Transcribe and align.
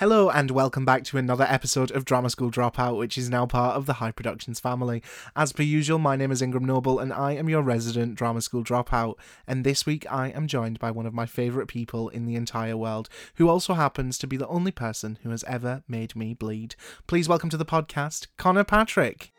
Hello 0.00 0.28
and 0.28 0.50
welcome 0.50 0.84
back 0.84 1.04
to 1.04 1.18
another 1.18 1.46
episode 1.48 1.92
of 1.92 2.04
Drama 2.04 2.28
School 2.28 2.50
Dropout, 2.50 2.98
which 2.98 3.16
is 3.16 3.30
now 3.30 3.46
part 3.46 3.76
of 3.76 3.86
the 3.86 3.94
High 3.94 4.10
Productions 4.10 4.58
family. 4.58 5.04
As 5.36 5.52
per 5.52 5.62
usual, 5.62 6.00
my 6.00 6.16
name 6.16 6.32
is 6.32 6.42
Ingram 6.42 6.64
Noble 6.64 6.98
and 6.98 7.12
I 7.12 7.32
am 7.32 7.48
your 7.48 7.62
resident 7.62 8.16
Drama 8.16 8.42
School 8.42 8.64
Dropout. 8.64 9.14
And 9.46 9.62
this 9.62 9.86
week 9.86 10.04
I 10.10 10.30
am 10.30 10.48
joined 10.48 10.80
by 10.80 10.90
one 10.90 11.06
of 11.06 11.14
my 11.14 11.26
favourite 11.26 11.68
people 11.68 12.08
in 12.08 12.26
the 12.26 12.34
entire 12.34 12.76
world, 12.76 13.08
who 13.36 13.48
also 13.48 13.74
happens 13.74 14.18
to 14.18 14.26
be 14.26 14.36
the 14.36 14.48
only 14.48 14.72
person 14.72 15.16
who 15.22 15.30
has 15.30 15.44
ever 15.44 15.84
made 15.86 16.16
me 16.16 16.34
bleed. 16.34 16.74
Please 17.06 17.28
welcome 17.28 17.50
to 17.50 17.56
the 17.56 17.64
podcast, 17.64 18.26
Connor 18.36 18.64
Patrick. 18.64 19.32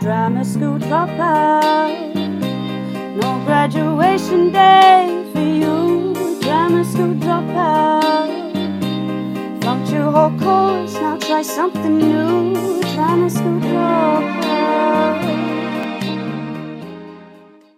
Drama 0.00 0.42
school 0.42 0.78
dropout. 0.78 2.14
No 3.14 3.44
graduation 3.44 4.50
day 4.52 5.30
for 5.34 5.40
you. 5.40 6.13
Drama 6.44 6.84
school 6.84 7.14
dropout. 7.14 8.52
Flunked 9.62 9.90
your 9.90 10.10
whole 10.10 10.38
course, 10.38 10.92
now 10.92 11.16
try 11.16 11.40
something 11.40 11.96
new. 11.96 12.82
Drama 12.94 13.30
school 13.30 13.60
dropout. 13.60 14.44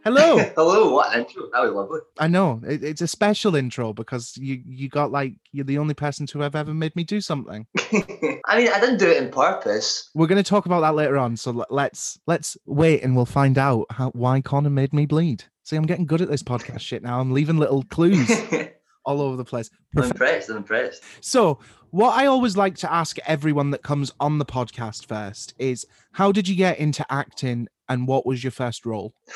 Hello. 0.03 0.39
Hello, 0.57 0.95
what 0.95 1.17
intro. 1.17 1.45
That 1.53 1.63
was 1.63 1.73
lovely. 1.75 2.01
I 2.19 2.27
know 2.27 2.61
it, 2.67 2.83
it's 2.83 3.03
a 3.03 3.07
special 3.07 3.55
intro 3.55 3.93
because 3.93 4.37
you 4.37 4.61
you 4.67 4.89
got 4.89 5.13
like 5.13 5.35
you're 5.53 5.65
the 5.65 5.79
only 5.79 5.95
person 5.95 6.27
to 6.27 6.41
have 6.41 6.57
ever 6.57 6.75
made 6.75 6.97
me 6.97 7.05
do 7.05 7.21
something. 7.21 7.69
I 7.77 8.59
mean, 8.59 8.69
I 8.69 8.81
didn't 8.81 8.99
do 8.99 9.09
it 9.09 9.23
in 9.23 9.31
purpose. 9.31 10.11
We're 10.13 10.27
going 10.27 10.43
to 10.43 10.49
talk 10.49 10.67
about 10.67 10.81
that 10.81 10.97
later 10.97 11.19
on. 11.19 11.37
So 11.37 11.53
l- 11.53 11.67
let's 11.71 12.19
let's 12.27 12.57
wait 12.67 13.05
and 13.05 13.15
we'll 13.15 13.27
find 13.27 13.59
out 13.59 13.87
how 13.91 14.11
why 14.11 14.41
Connor 14.41 14.71
made 14.71 14.93
me 14.93 15.07
bleed. 15.07 15.45
See, 15.67 15.75
I'm 15.75 15.83
getting 15.83 16.07
good 16.07 16.23
at 16.23 16.31
this 16.31 16.45
podcast 16.45 16.79
shit 16.79 17.03
now. 17.03 17.19
I'm 17.19 17.33
leaving 17.33 17.57
little 17.57 17.83
clues 17.83 18.31
all 19.05 19.21
over 19.21 19.35
the 19.37 19.45
place. 19.45 19.69
I'm 19.97 20.05
impressed. 20.05 20.49
I'm 20.49 20.59
impressed. 20.59 21.03
So, 21.21 21.59
what 21.91 22.17
I 22.17 22.27
always 22.27 22.57
like 22.57 22.77
to 22.77 22.93
ask 22.93 23.19
everyone 23.27 23.73
that 23.73 23.83
comes 23.83 24.13
on 24.21 24.39
the 24.39 24.45
podcast 24.45 25.09
first 25.09 25.55
is 25.59 25.85
how 26.13 26.31
did 26.31 26.47
you 26.47 26.55
get 26.55 26.79
into 26.79 27.05
acting 27.11 27.67
and 27.89 28.07
what 28.07 28.25
was 28.25 28.45
your 28.45 28.53
first 28.53 28.87
role? 28.87 29.13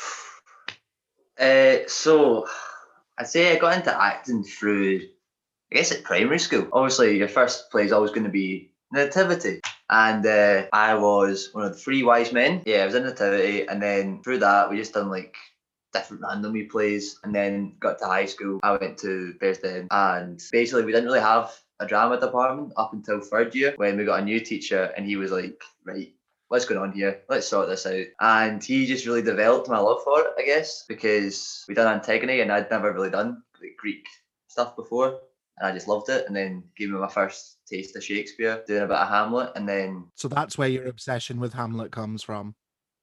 Uh, 1.39 1.77
so, 1.87 2.45
I'd 3.17 3.27
say 3.27 3.51
I 3.51 3.57
got 3.57 3.75
into 3.75 3.99
acting 3.99 4.43
through, 4.43 5.01
I 5.71 5.75
guess, 5.77 5.91
at 5.91 6.03
primary 6.03 6.37
school. 6.37 6.67
Obviously, 6.71 7.17
your 7.17 7.29
first 7.29 7.71
play 7.71 7.83
is 7.83 7.91
always 7.91 8.11
going 8.11 8.25
to 8.25 8.29
be 8.29 8.71
Nativity. 8.93 9.59
And 9.89 10.23
uh, 10.23 10.67
I 10.71 10.93
was 10.93 11.49
one 11.53 11.65
of 11.65 11.73
the 11.73 11.79
three 11.79 12.03
wise 12.03 12.31
men. 12.31 12.61
Yeah, 12.67 12.83
I 12.83 12.85
was 12.85 12.93
in 12.93 13.03
Nativity. 13.03 13.67
And 13.67 13.81
then 13.81 14.21
through 14.21 14.37
that, 14.39 14.69
we 14.69 14.77
just 14.77 14.93
done 14.93 15.09
like 15.09 15.35
different 15.93 16.23
random 16.23 16.53
wee 16.53 16.63
plays. 16.63 17.19
And 17.23 17.33
then 17.33 17.75
got 17.79 17.99
to 17.99 18.05
high 18.05 18.25
school. 18.25 18.59
I 18.63 18.77
went 18.77 18.97
to 18.99 19.33
Bearsden. 19.41 19.87
And 19.91 20.41
basically, 20.51 20.85
we 20.85 20.91
didn't 20.91 21.05
really 21.05 21.19
have 21.19 21.53
a 21.79 21.85
drama 21.87 22.19
department 22.19 22.73
up 22.77 22.93
until 22.93 23.19
third 23.21 23.55
year 23.55 23.73
when 23.77 23.97
we 23.97 24.05
got 24.05 24.19
a 24.21 24.25
new 24.25 24.39
teacher. 24.39 24.93
And 24.95 25.05
he 25.05 25.15
was 25.15 25.31
like, 25.31 25.61
right, 25.83 26.13
what's 26.47 26.65
going 26.65 26.79
on 26.79 26.91
here? 26.91 27.21
Let's 27.29 27.47
sort 27.47 27.69
this 27.69 27.85
out. 27.85 28.05
And 28.19 28.63
he 28.63 28.85
just 28.85 29.05
really 29.05 29.21
developed 29.21 29.67
my 29.69 29.79
love 29.79 30.03
for 30.03 30.19
it, 30.21 30.27
I 30.37 30.43
guess, 30.43 30.85
because 30.87 31.65
we 31.67 31.73
done 31.73 31.91
Antigone 31.93 32.41
and 32.41 32.51
I'd 32.51 32.69
never 32.69 32.91
really 32.93 33.09
done 33.09 33.41
like 33.61 33.77
Greek 33.77 34.05
stuff 34.47 34.75
before. 34.75 35.19
And 35.57 35.67
I 35.67 35.71
just 35.73 35.87
loved 35.87 36.09
it. 36.09 36.25
And 36.27 36.35
then 36.35 36.63
gave 36.77 36.89
me 36.89 36.99
my 36.99 37.07
first 37.09 37.57
taste 37.67 37.95
of 37.95 38.03
Shakespeare, 38.03 38.63
doing 38.67 38.83
a 38.83 38.87
bit 38.87 38.97
of 38.97 39.07
Hamlet. 39.07 39.51
And 39.55 39.67
then, 39.67 40.07
So 40.15 40.27
that's 40.27 40.57
where 40.57 40.67
your 40.67 40.87
obsession 40.87 41.39
with 41.39 41.53
Hamlet 41.53 41.91
comes 41.91 42.21
from. 42.23 42.55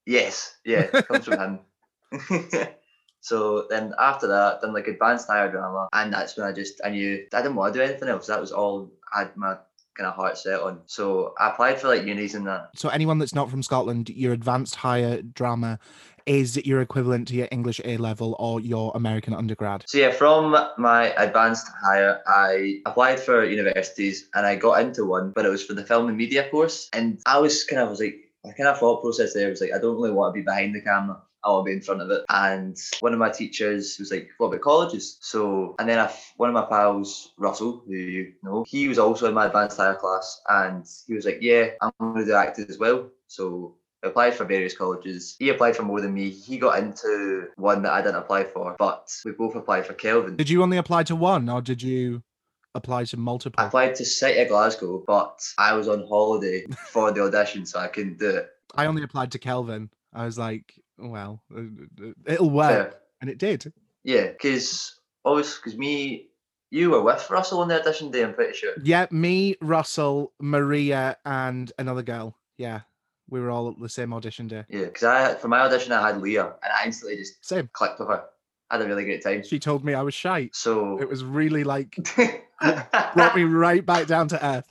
yes, 0.06 0.56
yeah, 0.64 0.86
it 0.92 1.08
comes 1.08 1.24
from 1.24 1.40
him. 1.40 1.58
so 3.20 3.66
then 3.68 3.94
after 3.98 4.26
that, 4.28 4.60
done 4.60 4.72
like 4.72 4.88
advanced 4.88 5.28
higher 5.28 5.50
drama. 5.50 5.88
And 5.92 6.12
that's 6.12 6.36
when 6.36 6.46
I 6.46 6.52
just, 6.52 6.80
I 6.84 6.90
knew 6.90 7.26
I 7.32 7.42
didn't 7.42 7.56
want 7.56 7.74
to 7.74 7.78
do 7.78 7.84
anything 7.84 8.08
else. 8.08 8.26
That 8.26 8.40
was 8.40 8.52
all 8.52 8.90
I 9.14 9.20
had 9.20 9.36
my 9.36 9.56
kind 9.96 10.06
of 10.08 10.14
heart 10.14 10.38
set 10.38 10.60
on. 10.60 10.80
So 10.86 11.34
I 11.38 11.50
applied 11.50 11.80
for 11.80 11.88
like 11.88 12.04
unis 12.04 12.34
and 12.34 12.46
that. 12.46 12.70
So 12.76 12.88
anyone 12.88 13.18
that's 13.18 13.34
not 13.34 13.50
from 13.50 13.62
Scotland, 13.62 14.08
your 14.10 14.32
advanced 14.32 14.76
higher 14.76 15.20
drama 15.22 15.78
is 16.26 16.56
your 16.66 16.82
equivalent 16.82 17.26
to 17.28 17.34
your 17.34 17.48
English 17.50 17.80
A 17.84 17.96
level 17.96 18.36
or 18.38 18.60
your 18.60 18.92
American 18.94 19.34
undergrad. 19.34 19.84
So 19.88 19.98
yeah, 19.98 20.12
from 20.12 20.56
my 20.76 21.06
advanced 21.14 21.66
higher, 21.82 22.20
I 22.26 22.80
applied 22.86 23.18
for 23.18 23.44
universities 23.44 24.28
and 24.34 24.46
I 24.46 24.56
got 24.56 24.80
into 24.80 25.06
one, 25.06 25.32
but 25.34 25.46
it 25.46 25.48
was 25.48 25.64
for 25.64 25.74
the 25.74 25.84
film 25.84 26.08
and 26.08 26.16
media 26.16 26.48
course. 26.50 26.88
And 26.92 27.20
I 27.26 27.38
was 27.38 27.64
kind 27.64 27.80
of 27.80 27.88
was 27.88 28.00
like, 28.00 28.30
my 28.44 28.52
kind 28.52 28.68
of 28.68 28.78
thought 28.78 29.02
process 29.02 29.34
there 29.34 29.48
was 29.48 29.60
like, 29.60 29.72
I 29.74 29.78
don't 29.78 29.96
really 29.96 30.12
want 30.12 30.34
to 30.34 30.40
be 30.40 30.44
behind 30.44 30.74
the 30.74 30.82
camera. 30.82 31.20
I 31.48 31.52
want 31.52 31.66
to 31.66 31.70
be 31.70 31.76
in 31.76 31.82
front 31.82 32.02
of 32.02 32.10
it. 32.10 32.24
And 32.28 32.76
one 33.00 33.12
of 33.12 33.18
my 33.18 33.30
teachers 33.30 33.96
was 33.98 34.10
like, 34.10 34.28
"What 34.38 34.48
about 34.48 34.60
colleges?" 34.60 35.16
So, 35.20 35.74
and 35.78 35.88
then 35.88 35.98
I, 35.98 36.12
one 36.36 36.50
of 36.50 36.54
my 36.54 36.66
pals, 36.66 37.32
Russell, 37.38 37.82
who 37.86 37.94
you 37.94 38.32
know, 38.42 38.64
he 38.68 38.88
was 38.88 38.98
also 38.98 39.28
in 39.28 39.34
my 39.34 39.46
advanced 39.46 39.78
higher 39.78 39.94
class, 39.94 40.40
and 40.48 40.86
he 41.06 41.14
was 41.14 41.24
like, 41.24 41.38
"Yeah, 41.40 41.70
I'm 41.80 41.92
going 41.98 42.16
to 42.16 42.24
do 42.26 42.34
acting 42.34 42.66
as 42.68 42.78
well." 42.78 43.08
So 43.28 43.76
I 44.04 44.08
applied 44.08 44.34
for 44.34 44.44
various 44.44 44.76
colleges. 44.76 45.36
He 45.38 45.48
applied 45.48 45.74
for 45.76 45.82
more 45.82 46.00
than 46.00 46.14
me. 46.14 46.30
He 46.30 46.58
got 46.58 46.78
into 46.78 47.48
one 47.56 47.82
that 47.82 47.92
I 47.92 48.02
didn't 48.02 48.16
apply 48.16 48.44
for, 48.44 48.76
but 48.78 49.10
we 49.24 49.32
both 49.32 49.54
applied 49.54 49.86
for 49.86 49.94
Kelvin. 49.94 50.36
Did 50.36 50.50
you 50.50 50.62
only 50.62 50.76
apply 50.76 51.04
to 51.04 51.16
one 51.16 51.48
or 51.48 51.60
did 51.62 51.82
you 51.82 52.22
apply 52.74 53.04
to 53.04 53.16
multiple? 53.16 53.62
I 53.62 53.66
applied 53.66 53.96
to 53.96 54.04
City 54.04 54.40
of 54.40 54.48
Glasgow, 54.48 55.02
but 55.06 55.40
I 55.58 55.72
was 55.72 55.88
on 55.88 56.06
holiday 56.06 56.66
for 56.90 57.10
the 57.10 57.22
audition, 57.22 57.66
so 57.66 57.80
I 57.80 57.88
couldn't 57.88 58.18
do 58.18 58.30
it. 58.30 58.48
I 58.74 58.86
only 58.86 59.02
applied 59.02 59.32
to 59.32 59.38
Kelvin. 59.38 59.90
I 60.14 60.24
was 60.24 60.38
like, 60.38 60.74
well, 60.98 61.42
uh, 61.54 61.60
uh, 61.60 62.12
it'll 62.26 62.50
work. 62.50 62.70
Fair. 62.70 62.94
And 63.20 63.30
it 63.30 63.38
did. 63.38 63.72
Yeah, 64.04 64.28
because 64.28 64.98
always 65.24 65.56
because 65.56 65.76
me, 65.76 66.28
you 66.70 66.90
were 66.90 67.02
with 67.02 67.28
Russell 67.30 67.60
on 67.60 67.68
the 67.68 67.80
audition 67.80 68.10
day. 68.10 68.22
I'm 68.22 68.34
pretty 68.34 68.56
sure. 68.56 68.74
Yeah, 68.82 69.06
me, 69.10 69.56
Russell, 69.60 70.32
Maria, 70.40 71.16
and 71.24 71.72
another 71.78 72.02
girl. 72.02 72.36
Yeah, 72.58 72.80
we 73.28 73.40
were 73.40 73.50
all 73.50 73.68
at 73.68 73.78
the 73.80 73.88
same 73.88 74.12
audition 74.12 74.48
day. 74.48 74.64
Yeah, 74.68 74.84
because 74.84 75.02
I 75.04 75.34
for 75.34 75.48
my 75.48 75.60
audition 75.60 75.92
I 75.92 76.06
had 76.06 76.20
Leah, 76.20 76.54
and 76.62 76.72
I 76.72 76.84
instantly 76.86 77.16
just 77.16 77.44
Same. 77.44 77.68
clicked 77.72 77.98
with 77.98 78.08
her. 78.08 78.24
I 78.70 78.76
had 78.76 78.84
a 78.84 78.88
really 78.88 79.04
great 79.04 79.22
time. 79.24 79.42
She 79.44 79.58
told 79.58 79.84
me 79.84 79.94
I 79.94 80.02
was 80.02 80.14
shy. 80.14 80.50
So 80.52 81.00
It 81.00 81.08
was 81.08 81.24
really 81.24 81.64
like 81.64 81.96
brought 83.14 83.34
me 83.34 83.44
right 83.44 83.84
back 83.84 84.06
down 84.06 84.28
to 84.28 84.46
earth. 84.46 84.66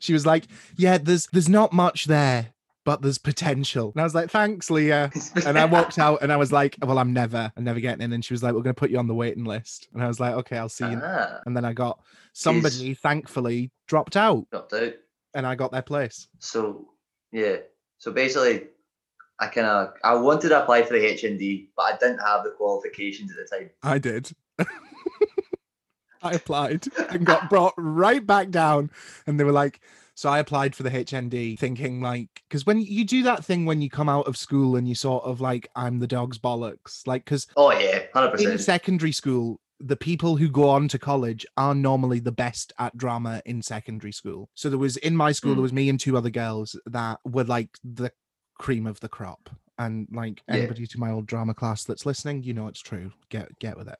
She 0.00 0.12
was 0.12 0.26
like, 0.26 0.46
"Yeah, 0.76 0.98
there's 0.98 1.26
there's 1.28 1.48
not 1.48 1.72
much 1.72 2.04
there, 2.06 2.48
but 2.86 3.02
there's 3.02 3.18
potential." 3.18 3.92
And 3.94 4.00
I 4.00 4.04
was 4.04 4.14
like, 4.14 4.30
"Thanks, 4.30 4.70
Leah." 4.70 5.10
And 5.46 5.58
I 5.58 5.66
walked 5.66 5.98
out, 6.06 6.22
and 6.22 6.32
I 6.32 6.36
was 6.38 6.50
like, 6.52 6.76
"Well, 6.80 6.98
I'm 6.98 7.12
never, 7.12 7.52
I'm 7.54 7.64
never 7.64 7.80
getting 7.80 8.02
in." 8.02 8.12
And 8.14 8.24
she 8.24 8.32
was 8.32 8.42
like, 8.42 8.54
"We're 8.54 8.62
going 8.62 8.74
to 8.74 8.80
put 8.80 8.90
you 8.90 8.98
on 8.98 9.06
the 9.08 9.14
waiting 9.14 9.44
list." 9.44 9.88
And 9.92 10.02
I 10.02 10.08
was 10.08 10.18
like, 10.18 10.32
"Okay, 10.34 10.56
I'll 10.56 10.70
see 10.70 10.88
you." 10.88 10.98
Ah, 11.04 11.40
And 11.44 11.54
then 11.54 11.66
I 11.66 11.74
got 11.74 12.00
somebody, 12.32 12.94
thankfully, 12.94 13.70
dropped 13.86 14.16
out, 14.16 14.46
dropped 14.50 14.72
out. 14.72 14.94
and 15.34 15.46
I 15.46 15.54
got 15.56 15.70
their 15.72 15.82
place. 15.82 16.28
So 16.38 16.88
yeah, 17.32 17.56
so 17.98 18.12
basically, 18.12 18.68
I 19.40 19.48
kind 19.48 19.66
of 19.66 19.92
I 20.02 20.14
wanted 20.14 20.48
to 20.50 20.62
apply 20.62 20.82
for 20.84 20.94
the 20.94 21.04
HND, 21.04 21.68
but 21.76 21.82
I 21.82 21.96
didn't 21.98 22.20
have 22.20 22.44
the 22.44 22.50
qualifications 22.56 23.30
at 23.32 23.36
the 23.36 23.56
time. 23.56 23.70
I 23.82 23.98
did. 23.98 24.30
I 26.22 26.32
applied 26.32 26.86
and 27.10 27.24
got 27.26 27.48
brought 27.50 27.74
right 27.76 28.26
back 28.26 28.50
down. 28.50 28.90
And 29.26 29.38
they 29.38 29.44
were 29.44 29.52
like, 29.52 29.80
so 30.16 30.30
I 30.30 30.38
applied 30.38 30.74
for 30.74 30.82
the 30.82 30.90
HND 30.90 31.58
thinking 31.58 32.00
like, 32.00 32.28
because 32.48 32.64
when 32.64 32.80
you 32.80 33.04
do 33.04 33.22
that 33.24 33.44
thing 33.44 33.66
when 33.66 33.82
you 33.82 33.90
come 33.90 34.08
out 34.08 34.26
of 34.26 34.36
school 34.36 34.74
and 34.76 34.88
you 34.88 34.94
sort 34.94 35.24
of 35.24 35.40
like, 35.42 35.68
I'm 35.76 35.98
the 35.98 36.06
dog's 36.06 36.38
bollocks, 36.38 37.06
like, 37.06 37.24
because 37.24 37.46
Oh 37.54 37.70
yeah, 37.70 38.04
hundred 38.14 38.40
in 38.40 38.58
secondary 38.58 39.12
school, 39.12 39.60
the 39.78 39.94
people 39.96 40.36
who 40.36 40.48
go 40.48 40.70
on 40.70 40.88
to 40.88 40.98
college 40.98 41.44
are 41.58 41.74
normally 41.74 42.18
the 42.18 42.32
best 42.32 42.72
at 42.78 42.96
drama 42.96 43.42
in 43.44 43.60
secondary 43.60 44.12
school. 44.12 44.48
So 44.54 44.70
there 44.70 44.78
was 44.78 44.96
in 44.96 45.14
my 45.14 45.32
school, 45.32 45.54
there 45.54 45.58
Mm. 45.60 45.62
was 45.62 45.72
me 45.74 45.88
and 45.90 46.00
two 46.00 46.16
other 46.16 46.30
girls 46.30 46.74
that 46.86 47.20
were 47.24 47.44
like 47.44 47.76
the 47.84 48.10
cream 48.58 48.86
of 48.86 49.00
the 49.00 49.08
crop. 49.10 49.50
And 49.78 50.08
like 50.12 50.42
Yeah. 50.48 50.54
anybody 50.56 50.86
to 50.86 50.98
my 50.98 51.10
old 51.10 51.26
drama 51.26 51.54
class 51.54 51.84
that's 51.84 52.06
listening, 52.06 52.42
you 52.42 52.54
know 52.54 52.66
it's 52.68 52.80
true. 52.80 53.12
Get 53.28 53.58
get 53.58 53.76
with 53.76 53.88
it. 53.88 53.98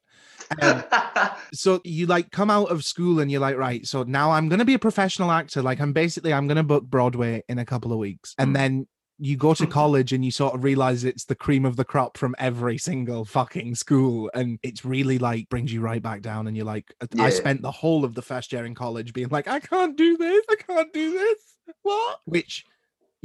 Um, 0.63 0.83
so 1.55 1.81
you 1.85 2.07
like 2.07 2.31
come 2.31 2.51
out 2.51 2.71
of 2.71 2.85
school 2.85 3.21
and 3.21 3.31
you're 3.31 3.41
like, 3.41 3.57
right, 3.57 3.87
so 3.87 4.03
now 4.03 4.31
I'm 4.33 4.49
gonna 4.49 4.65
be 4.65 4.75
a 4.75 4.79
professional 4.79 5.31
actor. 5.31 5.63
Like 5.63 5.81
I'm 5.81 5.93
basically 5.93 6.33
I'm 6.33 6.47
gonna 6.49 6.63
book 6.65 6.85
Broadway 6.85 7.43
in 7.49 7.59
a 7.59 7.65
couple 7.65 7.93
of 7.93 7.99
weeks. 7.99 8.35
And 8.39 8.51
Mm. 8.51 8.55
then 8.55 8.89
you 9.19 9.37
go 9.37 9.55
to 9.55 9.67
college 9.81 10.13
and 10.13 10.25
you 10.25 10.31
sort 10.31 10.55
of 10.55 10.63
realize 10.65 11.05
it's 11.05 11.25
the 11.25 11.35
cream 11.35 11.65
of 11.65 11.77
the 11.77 11.85
crop 11.85 12.17
from 12.19 12.35
every 12.39 12.77
single 12.79 13.25
fucking 13.25 13.75
school. 13.75 14.31
And 14.35 14.59
it's 14.63 14.85
really 14.85 15.19
like 15.19 15.49
brings 15.49 15.73
you 15.73 15.81
right 15.81 16.03
back 16.03 16.21
down. 16.23 16.47
And 16.47 16.57
you're 16.57 16.67
like, 16.67 16.93
I 17.19 17.31
spent 17.31 17.63
the 17.63 17.71
whole 17.71 18.05
of 18.05 18.15
the 18.15 18.23
first 18.23 18.53
year 18.53 18.65
in 18.67 18.75
college 18.75 19.13
being 19.13 19.29
like, 19.29 19.49
I 19.49 19.61
can't 19.61 19.97
do 19.97 20.17
this, 20.17 20.45
I 20.51 20.57
can't 20.57 20.93
do 20.93 21.13
this. 21.13 21.39
What? 21.83 22.21
Which 22.27 22.65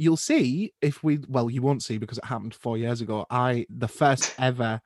you'll 0.02 0.16
see 0.16 0.72
if 0.82 1.02
we 1.02 1.20
well, 1.28 1.48
you 1.48 1.62
won't 1.62 1.82
see 1.82 1.98
because 1.98 2.18
it 2.18 2.24
happened 2.24 2.54
four 2.54 2.76
years 2.76 3.00
ago. 3.00 3.26
I 3.30 3.66
the 3.70 3.88
first 3.88 4.34
ever 4.38 4.80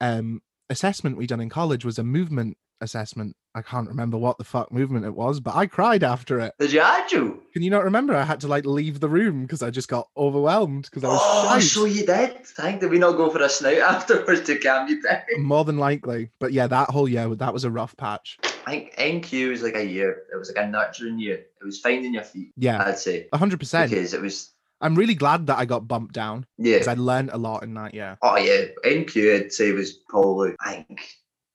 um 0.00 0.40
assessment 0.70 1.16
we 1.16 1.26
done 1.26 1.40
in 1.40 1.48
college 1.48 1.84
was 1.84 1.98
a 1.98 2.04
movement 2.04 2.56
assessment. 2.80 3.34
I 3.54 3.62
can't 3.62 3.88
remember 3.88 4.16
what 4.18 4.38
the 4.38 4.44
fuck 4.44 4.70
movement 4.70 5.04
it 5.04 5.14
was, 5.14 5.40
but 5.40 5.56
I 5.56 5.66
cried 5.66 6.04
after 6.04 6.38
it. 6.38 6.52
Did 6.60 6.72
you 6.72 6.80
actually? 6.80 7.32
Can 7.52 7.62
you 7.62 7.70
not 7.70 7.84
remember? 7.84 8.14
I 8.14 8.22
had 8.22 8.40
to 8.40 8.48
like 8.48 8.64
leave 8.66 9.00
the 9.00 9.08
room 9.08 9.42
because 9.42 9.62
I 9.62 9.70
just 9.70 9.88
got 9.88 10.06
overwhelmed 10.16 10.84
because 10.84 11.02
I 11.04 11.08
was 11.08 11.20
Oh, 11.22 11.52
shite. 11.54 11.62
so 11.64 11.84
you 11.86 12.06
did? 12.06 12.44
Thank 12.46 12.80
did 12.80 12.90
we 12.90 12.98
not 12.98 13.16
go 13.16 13.30
for 13.30 13.42
a 13.42 13.48
snout 13.48 13.78
afterwards 13.78 14.42
to 14.42 14.58
calm 14.58 14.88
you 14.88 15.02
down? 15.02 15.22
More 15.38 15.64
than 15.64 15.78
likely, 15.78 16.30
but 16.38 16.52
yeah, 16.52 16.66
that 16.68 16.90
whole 16.90 17.08
year 17.08 17.34
that 17.34 17.52
was 17.52 17.64
a 17.64 17.70
rough 17.70 17.96
patch. 17.96 18.38
I 18.66 18.70
think 18.70 18.94
NQ 18.96 19.50
was 19.50 19.62
like 19.62 19.76
a 19.76 19.84
year. 19.84 20.22
It 20.32 20.36
was 20.36 20.52
like 20.54 20.64
a 20.64 20.68
nurturing 20.68 21.18
year. 21.18 21.36
It 21.60 21.64
was 21.64 21.80
finding 21.80 22.14
your 22.14 22.22
feet, 22.24 22.52
Yeah, 22.56 22.82
I'd 22.84 22.98
say. 22.98 23.26
hundred 23.34 23.58
percent. 23.60 23.90
Because 23.90 24.14
it 24.14 24.20
was 24.20 24.52
I'm 24.80 24.94
really 24.94 25.14
glad 25.14 25.48
that 25.48 25.58
I 25.58 25.64
got 25.64 25.88
bumped 25.88 26.12
down 26.14 26.46
yeah. 26.58 26.74
because 26.74 26.86
I 26.86 26.94
learned 26.94 27.30
a 27.32 27.38
lot 27.38 27.64
in 27.64 27.74
that 27.74 27.94
year. 27.94 28.16
Oh 28.22 28.36
yeah. 28.36 28.66
NQ 28.84 29.40
I'd 29.46 29.52
say 29.52 29.72
was 29.72 29.92
probably 30.08 30.54
I 30.60 30.84
think 30.86 31.08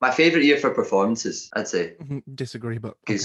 my 0.03 0.11
favourite 0.11 0.43
year 0.45 0.57
for 0.57 0.69
performances, 0.69 1.49
I'd 1.53 1.69
say. 1.69 1.93
Mm-hmm. 2.01 2.19
Disagree, 2.35 2.77
but 2.77 2.95
okay. 3.09 3.17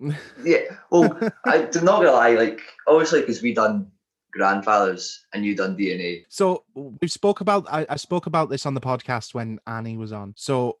Yeah, 0.42 0.60
well, 0.90 1.12
I'm 1.44 1.64
not 1.84 2.00
gonna 2.00 2.12
lie, 2.12 2.30
like 2.30 2.62
obviously 2.88 3.20
because 3.20 3.42
we 3.42 3.52
done 3.52 3.92
grandfathers 4.32 5.26
and 5.34 5.44
you 5.44 5.54
done 5.54 5.76
DNA. 5.76 6.24
So 6.30 6.64
we 6.74 7.06
spoke 7.08 7.42
about 7.42 7.66
I, 7.70 7.84
I 7.90 7.96
spoke 7.96 8.24
about 8.24 8.48
this 8.48 8.64
on 8.64 8.72
the 8.72 8.80
podcast 8.80 9.34
when 9.34 9.60
Annie 9.66 9.98
was 9.98 10.12
on. 10.12 10.32
So 10.38 10.78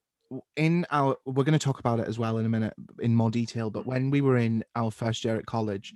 in 0.56 0.86
our 0.90 1.16
we're 1.26 1.44
going 1.44 1.58
to 1.58 1.64
talk 1.64 1.78
about 1.78 2.00
it 2.00 2.08
as 2.08 2.18
well 2.18 2.38
in 2.38 2.46
a 2.46 2.48
minute 2.48 2.74
in 3.00 3.14
more 3.14 3.30
detail 3.30 3.70
but 3.70 3.86
when 3.86 4.10
we 4.10 4.20
were 4.20 4.38
in 4.38 4.64
our 4.74 4.90
first 4.90 5.24
year 5.24 5.36
at 5.36 5.46
college 5.46 5.94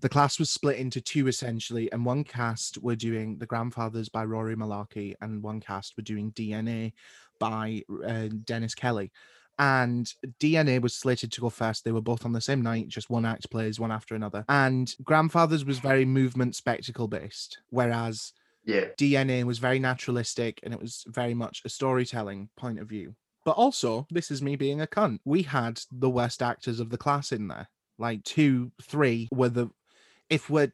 the 0.00 0.08
class 0.08 0.38
was 0.38 0.50
split 0.50 0.76
into 0.76 1.00
two 1.00 1.28
essentially 1.28 1.90
and 1.92 2.04
one 2.04 2.24
cast 2.24 2.76
were 2.82 2.96
doing 2.96 3.38
the 3.38 3.46
grandfathers 3.46 4.08
by 4.08 4.24
rory 4.24 4.56
mullarkey 4.56 5.14
and 5.20 5.42
one 5.42 5.60
cast 5.60 5.96
were 5.96 6.02
doing 6.02 6.32
dna 6.32 6.92
by 7.38 7.82
uh, 8.06 8.28
dennis 8.44 8.74
kelly 8.74 9.10
and 9.58 10.14
dna 10.40 10.80
was 10.80 10.94
slated 10.94 11.32
to 11.32 11.40
go 11.40 11.50
first 11.50 11.84
they 11.84 11.92
were 11.92 12.00
both 12.00 12.24
on 12.24 12.32
the 12.32 12.40
same 12.40 12.62
night 12.62 12.88
just 12.88 13.10
one 13.10 13.24
act 13.26 13.50
plays 13.50 13.80
one 13.80 13.90
after 13.92 14.14
another 14.14 14.44
and 14.48 14.94
grandfathers 15.02 15.64
was 15.64 15.78
very 15.78 16.04
movement 16.04 16.54
spectacle 16.54 17.08
based 17.08 17.58
whereas 17.70 18.32
Yeah. 18.64 18.86
DNA 18.98 19.44
was 19.44 19.58
very 19.58 19.78
naturalistic 19.78 20.60
and 20.62 20.74
it 20.74 20.80
was 20.80 21.04
very 21.08 21.34
much 21.34 21.62
a 21.64 21.68
storytelling 21.68 22.50
point 22.56 22.78
of 22.78 22.88
view. 22.88 23.14
But 23.44 23.56
also, 23.56 24.06
this 24.10 24.30
is 24.30 24.42
me 24.42 24.56
being 24.56 24.82
a 24.82 24.86
cunt. 24.86 25.20
We 25.24 25.42
had 25.42 25.80
the 25.90 26.10
worst 26.10 26.42
actors 26.42 26.78
of 26.80 26.90
the 26.90 26.98
class 26.98 27.32
in 27.32 27.48
there. 27.48 27.68
Like 27.98 28.22
two, 28.24 28.72
three 28.82 29.28
were 29.32 29.48
the 29.48 29.70
if 30.28 30.50
we're 30.50 30.72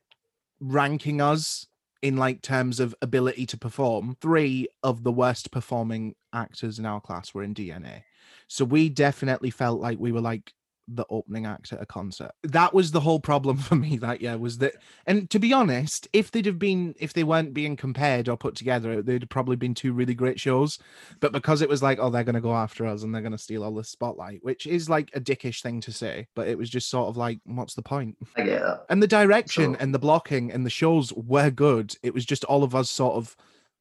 ranking 0.61 1.21
us 1.21 1.69
in 2.05 2.19
like 2.19 2.43
terms 2.43 2.81
of 2.81 2.95
ability 3.01 3.47
to 3.47 3.57
perform, 3.57 4.15
three 4.21 4.69
of 4.83 5.05
the 5.05 5.11
worst 5.11 5.51
performing 5.51 6.15
actors 6.35 6.79
in 6.79 6.85
our 6.85 7.01
class 7.01 7.33
were 7.33 7.43
in 7.43 7.55
DNA. 7.55 8.03
So 8.47 8.67
we 8.67 8.91
definitely 8.91 9.49
felt 9.49 9.81
like 9.81 9.99
we 9.99 10.13
were 10.13 10.21
like 10.21 10.53
the 10.87 11.07
opening 11.09 11.47
act 11.47 11.73
at 11.73 11.81
a 11.81 11.87
concert. 11.87 12.33
That 12.43 12.75
was 12.75 12.91
the 12.91 13.01
whole 13.01 13.21
problem 13.21 13.57
for 13.57 13.75
me 13.75 13.97
that 13.99 14.21
year 14.21 14.37
was 14.37 14.59
that 14.59 14.75
and 15.07 15.31
to 15.31 15.39
be 15.39 15.53
honest, 15.53 16.09
if 16.13 16.31
they'd 16.31 16.47
have 16.47 16.59
been 16.59 16.95
if 16.99 17.13
they 17.15 17.25
weren't 17.25 17.55
being 17.55 17.77
compared 17.77 18.29
or 18.29 18.37
put 18.37 18.55
together, 18.55 19.01
they'd 19.03 19.23
have 19.23 19.29
probably 19.31 19.57
been 19.57 19.75
two 19.75 19.93
really 19.93 20.15
great 20.15 20.39
shows. 20.39 20.79
But 21.21 21.33
because 21.33 21.63
it 21.63 21.69
was 21.69 21.83
like, 21.83 21.99
oh, 22.01 22.11
they're 22.11 22.25
gonna 22.25 22.41
go 22.41 22.55
after 22.55 22.87
us 22.87 23.03
and 23.03 23.15
they're 23.15 23.23
gonna 23.23 23.39
steal 23.39 23.65
all 23.65 23.75
the 23.75 23.85
spotlight, 23.85 24.41
which 24.45 24.67
is 24.67 24.89
like 24.91 25.11
a 25.15 25.21
dickish 25.21 25.63
thing 25.63 25.81
to 25.83 25.93
say, 25.93 26.27
but 26.35 26.49
it 26.49 26.59
was 26.59 26.69
just 26.69 26.91
sort 26.91 27.09
of 27.09 27.17
like, 27.17 27.39
what's 27.45 27.75
the 27.75 27.83
point? 27.83 28.17
I 28.37 28.43
get 28.43 28.61
that. 28.61 28.87
And 28.91 29.03
the 29.03 29.07
direction 29.07 29.75
So- 29.75 29.79
and 29.81 29.95
the 29.95 29.99
blocking 29.99 30.53
and 30.53 30.67
the 30.67 30.71
shows 30.71 31.13
were 31.15 31.51
good. 31.51 31.97
It 32.03 32.13
was 32.13 32.25
just 32.27 32.45
all 32.45 32.63
of 32.63 32.75
us 32.75 32.91
sort 32.91 33.15
of 33.15 33.37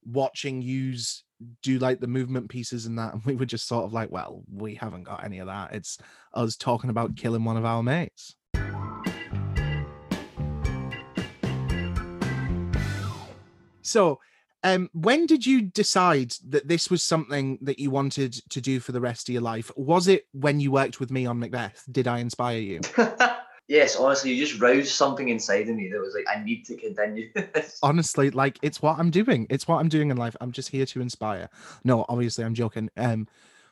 watching 0.06 0.62
yous 0.62 1.24
do 1.62 1.80
like 1.80 2.00
the 2.00 2.08
movement 2.08 2.50
pieces 2.50 2.86
and 2.86 2.98
that. 2.98 3.14
And 3.14 3.24
we 3.26 3.36
were 3.36 3.46
just 3.46 3.68
sort 3.68 3.86
of 3.86 3.94
like, 3.94 4.12
well, 4.12 4.44
we 4.52 4.76
haven't 4.76 5.04
got 5.04 5.24
any 5.24 5.40
of 5.40 5.48
that. 5.48 5.74
It's 5.74 5.98
us 6.34 6.56
talking 6.56 6.90
about 6.90 7.16
killing 7.16 7.44
one 7.44 7.58
of 7.58 7.66
our 7.66 7.84
mates. 7.84 8.36
So, 13.82 14.20
um, 14.64 14.90
when 14.94 15.26
did 15.26 15.46
you 15.46 15.62
decide 15.62 16.34
that 16.48 16.70
this 16.70 16.90
was 16.90 17.04
something 17.04 17.60
that 17.62 17.80
you 17.80 17.92
wanted 17.92 18.34
to 18.50 18.62
do 18.62 18.80
for 18.80 18.94
the 18.94 19.02
rest 19.02 19.28
of 19.28 19.34
your 19.34 19.42
life? 19.42 19.70
Was 19.76 20.08
it 20.08 20.26
when 20.32 20.62
you 20.62 20.72
worked 20.72 21.02
with 21.02 21.12
me 21.12 21.26
on 21.26 21.40
Macbeth? 21.40 21.84
Did 21.92 22.08
I 22.08 22.20
inspire 22.20 22.60
you? 22.60 22.80
yes, 23.68 23.96
honestly, 23.96 24.32
you 24.32 24.46
just 24.46 24.60
roused 24.60 24.90
something 24.90 25.30
inside 25.30 25.70
of 25.70 25.76
me 25.76 25.90
that 25.92 26.00
was 26.00 26.16
like, 26.16 26.26
I 26.34 26.44
need 26.44 26.66
to 26.66 26.76
continue 26.76 27.32
this. 27.34 27.80
honestly 27.84 28.30
like 28.30 28.58
it's 28.62 28.82
what 28.82 28.98
i'm 29.00 29.10
doing 29.10 29.46
it's 29.50 29.68
what 29.68 29.78
i'm 29.78 29.90
doing 29.90 30.10
in 30.10 30.18
life 30.18 30.36
i'm 30.42 30.52
just 30.52 30.70
here 30.70 30.86
to 30.86 31.02
inspire 31.02 31.50
no 31.84 32.06
obviously 32.10 32.44
i'm 32.44 32.54
joking 32.54 32.90
um 32.98 33.28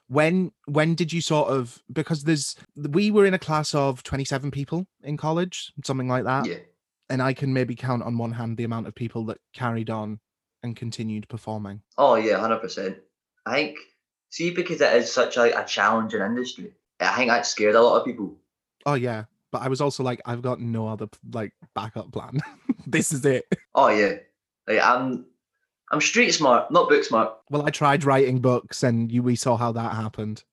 when 0.08 0.52
when 0.66 0.96
did 0.96 1.14
you 1.14 1.22
sort 1.22 1.50
of 1.50 1.82
because 1.92 2.24
there's 2.24 2.56
we 2.76 3.12
were 3.12 3.26
in 3.26 3.34
a 3.34 3.40
class 3.40 3.74
of 3.74 4.04
27 4.04 4.52
people 4.52 4.86
in 5.04 5.18
college 5.18 5.72
something 5.84 6.08
like 6.08 6.26
that 6.26 6.46
yeah. 6.46 6.58
and 7.10 7.22
i 7.22 7.34
can 7.34 7.54
maybe 7.54 7.76
count 7.76 8.04
on 8.04 8.18
one 8.18 8.32
hand 8.32 8.58
the 8.58 8.64
amount 8.64 8.88
of 8.88 8.96
people 8.96 9.26
that 9.26 9.38
carried 9.54 9.90
on 9.90 10.20
and 10.64 10.76
continued 10.76 11.28
performing 11.28 11.82
Oh 11.98 12.16
yeah, 12.16 12.40
hundred 12.40 12.60
percent. 12.60 12.98
I 13.46 13.56
think 13.56 13.78
see 14.30 14.52
because 14.52 14.82
it 14.82 14.94
is 14.94 15.12
such 15.12 15.38
a, 15.38 15.60
a 15.60 15.66
challenging 15.66 16.22
industry. 16.22 16.74
I 17.00 17.16
think 17.16 17.30
that 17.30 17.46
scared 17.46 17.76
a 17.76 17.82
lot 17.82 18.00
of 18.00 18.06
people. 18.06 18.36
oh 18.86 18.94
yeah 18.94 19.26
but 19.52 19.62
i 19.62 19.68
was 19.68 19.82
also 19.82 20.04
like 20.04 20.22
i've 20.26 20.42
got 20.42 20.60
no 20.60 20.88
other 20.88 21.08
like 21.34 21.54
backup 21.76 22.12
plan 22.12 22.40
this 22.88 23.12
is 23.12 23.26
it 23.26 23.46
Oh 23.76 23.88
yeah, 23.90 24.16
like 24.68 24.82
I'm 24.82 25.26
I'm 25.92 26.02
street 26.02 26.32
smart, 26.32 26.72
not 26.72 26.90
book 26.90 27.04
smart. 27.04 27.34
well 27.50 27.66
i 27.66 27.70
tried 27.70 28.04
writing 28.04 28.40
books 28.40 28.84
and 28.84 29.12
you 29.12 29.24
we 29.24 29.36
saw 29.36 29.58
how 29.58 29.72
that 29.74 29.94
happened 29.96 30.44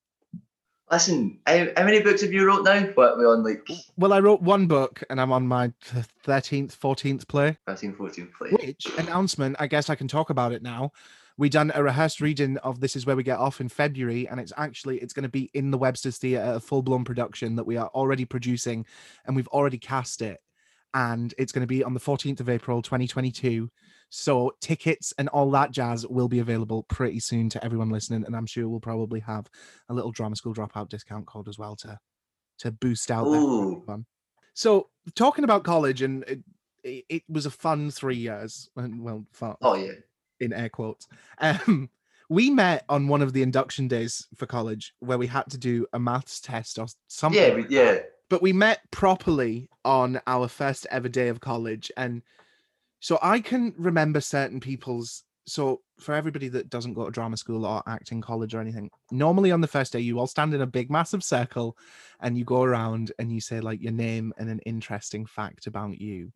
Listen, 0.91 1.39
how, 1.47 1.67
how 1.77 1.85
many 1.85 2.01
books 2.01 2.23
have 2.23 2.33
you 2.33 2.47
wrote 2.47 2.65
now? 2.65 2.81
What 2.95 3.19
we 3.19 3.25
on 3.27 3.45
like 3.45 3.67
well 3.99 4.13
i 4.15 4.21
wrote 4.21 4.41
one 4.41 4.67
book 4.67 5.03
and 5.11 5.21
i'm 5.21 5.33
on 5.33 5.47
my 5.47 5.69
13th 6.25 6.77
14th 6.79 7.29
play 7.29 7.57
13, 7.67 7.95
14 7.95 8.31
play? 8.37 8.51
which 8.51 8.87
announcement 8.97 9.57
i 9.59 9.67
guess 9.67 9.91
i 9.91 9.95
can 9.95 10.09
talk 10.09 10.31
about 10.31 10.53
it 10.53 10.63
now 10.63 10.91
we 11.39 11.49
done 11.49 11.73
a 11.75 11.83
rehearsed 11.83 12.21
reading 12.21 12.59
of 12.59 12.81
this 12.81 12.97
is 12.97 13.07
where 13.07 13.17
we 13.17 13.23
get 13.23 13.39
off 13.39 13.61
in 13.61 13.69
february 13.69 14.29
and 14.29 14.39
it's 14.39 14.53
actually 14.57 14.99
it's 14.99 15.13
going 15.13 15.23
to 15.23 15.29
be 15.29 15.51
in 15.55 15.71
the 15.71 15.79
webster's 15.79 16.19
theatre 16.19 16.53
a 16.55 16.61
full-blown 16.61 17.05
production 17.05 17.57
that 17.57 17.67
we 17.67 17.77
are 17.77 17.89
already 17.89 18.25
producing 18.25 18.85
and 19.27 19.35
we've 19.35 19.49
already 19.49 19.79
cast 19.79 20.21
it 20.21 20.41
and 20.95 21.35
it's 21.39 21.53
going 21.53 21.63
to 21.63 21.67
be 21.67 21.85
on 21.85 21.95
the 21.95 22.01
14th 22.01 22.41
of 22.41 22.49
april 22.49 22.83
2022 22.83 23.71
so 24.11 24.53
tickets 24.61 25.13
and 25.19 25.29
all 25.29 25.51
that 25.51 25.71
jazz 25.71 26.07
will 26.07 26.29
be 26.29 26.39
available 26.39 26.83
pretty 26.85 27.21
soon 27.21 27.49
to 27.49 27.63
everyone 27.65 27.91
listening 27.91 28.25
and 28.25 28.35
i'm 28.37 28.47
sure 28.47 28.69
we'll 28.69 28.81
probably 28.81 29.21
have 29.21 29.49
a 29.89 29.95
little 29.95 30.13
drama 30.13 30.37
school 30.37 30.55
dropout 30.55 30.89
discount 30.89 31.27
code 31.27 31.49
as 31.49 31.59
well 31.59 31.77
to 31.77 31.99
to 32.59 32.73
boost 32.73 33.11
out 33.11 33.25
that 33.25 33.39
Ooh. 33.39 33.83
fun. 33.87 34.05
So 34.55 34.89
talking 35.15 35.45
about 35.45 35.65
college 35.65 36.03
and 36.03 36.25
it, 36.25 36.41
it, 36.83 37.05
it 37.09 37.23
was 37.29 37.47
a 37.47 37.51
fun 37.51 37.91
three 37.91 38.17
years 38.17 38.69
and 38.77 39.03
well 39.03 39.25
fun 39.33 39.57
Oh 39.63 39.75
yeah. 39.75 39.93
In 40.41 40.53
air 40.53 40.69
quotes. 40.69 41.07
Um 41.39 41.91
we 42.29 42.51
met 42.51 42.85
on 42.89 43.09
one 43.09 43.23
of 43.23 43.33
the 43.33 43.43
induction 43.43 43.89
days 43.89 44.27
for 44.37 44.47
college 44.47 44.93
where 45.01 45.19
we 45.19 45.27
had 45.27 45.45
to 45.51 45.59
do 45.59 45.87
a 45.93 45.99
maths 45.99 46.41
test 46.41 46.79
or 46.79 46.87
something. 47.09 47.41
Yeah, 47.41 47.55
like 47.55 47.71
yeah. 47.71 47.99
But 48.29 48.43
we 48.43 48.53
met 48.53 48.81
properly 48.91 49.71
on 49.85 50.21
our 50.27 50.49
first 50.49 50.87
ever 50.91 51.09
day 51.09 51.29
of 51.29 51.41
college. 51.41 51.91
And 51.97 52.23
so 53.01 53.19
I 53.23 53.41
can 53.41 53.75
remember 53.79 54.21
certain 54.21 54.61
people's. 54.61 55.25
So 55.47 55.81
for 55.99 56.15
everybody 56.15 56.49
that 56.49 56.69
doesn't 56.69 56.93
go 56.93 57.07
to 57.07 57.11
drama 57.11 57.39
school 57.39 57.65
or 57.65 57.83
acting 57.87 58.21
college 58.21 58.55
or 58.55 58.61
anything, 58.61 58.91
normally 59.11 59.51
on 59.51 59.63
the 59.63 59.67
first 59.67 59.95
day, 59.95 60.01
you 60.01 60.19
all 60.19 60.27
stand 60.27 60.53
in 60.53 60.61
a 60.61 60.67
big, 60.67 60.91
massive 60.91 61.25
circle 61.25 61.79
and 62.21 62.37
you 62.37 62.45
go 62.45 62.63
around 62.63 63.13
and 63.19 63.33
you 63.33 63.41
say 63.41 63.61
like 63.61 63.81
your 63.81 63.93
name 63.93 64.35
and 64.37 64.51
an 64.51 64.59
interesting 64.67 65.25
fact 65.25 65.67
about 65.67 65.99
you. 65.99 66.31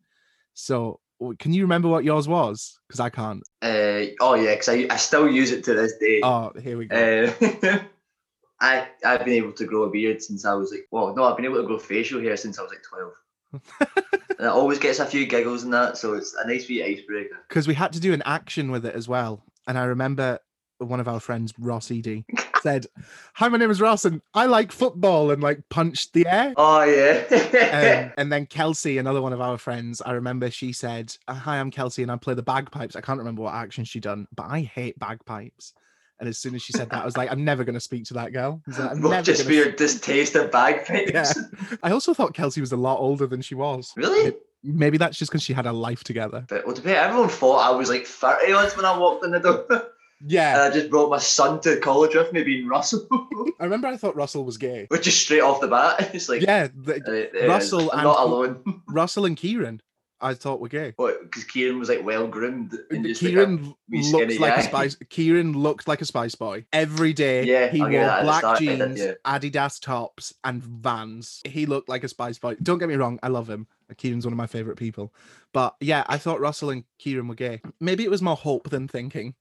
So 0.55 0.99
can 1.39 1.53
you 1.53 1.63
remember 1.63 1.87
what 1.87 2.03
yours 2.03 2.27
was? 2.27 2.79
Because 2.87 2.99
I 2.99 3.09
can't. 3.09 3.43
Uh, 3.61 4.11
oh 4.19 4.35
yeah, 4.35 4.53
because 4.53 4.69
I, 4.69 4.87
I 4.89 4.97
still 4.97 5.29
use 5.29 5.51
it 5.51 5.63
to 5.65 5.73
this 5.73 5.93
day. 5.97 6.21
Oh, 6.23 6.51
here 6.61 6.77
we 6.77 6.85
go. 6.85 7.33
Uh, 7.63 7.79
I 8.61 8.87
I've 9.03 9.25
been 9.25 9.33
able 9.33 9.51
to 9.53 9.65
grow 9.65 9.83
a 9.83 9.89
beard 9.89 10.21
since 10.21 10.45
I 10.45 10.53
was 10.53 10.71
like 10.71 10.87
well 10.89 11.13
no 11.13 11.25
I've 11.25 11.35
been 11.35 11.45
able 11.45 11.61
to 11.61 11.67
grow 11.67 11.77
facial 11.77 12.21
hair 12.21 12.37
since 12.37 12.57
I 12.57 12.61
was 12.61 12.71
like 12.71 12.83
twelve. 12.83 13.13
and 13.79 14.39
it 14.39 14.45
always 14.47 14.79
gets 14.79 14.99
a 14.99 15.05
few 15.05 15.25
giggles 15.27 15.63
and 15.63 15.73
that, 15.73 15.97
so 15.97 16.13
it's 16.13 16.33
a 16.33 16.47
nice 16.47 16.67
wee 16.67 16.83
icebreaker. 16.83 17.37
because 17.47 17.67
we 17.67 17.73
had 17.73 17.93
to 17.93 17.99
do 17.99 18.13
an 18.13 18.23
action 18.25 18.71
with 18.71 18.85
it 18.85 18.95
as 18.95 19.07
well. 19.07 19.43
And 19.67 19.77
I 19.77 19.83
remember 19.83 20.39
one 20.79 20.99
of 20.99 21.07
our 21.07 21.19
friends, 21.19 21.53
Ross 21.57 21.91
Edie, 21.91 22.25
said, 22.61 22.87
Hi, 23.35 23.47
my 23.47 23.57
name 23.57 23.71
is 23.71 23.81
Ross, 23.81 24.05
and 24.05 24.21
I 24.33 24.45
like 24.45 24.71
football, 24.71 25.31
and 25.31 25.41
like 25.41 25.67
punched 25.69 26.13
the 26.13 26.27
air. 26.27 26.53
Oh 26.57 26.83
yeah. 26.83 28.05
Um, 28.07 28.13
and 28.17 28.31
then 28.31 28.45
Kelsey, 28.45 28.97
another 28.97 29.21
one 29.21 29.33
of 29.33 29.41
our 29.41 29.57
friends, 29.57 30.01
I 30.05 30.13
remember 30.13 30.49
she 30.51 30.73
said, 30.73 31.15
Hi, 31.29 31.59
I'm 31.59 31.71
Kelsey, 31.71 32.03
and 32.03 32.11
I 32.11 32.17
play 32.17 32.33
the 32.33 32.43
bagpipes. 32.43 32.95
I 32.95 33.01
can't 33.01 33.19
remember 33.19 33.41
what 33.43 33.53
action 33.53 33.83
she 33.85 33.99
done, 33.99 34.27
but 34.35 34.47
I 34.49 34.61
hate 34.61 34.97
bagpipes. 34.99 35.73
And 36.19 36.29
as 36.29 36.37
soon 36.37 36.55
as 36.55 36.61
she 36.61 36.71
said 36.71 36.89
that, 36.91 37.01
I 37.01 37.05
was 37.05 37.17
like, 37.17 37.29
I'm 37.31 37.43
never 37.43 37.63
going 37.65 37.73
to 37.73 37.81
speak 37.81 38.05
to 38.05 38.13
that 38.13 38.31
girl. 38.31 38.61
Like, 38.67 38.79
I'm 38.91 39.01
Well, 39.01 39.11
never 39.11 39.23
just 39.23 39.43
for 39.43 39.51
your 39.51 39.71
distaste 39.71 40.35
of 40.35 40.51
bagpipes. 40.51 41.11
Yeah. 41.11 41.33
I 41.81 41.91
also 41.91 42.13
thought 42.13 42.33
Kelsey 42.33 42.61
was 42.61 42.71
a 42.71 42.77
lot 42.77 42.99
older 42.99 43.27
than 43.27 43.41
she 43.41 43.55
was. 43.55 43.91
Really? 43.97 44.33
Maybe 44.63 44.97
that's 44.97 45.17
just 45.17 45.31
because 45.31 45.43
she 45.43 45.51
had 45.51 45.65
a 45.65 45.73
life 45.73 46.03
together. 46.05 46.45
But 46.47 46.65
well, 46.65 46.75
to 46.75 46.81
be 46.81 46.91
everyone 46.91 47.27
thought 47.27 47.57
I 47.57 47.71
was 47.75 47.89
like 47.89 48.05
30 48.05 48.53
when 48.77 48.85
I 48.85 48.97
walked 48.97 49.25
in 49.25 49.31
the 49.31 49.39
door. 49.39 49.65
Yeah, 50.25 50.53
and 50.53 50.61
I 50.61 50.75
just 50.75 50.89
brought 50.89 51.09
my 51.09 51.17
son 51.17 51.59
to 51.61 51.77
college 51.79 52.15
with 52.15 52.31
me, 52.31 52.43
being 52.43 52.67
Russell, 52.67 53.05
I 53.59 53.63
remember. 53.65 53.87
I 53.87 53.97
thought 53.97 54.15
Russell 54.15 54.45
was 54.45 54.57
gay. 54.57 54.85
which 54.89 55.05
is 55.07 55.15
straight 55.19 55.41
off 55.41 55.59
the 55.61 55.67
bat. 55.67 56.11
It's 56.15 56.29
like, 56.29 56.41
Yeah, 56.41 56.67
the- 56.73 57.01
uh, 57.35 57.37
is. 57.39 57.47
Russell 57.49 57.91
I'm 57.91 57.99
and- 57.99 58.03
not 58.07 58.19
alone. 58.21 58.81
Russell 58.87 59.25
and 59.25 59.35
Kieran. 59.37 59.81
I 60.21 60.33
thought 60.35 60.61
were 60.61 60.69
gay. 60.69 60.93
What? 60.95 61.21
Because 61.23 61.43
Kieran 61.43 61.79
was 61.79 61.89
like 61.89 62.01
well 62.05 62.27
groomed. 62.27 62.71
And 62.91 63.03
just, 63.03 63.21
like, 63.21 63.31
a- 63.33 63.35
Kieran 63.35 63.75
wee 63.89 64.03
looks 64.09 64.39
like 64.39 64.57
a 64.57 64.63
spice. 64.63 64.95
Kieran 65.09 65.51
looked 65.51 65.85
like 65.85 66.01
a 66.01 66.05
spice 66.05 66.33
boy 66.35 66.63
every 66.71 67.11
day. 67.11 67.43
Yeah, 67.43 67.67
he 67.67 67.81
I'll 67.81 67.89
wore 67.89 67.99
that 67.99 68.19
at 68.19 68.21
the 68.21 68.39
black 68.41 68.59
jeans, 68.59 68.99
yeah. 69.01 69.13
Adidas 69.25 69.81
tops, 69.81 70.33
and 70.45 70.63
Vans. 70.63 71.41
He 71.43 71.65
looked 71.65 71.89
like 71.89 72.05
a 72.05 72.07
spice 72.07 72.39
boy. 72.39 72.55
Don't 72.63 72.77
get 72.79 72.87
me 72.87 72.95
wrong, 72.95 73.19
I 73.21 73.27
love 73.27 73.49
him. 73.49 73.67
Kieran's 73.97 74.25
one 74.25 74.31
of 74.31 74.37
my 74.37 74.47
favorite 74.47 74.77
people. 74.77 75.13
But 75.51 75.75
yeah, 75.81 76.05
I 76.07 76.17
thought 76.17 76.39
Russell 76.39 76.69
and 76.69 76.85
Kieran 76.99 77.27
were 77.27 77.35
gay. 77.35 77.59
Maybe 77.81 78.05
it 78.05 78.09
was 78.09 78.21
more 78.21 78.37
hope 78.37 78.69
than 78.69 78.87
thinking. 78.87 79.35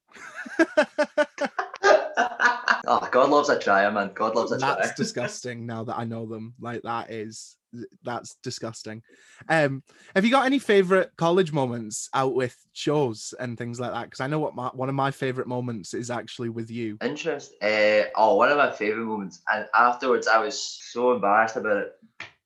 oh, 2.86 3.08
God 3.10 3.30
loves 3.30 3.48
a 3.48 3.58
trier, 3.58 3.90
man. 3.90 4.10
God 4.14 4.34
loves 4.34 4.52
a 4.52 4.56
that's 4.56 4.94
disgusting 4.94 5.66
now 5.66 5.84
that 5.84 5.98
I 5.98 6.04
know 6.04 6.26
them. 6.26 6.54
Like 6.60 6.82
that 6.82 7.10
is 7.10 7.56
that's 8.02 8.36
disgusting. 8.42 9.02
Um, 9.48 9.82
have 10.14 10.24
you 10.24 10.30
got 10.30 10.46
any 10.46 10.58
favorite 10.58 11.10
college 11.16 11.52
moments 11.52 12.08
out 12.14 12.34
with 12.34 12.56
shows 12.72 13.34
and 13.40 13.56
things 13.56 13.80
like 13.80 13.92
that? 13.92 14.04
Because 14.04 14.20
I 14.20 14.26
know 14.26 14.38
what 14.38 14.54
my, 14.54 14.68
one 14.68 14.88
of 14.88 14.94
my 14.94 15.10
favorite 15.10 15.46
moments 15.46 15.94
is 15.94 16.10
actually 16.10 16.50
with 16.50 16.70
you. 16.70 16.98
Interest. 17.02 17.52
Uh, 17.62 18.04
oh, 18.16 18.36
one 18.36 18.50
of 18.50 18.58
my 18.58 18.70
favourite 18.70 19.06
moments. 19.06 19.40
And 19.52 19.66
afterwards, 19.74 20.26
I 20.26 20.38
was 20.38 20.60
so 20.60 21.12
embarrassed 21.12 21.56
about 21.56 21.78
it. 21.78 21.92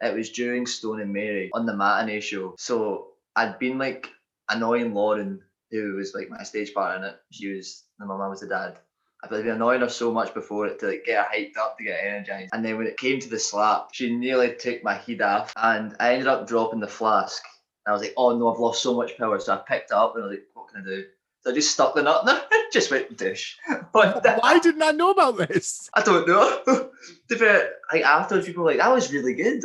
It 0.00 0.14
was 0.14 0.30
during 0.30 0.66
Stone 0.66 1.00
and 1.00 1.12
Mary 1.12 1.50
on 1.54 1.66
the 1.66 1.74
matinee 1.74 2.20
show. 2.20 2.54
So 2.58 3.08
I'd 3.34 3.58
been 3.58 3.78
like 3.78 4.08
annoying 4.50 4.94
Lauren, 4.94 5.40
who 5.70 5.96
was 5.96 6.14
like 6.14 6.28
my 6.30 6.42
stage 6.42 6.72
partner 6.74 7.06
in 7.06 7.12
it. 7.12 7.20
She 7.30 7.48
was, 7.52 7.84
and 7.98 8.08
my 8.08 8.16
mum 8.16 8.30
was 8.30 8.40
the 8.40 8.48
dad. 8.48 8.78
I've 9.22 9.30
been 9.30 9.48
annoying 9.48 9.80
her 9.80 9.88
so 9.88 10.12
much 10.12 10.34
before 10.34 10.66
it 10.66 10.78
to 10.80 10.88
like 10.88 11.04
get 11.04 11.24
her 11.24 11.30
hyped 11.34 11.56
up 11.56 11.78
to 11.78 11.84
get 11.84 12.04
energized. 12.04 12.50
And 12.52 12.64
then 12.64 12.76
when 12.76 12.86
it 12.86 12.98
came 12.98 13.18
to 13.20 13.28
the 13.28 13.38
slap, 13.38 13.88
she 13.92 14.14
nearly 14.14 14.54
took 14.54 14.84
my 14.84 14.94
head 14.94 15.22
off, 15.22 15.52
and 15.56 15.96
I 15.98 16.12
ended 16.12 16.28
up 16.28 16.46
dropping 16.46 16.80
the 16.80 16.86
flask. 16.86 17.42
And 17.84 17.92
I 17.92 17.94
was 17.94 18.02
like, 18.02 18.14
"Oh 18.16 18.36
no, 18.36 18.52
I've 18.52 18.60
lost 18.60 18.82
so 18.82 18.94
much 18.94 19.16
power." 19.16 19.38
So 19.40 19.54
I 19.54 19.56
picked 19.56 19.90
it 19.90 19.94
up 19.94 20.14
and 20.14 20.24
I 20.24 20.28
was 20.28 20.36
like, 20.36 20.46
"What 20.54 20.68
can 20.68 20.82
I 20.82 20.84
do?" 20.84 21.04
So 21.46 21.52
I 21.52 21.54
just 21.54 21.70
stuck 21.70 21.94
the 21.94 22.02
nut 22.02 22.22
in 22.22 22.26
there, 22.26 22.42
just 22.72 22.90
went 22.90 23.16
dish. 23.16 23.56
Why 23.92 24.58
didn't 24.60 24.82
I 24.82 24.90
know 24.90 25.10
about 25.10 25.36
this? 25.38 25.88
I 25.94 26.02
don't 26.02 26.26
know. 26.26 26.60
to 26.66 26.90
be 27.28 27.36
fair, 27.36 27.70
like 27.92 28.02
afterwards, 28.02 28.46
people 28.48 28.64
were 28.64 28.70
like, 28.70 28.80
that 28.80 28.92
was 28.92 29.12
really 29.12 29.34
good. 29.34 29.62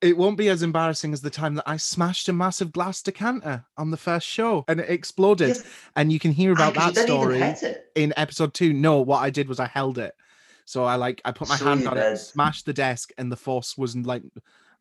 It 0.00 0.16
won't 0.16 0.38
be 0.38 0.48
as 0.48 0.62
embarrassing 0.62 1.12
as 1.12 1.20
the 1.20 1.28
time 1.30 1.54
that 1.56 1.64
I 1.68 1.76
smashed 1.76 2.28
a 2.28 2.32
massive 2.32 2.72
glass 2.72 3.02
decanter 3.02 3.64
on 3.76 3.90
the 3.90 3.96
first 3.98 4.26
show 4.26 4.64
and 4.66 4.80
it 4.80 4.88
exploded. 4.88 5.48
Yes. 5.48 5.64
And 5.94 6.10
you 6.12 6.18
can 6.18 6.32
hear 6.32 6.52
about 6.52 6.74
'cause 6.74 6.94
that 6.94 7.06
story 7.06 7.36
Even 7.36 7.48
hit 7.48 7.62
it. 7.62 7.92
in 7.94 8.14
episode 8.16 8.54
two. 8.54 8.72
No, 8.72 9.00
what 9.00 9.18
I 9.18 9.28
did 9.30 9.46
was 9.48 9.60
I 9.60 9.66
held 9.66 9.98
it. 9.98 10.14
So 10.64 10.84
I 10.84 10.94
like 10.96 11.20
I 11.24 11.32
put 11.32 11.48
my 11.48 11.56
So 11.56 11.64
hand 11.66 11.86
on 11.86 11.98
it, 11.98 12.16
smashed 12.16 12.64
the 12.64 12.72
desk, 12.72 13.10
and 13.18 13.30
the 13.30 13.36
force 13.36 13.76
wasn't 13.76 14.06
like 14.06 14.22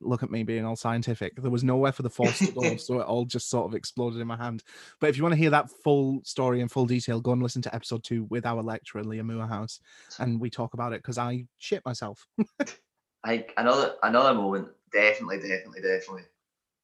look 0.02 0.24
at 0.24 0.32
me 0.32 0.44
being 0.44 0.64
all 0.64 0.78
scientific. 0.78 1.36
There 1.36 1.52
was 1.52 1.64
nowhere 1.66 1.92
for 1.92 2.04
the 2.04 2.10
force 2.10 2.40
to 2.40 2.52
go, 2.54 2.62
so 2.78 3.02
it 3.02 3.06
all 3.06 3.26
just 3.26 3.50
sort 3.50 3.66
of 3.66 3.76
exploded 3.76 4.22
in 4.22 4.28
my 4.28 4.38
hand. 4.38 4.64
But 5.02 5.10
if 5.10 5.18
you 5.18 5.24
want 5.24 5.34
to 5.34 5.38
hear 5.38 5.50
that 5.50 5.70
full 5.84 6.22
story 6.24 6.62
in 6.62 6.70
full 6.70 6.86
detail, 6.86 7.20
go 7.20 7.34
and 7.34 7.44
listen 7.44 7.62
to 7.64 7.76
episode 7.76 8.06
two 8.06 8.24
with 8.30 8.46
our 8.46 8.64
lecturer 8.64 9.04
Leah 9.04 9.26
Moorhouse, 9.26 9.82
and 10.20 10.40
we 10.40 10.50
talk 10.50 10.74
about 10.74 10.94
it 10.94 11.02
because 11.02 11.18
I 11.18 11.46
shit 11.58 11.84
myself. 11.86 12.26
Like 13.26 13.54
another 13.58 13.96
another 14.02 14.34
moment, 14.34 14.70
definitely, 14.94 15.38
definitely, 15.38 15.82
definitely. 15.82 16.24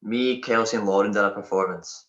Me, 0.02 0.40
Kelsey, 0.40 0.76
and 0.76 0.86
Lauren 0.86 1.12
did 1.12 1.24
a 1.24 1.30
performance, 1.30 2.06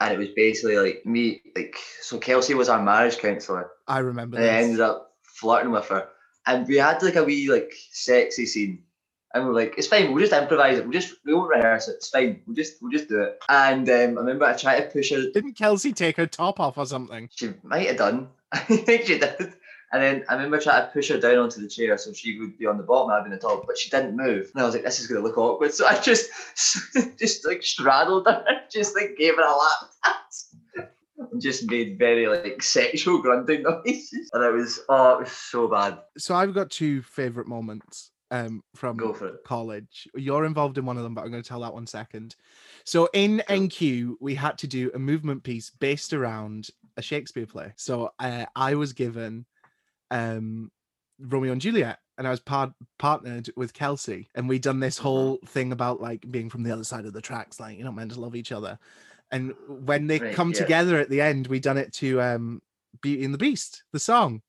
and 0.00 0.12
it 0.12 0.18
was 0.18 0.28
basically 0.34 0.76
like 0.76 1.06
me, 1.06 1.40
like 1.54 1.76
so. 2.00 2.18
Kelsey 2.18 2.54
was 2.54 2.68
our 2.68 2.82
marriage 2.82 3.18
counselor, 3.18 3.70
I 3.86 4.00
remember 4.00 4.36
and 4.36 4.46
I 4.46 4.62
ended 4.62 4.80
up 4.80 5.12
flirting 5.22 5.70
with 5.70 5.86
her, 5.88 6.08
and 6.46 6.66
we 6.66 6.76
had 6.76 7.02
like 7.02 7.16
a 7.16 7.24
wee 7.24 7.50
like 7.50 7.72
sexy 7.92 8.46
scene. 8.46 8.82
And 9.32 9.46
we're 9.46 9.54
like, 9.54 9.74
it's 9.78 9.86
fine. 9.86 10.12
We'll 10.12 10.26
just 10.26 10.32
improvise 10.32 10.78
it. 10.78 10.82
We'll 10.82 10.92
just 10.92 11.14
we 11.24 11.32
won't 11.32 11.50
rehearse 11.50 11.86
it. 11.86 11.92
It's 11.98 12.08
fine. 12.08 12.42
We'll 12.48 12.56
just 12.56 12.82
we'll 12.82 12.90
just 12.90 13.08
do 13.08 13.22
it. 13.22 13.38
And 13.48 13.88
um, 13.88 14.18
I 14.18 14.22
remember 14.22 14.44
I 14.44 14.56
tried 14.56 14.80
to 14.80 14.86
push 14.86 15.12
her 15.12 15.30
Didn't 15.32 15.52
Kelsey 15.52 15.92
take 15.92 16.16
her 16.16 16.26
top 16.26 16.58
off 16.58 16.76
or 16.76 16.84
something? 16.84 17.28
She 17.32 17.52
might 17.62 17.86
have 17.86 17.96
done. 17.96 18.30
I 18.52 18.58
think 18.58 19.06
she 19.06 19.20
did. 19.20 19.54
And 19.92 20.02
then 20.02 20.24
I 20.28 20.34
remember 20.34 20.60
trying 20.60 20.86
to 20.86 20.92
push 20.92 21.08
her 21.08 21.18
down 21.18 21.38
onto 21.38 21.60
the 21.60 21.68
chair 21.68 21.98
so 21.98 22.12
she 22.12 22.38
would 22.38 22.56
be 22.56 22.66
on 22.66 22.76
the 22.76 22.84
bottom, 22.84 23.10
I'd 23.10 23.24
be 23.24 23.30
on 23.30 23.30
the 23.30 23.38
top, 23.38 23.66
but 23.66 23.76
she 23.76 23.90
didn't 23.90 24.16
move. 24.16 24.50
And 24.54 24.62
I 24.62 24.64
was 24.64 24.74
like, 24.74 24.84
this 24.84 25.00
is 25.00 25.06
gonna 25.06 25.20
look 25.20 25.38
awkward. 25.38 25.72
So 25.74 25.86
I 25.86 25.98
just 26.00 26.30
just 27.18 27.46
like 27.46 27.62
straddled 27.62 28.26
her, 28.26 28.44
just 28.70 28.94
like 28.94 29.16
gave 29.18 29.36
her 29.36 29.42
a 29.42 29.56
lap 29.56 29.90
dance. 30.04 30.56
And 31.32 31.40
just 31.42 31.70
made 31.70 31.98
very 31.98 32.26
like 32.28 32.62
sexual 32.62 33.20
grunting 33.20 33.62
noises. 33.62 34.30
And 34.32 34.42
it 34.42 34.52
was 34.52 34.80
oh 34.88 35.16
it 35.16 35.20
was 35.20 35.32
so 35.32 35.68
bad. 35.68 35.98
So 36.16 36.34
I've 36.34 36.54
got 36.54 36.70
two 36.70 37.02
favorite 37.02 37.46
moments 37.46 38.10
um 38.30 38.62
from 38.74 38.96
Go 38.96 39.12
for 39.12 39.26
it. 39.28 39.44
college. 39.44 40.08
You're 40.14 40.46
involved 40.46 40.78
in 40.78 40.86
one 40.86 40.96
of 40.96 41.02
them, 41.02 41.14
but 41.14 41.22
I'm 41.24 41.30
going 41.30 41.42
to 41.42 41.48
tell 41.48 41.60
that 41.60 41.74
one 41.74 41.86
second. 41.86 42.36
So 42.84 43.08
in. 43.12 43.42
NQ, 43.48 44.14
we 44.20 44.34
had 44.34 44.56
to 44.58 44.66
do 44.66 44.90
a 44.94 44.98
movement 44.98 45.42
piece 45.42 45.70
based 45.78 46.12
around 46.14 46.68
a 46.96 47.02
Shakespeare 47.02 47.46
play. 47.46 47.72
So 47.76 48.12
uh, 48.18 48.46
I 48.56 48.74
was 48.74 48.92
given 48.94 49.44
um 50.10 50.70
Romeo 51.18 51.52
and 51.52 51.60
Juliet, 51.60 51.98
and 52.18 52.26
I 52.26 52.30
was 52.30 52.40
part 52.40 52.72
partnered 52.98 53.50
with 53.56 53.74
Kelsey, 53.74 54.28
and 54.34 54.48
we 54.48 54.58
done 54.58 54.80
this 54.80 54.98
Mhm. 54.98 55.02
whole 55.02 55.38
thing 55.46 55.72
about 55.72 56.00
like 56.00 56.24
being 56.30 56.48
from 56.50 56.62
the 56.62 56.72
other 56.72 56.84
side 56.84 57.04
of 57.06 57.12
the 57.12 57.20
tracks, 57.20 57.60
like 57.60 57.76
you're 57.76 57.84
not 57.84 57.94
meant 57.94 58.12
to 58.12 58.20
love 58.20 58.34
each 58.36 58.52
other. 58.52 58.78
And 59.30 59.54
when 59.68 60.06
they 60.06 60.18
Right, 60.18 60.34
come 60.34 60.50
yeah. 60.52 60.58
together 60.58 60.98
at 60.98 61.08
the 61.10 61.20
end, 61.20 61.46
we 61.46 61.60
done 61.60 61.78
it 61.78 61.92
to 61.94 62.20
um 62.20 62.62
Beauty 63.02 63.24
and 63.24 63.34
the 63.34 63.38
Beast, 63.38 63.84
the 63.92 64.00
song. 64.00 64.42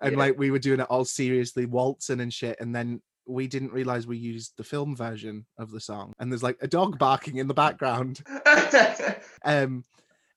And 0.00 0.12
Yeah. 0.12 0.18
like 0.18 0.38
we 0.38 0.50
were 0.52 0.60
doing 0.60 0.80
it 0.80 0.86
all 0.88 1.04
seriously, 1.04 1.66
waltzing 1.66 2.20
and 2.20 2.32
shit, 2.32 2.58
and 2.60 2.74
then 2.74 3.02
we 3.26 3.46
didn't 3.46 3.72
realize 3.72 4.06
we 4.06 4.16
used 4.16 4.54
the 4.56 4.64
film 4.64 4.96
version 4.96 5.44
of 5.58 5.70
the 5.70 5.80
song. 5.80 6.14
And 6.18 6.32
there's 6.32 6.42
like 6.42 6.56
a 6.62 6.68
dog 6.68 6.98
barking 6.98 7.36
in 7.36 7.48
the 7.48 7.54
background. 7.54 8.22
Um, 9.44 9.84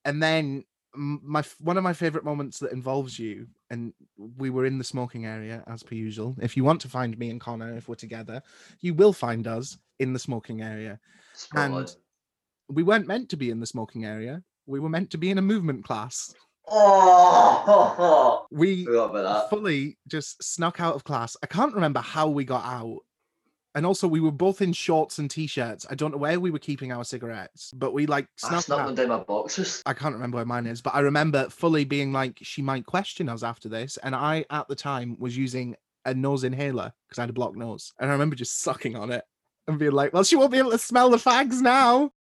and 0.06 0.22
then 0.22 0.64
my 0.94 1.44
one 1.60 1.78
of 1.78 1.84
my 1.84 1.94
favorite 1.94 2.26
moments 2.26 2.60
that 2.60 2.72
involves 2.72 3.18
you, 3.18 3.48
and 3.72 3.94
we 4.38 4.50
were 4.50 4.66
in 4.66 4.78
the 4.78 4.84
smoking 4.84 5.26
area 5.26 5.64
as 5.66 5.82
per 5.82 5.96
usual. 5.96 6.36
If 6.42 6.56
you 6.58 6.64
want 6.64 6.82
to 6.82 6.90
find 6.90 7.18
me 7.18 7.30
and 7.32 7.40
Connor, 7.40 7.76
if 7.78 7.88
we're 7.88 7.96
together, 7.96 8.42
you 8.82 8.94
will 8.94 9.14
find 9.14 9.48
us 9.48 9.78
in 10.00 10.14
the 10.14 10.20
smoking 10.20 10.62
area. 10.62 11.00
And- 11.56 11.74
We 12.70 12.84
weren't 12.84 13.08
meant 13.08 13.30
to 13.30 13.38
be 13.38 13.50
in 13.50 13.60
the 13.60 13.66
smoking 13.66 14.06
area. 14.06 14.44
We 14.66 14.80
were 14.80 14.90
meant 14.90 15.10
to 15.12 15.18
be 15.18 15.30
in 15.32 15.38
a 15.38 15.42
movement 15.42 15.84
class. 15.86 16.34
oh, 16.68 18.46
We 18.52 18.86
forgot 18.86 19.10
about 19.12 19.24
that. 19.24 19.50
fully 19.50 19.98
just 20.08 20.42
snuck 20.44 20.80
out 20.80 20.96
of 20.96 21.04
class. 21.04 21.36
I 21.44 21.48
can't 21.48 21.74
remember 21.74 22.00
how 22.02 22.28
we 22.28 22.44
got 22.46 22.64
out. 22.66 23.00
And 23.74 23.86
also, 23.86 24.08
we 24.08 24.20
were 24.20 24.32
both 24.32 24.62
in 24.62 24.74
shorts 24.74 25.18
and 25.18 25.32
t-shirts. 25.32 25.86
I 25.90 25.96
don't 25.96 26.12
know 26.12 26.18
where 26.18 26.40
we 26.40 26.52
were 26.52 26.60
keeping 26.60 26.92
our 26.92 27.06
cigarettes, 27.06 27.72
but 27.74 27.94
we 27.94 28.06
like 28.06 28.28
I 28.44 28.60
snuck 28.60 28.86
them 28.86 28.96
down 28.96 29.08
my 29.08 29.20
boxes. 29.20 29.82
I 29.86 29.94
can't 29.94 30.14
remember 30.14 30.36
where 30.38 30.46
mine 30.46 30.66
is, 30.66 30.82
but 30.82 30.94
I 30.94 31.00
remember 31.00 31.50
fully 31.50 31.86
being 31.86 32.12
like, 32.12 32.38
she 32.42 32.62
might 32.62 32.86
question 32.86 33.30
us 33.30 33.44
after 33.44 33.70
this. 33.70 33.98
And 34.04 34.14
I, 34.14 34.46
at 34.50 34.68
the 34.68 34.76
time, 34.76 35.16
was 35.20 35.38
using 35.38 35.76
a 36.06 36.14
nose 36.14 36.44
inhaler 36.44 36.92
because 37.08 37.20
I 37.20 37.22
had 37.22 37.30
a 37.30 37.34
blocked 37.34 37.56
nose. 37.56 37.94
And 38.00 38.10
I 38.10 38.14
remember 38.14 38.36
just 38.36 38.60
sucking 38.62 38.98
on 38.98 39.10
it 39.10 39.24
and 39.68 39.80
being 39.80 39.92
like, 39.94 40.14
well, 40.14 40.24
she 40.24 40.36
won't 40.36 40.52
be 40.52 40.58
able 40.58 40.72
to 40.72 40.78
smell 40.78 41.10
the 41.10 41.18
fags 41.18 41.62
now. 41.62 42.12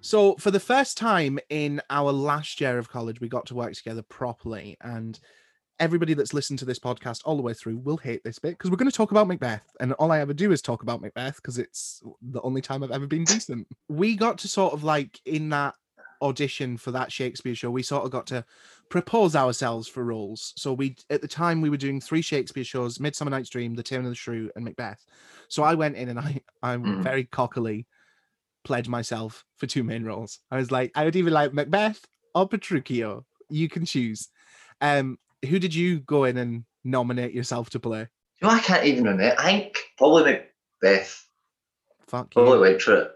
So, 0.00 0.36
for 0.36 0.52
the 0.52 0.60
first 0.60 0.96
time 0.96 1.38
in 1.50 1.82
our 1.90 2.12
last 2.12 2.60
year 2.60 2.78
of 2.78 2.88
college, 2.88 3.20
we 3.20 3.28
got 3.28 3.46
to 3.46 3.56
work 3.56 3.74
together 3.74 4.02
properly. 4.02 4.76
And 4.80 5.18
everybody 5.78 6.14
that's 6.14 6.32
listened 6.34 6.58
to 6.60 6.64
this 6.64 6.78
podcast 6.78 7.20
all 7.24 7.36
the 7.36 7.42
way 7.42 7.52
through 7.52 7.76
will 7.78 7.96
hate 7.98 8.22
this 8.24 8.38
bit 8.38 8.50
because 8.52 8.70
we're 8.70 8.76
going 8.76 8.90
to 8.90 8.96
talk 8.96 9.10
about 9.10 9.28
Macbeth. 9.28 9.62
And 9.80 9.92
all 9.94 10.10
I 10.12 10.20
ever 10.20 10.32
do 10.34 10.52
is 10.52 10.62
talk 10.62 10.82
about 10.82 11.00
Macbeth 11.00 11.36
because 11.36 11.58
it's 11.58 12.02
the 12.22 12.40
only 12.42 12.60
time 12.62 12.82
I've 12.82 12.90
ever 12.90 13.06
been 13.06 13.24
decent. 13.24 13.66
we 13.88 14.16
got 14.16 14.38
to 14.38 14.48
sort 14.48 14.72
of 14.72 14.84
like 14.84 15.20
in 15.26 15.50
that 15.50 15.74
audition 16.22 16.78
for 16.78 16.92
that 16.92 17.12
Shakespeare 17.12 17.54
show, 17.54 17.70
we 17.70 17.82
sort 17.82 18.04
of 18.04 18.10
got 18.10 18.26
to 18.28 18.42
propose 18.88 19.36
ourselves 19.36 19.86
for 19.86 20.02
roles. 20.04 20.54
So 20.56 20.72
we 20.72 20.96
at 21.10 21.20
the 21.20 21.28
time 21.28 21.60
we 21.60 21.68
were 21.70 21.76
doing 21.76 22.00
three 22.00 22.22
Shakespeare 22.22 22.64
shows: 22.64 22.98
Midsummer 22.98 23.30
Night's 23.30 23.50
Dream, 23.50 23.74
The 23.74 23.82
Taming 23.82 24.06
of 24.06 24.12
the 24.12 24.16
Shrew, 24.16 24.50
and 24.56 24.64
Macbeth. 24.64 25.04
So 25.48 25.62
I 25.62 25.74
went 25.74 25.96
in 25.96 26.08
and 26.08 26.18
I 26.18 26.40
I 26.62 26.76
Mhm. 26.76 27.02
very 27.02 27.24
cockily 27.24 27.86
pledged 28.64 28.88
myself 28.88 29.44
for 29.58 29.66
two 29.66 29.84
main 29.84 30.04
roles. 30.04 30.40
I 30.50 30.56
was 30.56 30.70
like, 30.70 30.90
I 30.94 31.04
would 31.04 31.14
either 31.16 31.30
like 31.30 31.52
Macbeth 31.52 32.04
or 32.34 32.48
Petruchio. 32.48 33.24
You 33.48 33.68
can 33.68 33.84
choose. 33.84 34.28
Um, 34.80 35.18
who 35.46 35.58
did 35.58 35.74
you 35.74 36.00
go 36.00 36.24
in 36.24 36.36
and 36.36 36.64
nominate 36.84 37.32
yourself 37.32 37.70
to 37.70 37.80
play? 37.80 38.08
You 38.40 38.48
know, 38.48 38.54
I 38.54 38.60
can't 38.60 38.84
even 38.84 39.04
remember. 39.04 39.34
I 39.38 39.44
think 39.44 39.78
probably 39.96 40.40
Macbeth. 40.82 41.26
Fuck 42.06 42.34
you. 42.34 42.42
Probably 42.42 42.58
went 42.58 42.82
for 42.82 42.94
it. 42.96 43.10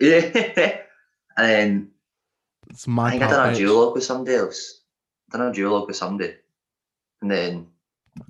Yeah. 0.00 0.78
and 1.36 1.48
then 1.48 1.90
It's 2.70 2.86
my 2.86 3.06
I 3.06 3.10
think 3.10 3.22
I 3.22 3.30
done 3.30 3.54
a 3.54 3.56
duologue 3.56 3.94
with 3.94 4.04
somebody 4.04 4.36
else. 4.36 4.82
I 5.32 5.38
Done 5.38 5.48
a 5.48 5.52
duologue 5.52 5.86
with 5.86 5.96
somebody. 5.96 6.34
And 7.22 7.30
then 7.30 7.68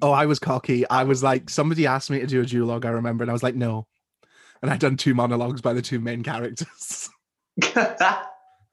Oh, 0.03 0.11
I 0.11 0.26
was 0.26 0.38
cocky. 0.38 0.88
I 0.88 1.05
was 1.05 1.23
like, 1.23 1.49
somebody 1.49 1.87
asked 1.87 2.11
me 2.11 2.19
to 2.19 2.26
do 2.26 2.43
a 2.43 2.45
duologue, 2.45 2.85
I 2.85 2.91
remember, 2.91 3.23
and 3.23 3.31
I 3.31 3.33
was 3.33 3.43
like, 3.43 3.55
no. 3.55 3.87
And 4.61 4.71
I'd 4.71 4.81
done 4.81 4.97
two 4.97 5.15
monologues 5.15 5.61
by 5.61 5.73
the 5.73 5.83
two 5.83 6.00
main 6.00 6.23
characters. 6.23 7.09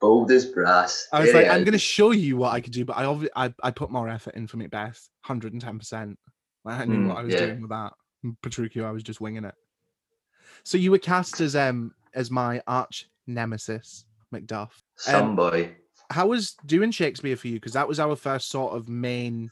Bold 0.04 0.32
as 0.32 0.46
brass. 0.46 1.08
I 1.14 1.22
was 1.22 1.32
There 1.32 1.44
like, 1.44 1.46
it 1.46 1.52
I'm 1.54 1.64
going 1.64 1.72
to 1.72 1.78
show 1.80 2.12
you 2.12 2.36
what 2.36 2.52
I 2.54 2.60
could 2.60 2.74
do, 2.74 2.84
but 2.84 2.98
I 2.98 3.06
obviously 3.06 3.32
I, 3.38 3.54
I 3.64 3.72
put 3.72 3.90
more 3.90 4.10
effort 4.10 4.36
in 4.36 4.48
for 4.48 4.58
Macbeth, 4.58 5.08
hundred 5.22 5.54
and 5.54 5.62
ten 5.62 5.80
percent. 5.80 6.20
I 6.66 6.84
knew 6.84 7.04
Mm, 7.04 7.08
what 7.08 7.18
I 7.20 7.22
was 7.24 7.34
yeah. 7.34 7.46
doing 7.46 7.62
with 7.62 7.70
that. 7.70 7.94
Petruchio, 8.42 8.84
I 8.84 8.92
was 8.92 9.02
just 9.02 9.22
winging 9.22 9.46
it. 9.46 9.56
So 10.66 10.78
you 10.78 10.92
were 10.92 10.98
cast 10.98 11.40
as 11.40 11.56
um 11.56 11.94
as 12.14 12.30
my 12.30 12.62
arch 12.68 13.08
nemesis, 13.28 14.04
Macduff. 14.36 14.72
Some 14.98 15.38
boy. 15.38 15.74
How 16.10 16.28
was 16.28 16.56
doing 16.66 16.92
Shakespeare 16.92 17.38
for 17.38 17.48
you? 17.48 17.54
Because 17.54 17.72
that 17.74 17.88
was 17.88 18.02
our 18.02 18.18
first 18.18 18.50
sort 18.50 18.74
of 18.74 18.90
main 18.90 19.52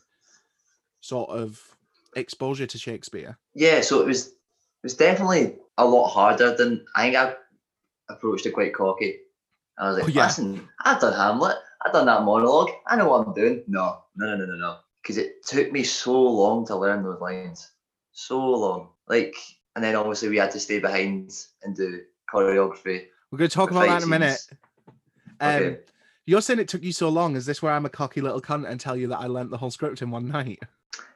sort 0.99 1.29
of 1.29 1.61
exposure 2.17 2.67
to 2.67 2.77
Shakespeare. 2.77 3.37
Yeah, 3.55 3.79
so 3.79 4.01
it 4.01 4.05
was 4.05 4.27
it 4.27 4.83
was 4.83 4.95
definitely 4.95 5.55
a 5.77 5.85
lot 5.85 6.09
harder 6.09 6.57
than 6.57 6.85
I 6.93 7.03
think 7.03 7.15
I 7.15 7.35
approached 8.09 8.45
it 8.45 8.51
quite 8.51 8.73
cocky. 8.73 9.19
I 9.77 9.87
was 9.87 9.97
like, 9.97 10.05
Oh, 10.05 10.09
yeah. 10.09 10.25
listen, 10.25 10.67
I've 10.83 10.99
done 11.01 11.13
Hamlet, 11.13 11.57
I've 11.85 11.93
done 11.93 12.05
that 12.05 12.23
monologue, 12.23 12.69
I 12.87 12.95
know 12.95 13.07
what 13.09 13.27
I'm 13.27 13.33
doing. 13.33 13.63
No, 13.67 14.03
no, 14.15 14.35
no, 14.35 14.37
no, 14.37 14.45
no, 14.45 14.55
no. 14.55 14.77
Because 15.01 15.17
it 15.17 15.45
took 15.45 15.71
me 15.71 15.83
so 15.83 16.21
long 16.21 16.65
to 16.67 16.75
learn 16.75 17.03
those 17.03 17.19
lines. 17.19 17.71
So 18.11 18.39
long. 18.39 18.89
Like, 19.07 19.35
and 19.75 19.83
then 19.83 19.95
obviously 19.95 20.29
we 20.29 20.37
had 20.37 20.51
to 20.51 20.59
stay 20.59 20.79
behind 20.79 21.31
and 21.63 21.75
do 21.75 22.01
choreography. 22.31 23.07
We're 23.31 23.39
going 23.39 23.49
to 23.49 23.55
talk 23.55 23.71
about 23.71 23.87
that 23.87 24.03
in 24.03 24.03
a 24.03 24.07
minute. 24.07 24.39
Um, 25.39 25.63
Okay. 25.63 25.77
You're 26.27 26.41
saying 26.41 26.59
it 26.59 26.67
took 26.67 26.83
you 26.83 26.91
so 26.93 27.09
long. 27.09 27.35
Is 27.35 27.47
this 27.47 27.61
where 27.63 27.73
I'm 27.73 27.85
a 27.85 27.89
cocky 27.89 28.21
little 28.21 28.39
cunt 28.41 28.69
and 28.69 28.79
tell 28.79 28.95
you 28.95 29.07
that 29.07 29.17
I 29.19 29.25
learnt 29.25 29.49
the 29.49 29.57
whole 29.57 29.71
script 29.71 30.01
in 30.03 30.11
one 30.11 30.27
night? 30.27 30.59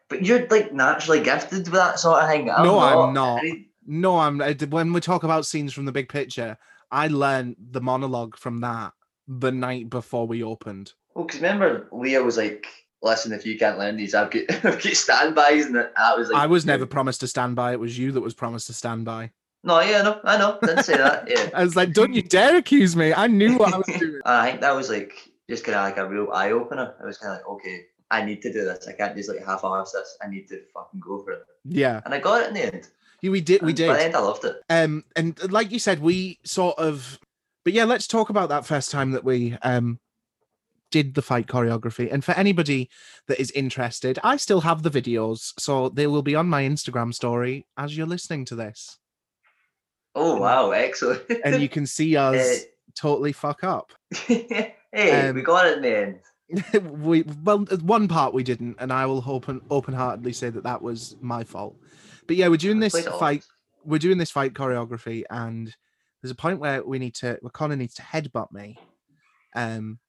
But 0.10 0.26
you're 0.26 0.48
like 0.48 0.74
naturally 0.74 1.22
gifted 1.22 1.66
with 1.66 1.74
that 1.74 2.00
sort 2.00 2.24
of 2.24 2.30
thing. 2.30 2.46
No, 2.46 2.80
I'm 2.80 3.14
not. 3.14 3.40
I 3.40 3.44
mean, 3.44 3.66
No, 3.86 4.18
I'm. 4.18 4.40
When 4.40 4.94
we 4.94 5.02
talk 5.02 5.24
about 5.24 5.46
scenes 5.46 5.74
from 5.74 5.86
the 5.86 5.92
big 5.92 6.10
picture, 6.10 6.58
I 6.92 7.08
learned 7.08 7.56
the 7.72 7.82
monologue 7.82 8.38
from 8.38 8.62
that 8.62 8.94
the 9.28 9.52
night 9.52 9.90
before 9.90 10.28
we 10.28 10.44
opened. 10.44 10.94
Well, 11.14 11.26
because 11.26 11.42
remember, 11.42 11.88
Leah 11.92 12.24
was 12.24 12.38
like, 12.38 12.68
"Listen, 13.02 13.32
if 13.32 13.46
you 13.46 13.58
can't 13.58 13.80
learn 13.80 13.98
these, 13.98 14.14
I've 14.14 14.32
got 14.32 14.44
I've 14.50 14.62
got 14.64 14.84
standbys," 14.84 15.66
and 15.66 15.76
that 15.76 15.94
I 15.98 16.16
was 16.16 16.30
like, 16.30 16.42
I 16.42 16.46
was 16.46 16.66
never 16.66 16.86
promised 16.86 17.22
to 17.22 17.28
stand 17.28 17.56
by. 17.56 17.72
It 17.74 17.80
was 17.80 17.98
you 17.98 18.12
that 18.12 18.22
was 18.22 18.34
promised 18.34 18.68
to 18.68 18.74
stand 18.74 19.06
by. 19.06 19.32
No, 19.64 19.80
yeah, 19.80 20.04
no, 20.04 20.20
I 20.24 20.38
know, 20.38 20.60
didn't 20.62 20.84
say 20.84 20.98
that. 20.98 21.28
Yeah, 21.28 21.50
I 21.56 21.64
was 21.64 21.76
like, 21.76 21.94
"Don't 21.94 22.14
you 22.14 22.22
dare 22.22 22.58
accuse 22.58 22.96
me! 22.96 23.14
I 23.14 23.28
knew 23.28 23.58
what 23.58 23.74
I 23.74 23.78
was 23.78 23.88
doing." 24.00 24.22
I 24.26 24.50
think 24.50 24.62
that 24.62 24.76
was 24.76 24.90
like 24.90 25.14
just 25.50 25.64
kind 25.64 25.78
of 25.78 25.84
like 25.84 25.98
a 25.98 26.08
real 26.08 26.32
eye 26.32 26.52
opener. 26.52 26.96
I 27.02 27.06
was 27.06 27.18
kind 27.18 27.32
of 27.34 27.40
like, 27.40 27.48
okay, 27.48 27.86
I 28.12 28.24
need 28.24 28.42
to 28.44 28.54
do 28.54 28.66
this. 28.66 28.88
I 28.88 28.94
can't 28.94 29.16
just 29.16 29.30
like 29.30 29.44
half-ass 29.46 29.92
this. 29.92 30.18
I 30.22 30.28
need 30.28 30.48
to 30.50 30.62
fucking 30.74 31.00
go 31.00 31.24
for 31.24 31.32
it, 31.32 31.46
Yeah, 31.64 32.02
and 32.06 32.14
I 32.14 32.20
got 32.20 32.42
it 32.42 32.48
in 32.50 32.54
the 32.54 32.74
end. 32.74 32.88
We 33.22 33.42
did. 33.42 33.62
We 33.62 33.72
And 33.72 33.78
By 33.80 33.86
the 33.88 33.94
did. 33.94 34.06
end, 34.06 34.16
I 34.16 34.20
loved 34.20 34.46
it. 34.46 34.58
Um, 34.70 35.04
and 35.16 35.52
like 35.52 35.72
you 35.72 35.80
said, 35.80 36.00
we 36.02 36.40
sort 36.44 36.78
of. 36.78 37.20
But 37.64 37.74
yeah, 37.74 37.86
let's 37.86 38.06
talk 38.08 38.30
about 38.30 38.50
that 38.50 38.66
first 38.66 38.92
time 38.92 39.12
that 39.12 39.24
we 39.24 39.58
um 39.64 40.00
did 40.92 41.16
the 41.16 41.22
fight 41.22 41.48
choreography. 41.48 42.12
And 42.14 42.24
for 42.24 42.32
anybody 42.34 42.90
that 43.28 43.40
is 43.42 43.50
interested, 43.52 44.20
I 44.24 44.38
still 44.38 44.62
have 44.62 44.84
the 44.84 44.92
videos, 44.92 45.54
so 45.60 45.90
they 45.90 46.08
will 46.08 46.22
be 46.22 46.36
on 46.36 46.48
my 46.48 46.64
Instagram 46.64 47.14
story 47.14 47.66
as 47.76 47.98
you're 47.98 48.06
listening 48.08 48.46
to 48.46 48.56
this, 48.56 48.98
Oh 50.14 50.38
wow, 50.38 50.72
excellent. 50.72 51.24
and 51.44 51.62
you 51.62 51.68
can 51.68 51.86
see 51.88 52.16
us 52.28 52.62
totally 52.96 53.34
fuck 53.34 53.64
up. 53.64 53.92
hey, 54.28 54.74
we 54.94 55.12
Um, 55.12 55.44
got 55.44 55.66
it 55.66 55.82
man. 55.82 56.20
we 57.02 57.24
well, 57.44 57.66
uh, 57.72 57.78
one 57.78 58.08
part 58.08 58.34
we 58.34 58.44
didn't, 58.44 58.76
and 58.80 58.94
I 58.94 59.06
will 59.08 59.24
open 59.28 59.62
open 59.72 59.94
heartedly 59.96 60.32
say 60.34 60.50
that 60.52 60.64
that 60.64 60.82
was 60.82 61.16
my 61.20 61.44
fault. 61.44 61.76
But 62.28 62.36
yeah, 62.36 62.48
we're 62.48 62.58
doing 62.58 62.80
this 62.80 63.08
fight. 63.08 63.46
We're 63.84 64.00
doing 64.00 64.18
this 64.18 64.32
fight 64.32 64.54
choreography, 64.54 65.24
and 65.30 65.74
there's 66.22 66.32
a 66.32 66.36
point 66.36 66.60
where 66.60 66.84
we 66.84 67.00
need 67.00 67.16
to. 67.16 67.38
Where 67.42 67.52
Connor 67.52 67.76
needs 67.76 67.96
to 67.96 68.02
headbutt 68.02 68.52
me, 68.52 68.80
um, 69.56 70.00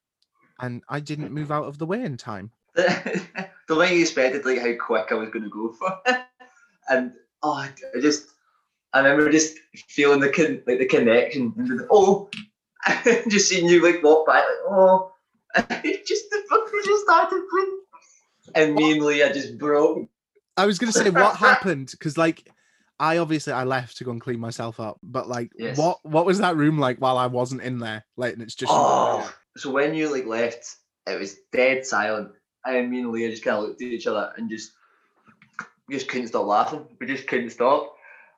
and 0.59 0.83
I 0.89 0.99
didn't 0.99 1.31
move 1.31 1.51
out 1.51 1.65
of 1.65 1.77
the 1.77 1.85
way 1.85 2.03
in 2.03 2.17
time. 2.17 2.51
the, 2.73 3.49
way 3.69 3.95
you 3.95 4.01
expected 4.01 4.45
like 4.45 4.59
how 4.59 4.73
quick 4.79 5.07
I 5.11 5.15
was 5.15 5.29
going 5.29 5.43
to 5.43 5.49
go 5.49 5.73
for, 5.73 5.99
it. 6.05 6.25
and 6.89 7.13
oh, 7.43 7.53
I 7.53 7.71
I 7.95 8.01
just 8.01 8.29
I 8.93 8.99
remember 8.99 9.31
just 9.31 9.57
feeling 9.87 10.19
the 10.19 10.29
con- 10.29 10.63
like 10.65 10.79
the 10.79 10.85
connection 10.85 11.53
and 11.57 11.79
the, 11.79 11.87
oh, 11.91 12.29
just 13.29 13.49
seeing 13.49 13.67
you 13.67 13.83
like 13.83 14.03
walk 14.03 14.25
by 14.25 14.39
like 14.39 14.45
oh, 14.69 15.11
just 15.55 16.29
the 16.29 16.43
fucking 16.49 16.81
just 16.85 17.03
started, 17.03 17.43
and 18.55 18.75
me 18.75 18.93
and 18.93 19.05
Leah 19.05 19.33
just 19.33 19.57
broke. 19.57 20.07
I 20.57 20.65
was 20.65 20.79
gonna 20.79 20.91
say 20.91 21.09
what 21.09 21.35
happened 21.47 21.89
because 21.91 22.17
like. 22.17 22.49
I 22.99 23.19
obviously 23.19 23.53
I 23.53 23.63
left 23.63 23.97
to 23.97 24.03
go 24.03 24.09
and 24.09 24.19
clean 24.19 24.39
myself 24.39 24.79
up, 24.79 24.97
but 25.03 25.29
like, 25.29 25.51
Yes. 25.55 25.77
what 25.77 25.99
what 26.03 26.25
was 26.25 26.39
that 26.39 26.55
room 26.57 26.79
like 26.79 26.97
while 26.97 27.15
I 27.15 27.27
wasn't 27.27 27.61
in 27.61 27.77
there? 27.77 28.03
Like, 28.15 28.33
and 28.33 28.41
it's 28.41 28.55
just 28.55 28.71
Oh, 28.75 29.31
so 29.55 29.69
when 29.69 29.93
you 29.93 30.11
like 30.11 30.25
left, 30.25 30.65
it 31.05 31.19
was 31.19 31.35
dead 31.51 31.85
silent, 31.85 32.31
and 32.65 32.89
me 32.89 33.01
and 33.01 33.11
Leah 33.11 33.29
just 33.29 33.43
kind 33.43 33.55
of 33.57 33.65
looked 33.65 33.83
at 33.83 33.89
each 33.89 34.07
other 34.07 34.33
and 34.35 34.49
just 34.49 34.71
we 35.87 35.93
just 35.95 36.07
couldn't 36.07 36.29
stop 36.29 36.47
laughing. 36.47 36.87
We 36.99 37.05
just 37.05 37.27
couldn't 37.27 37.51
stop. 37.51 37.93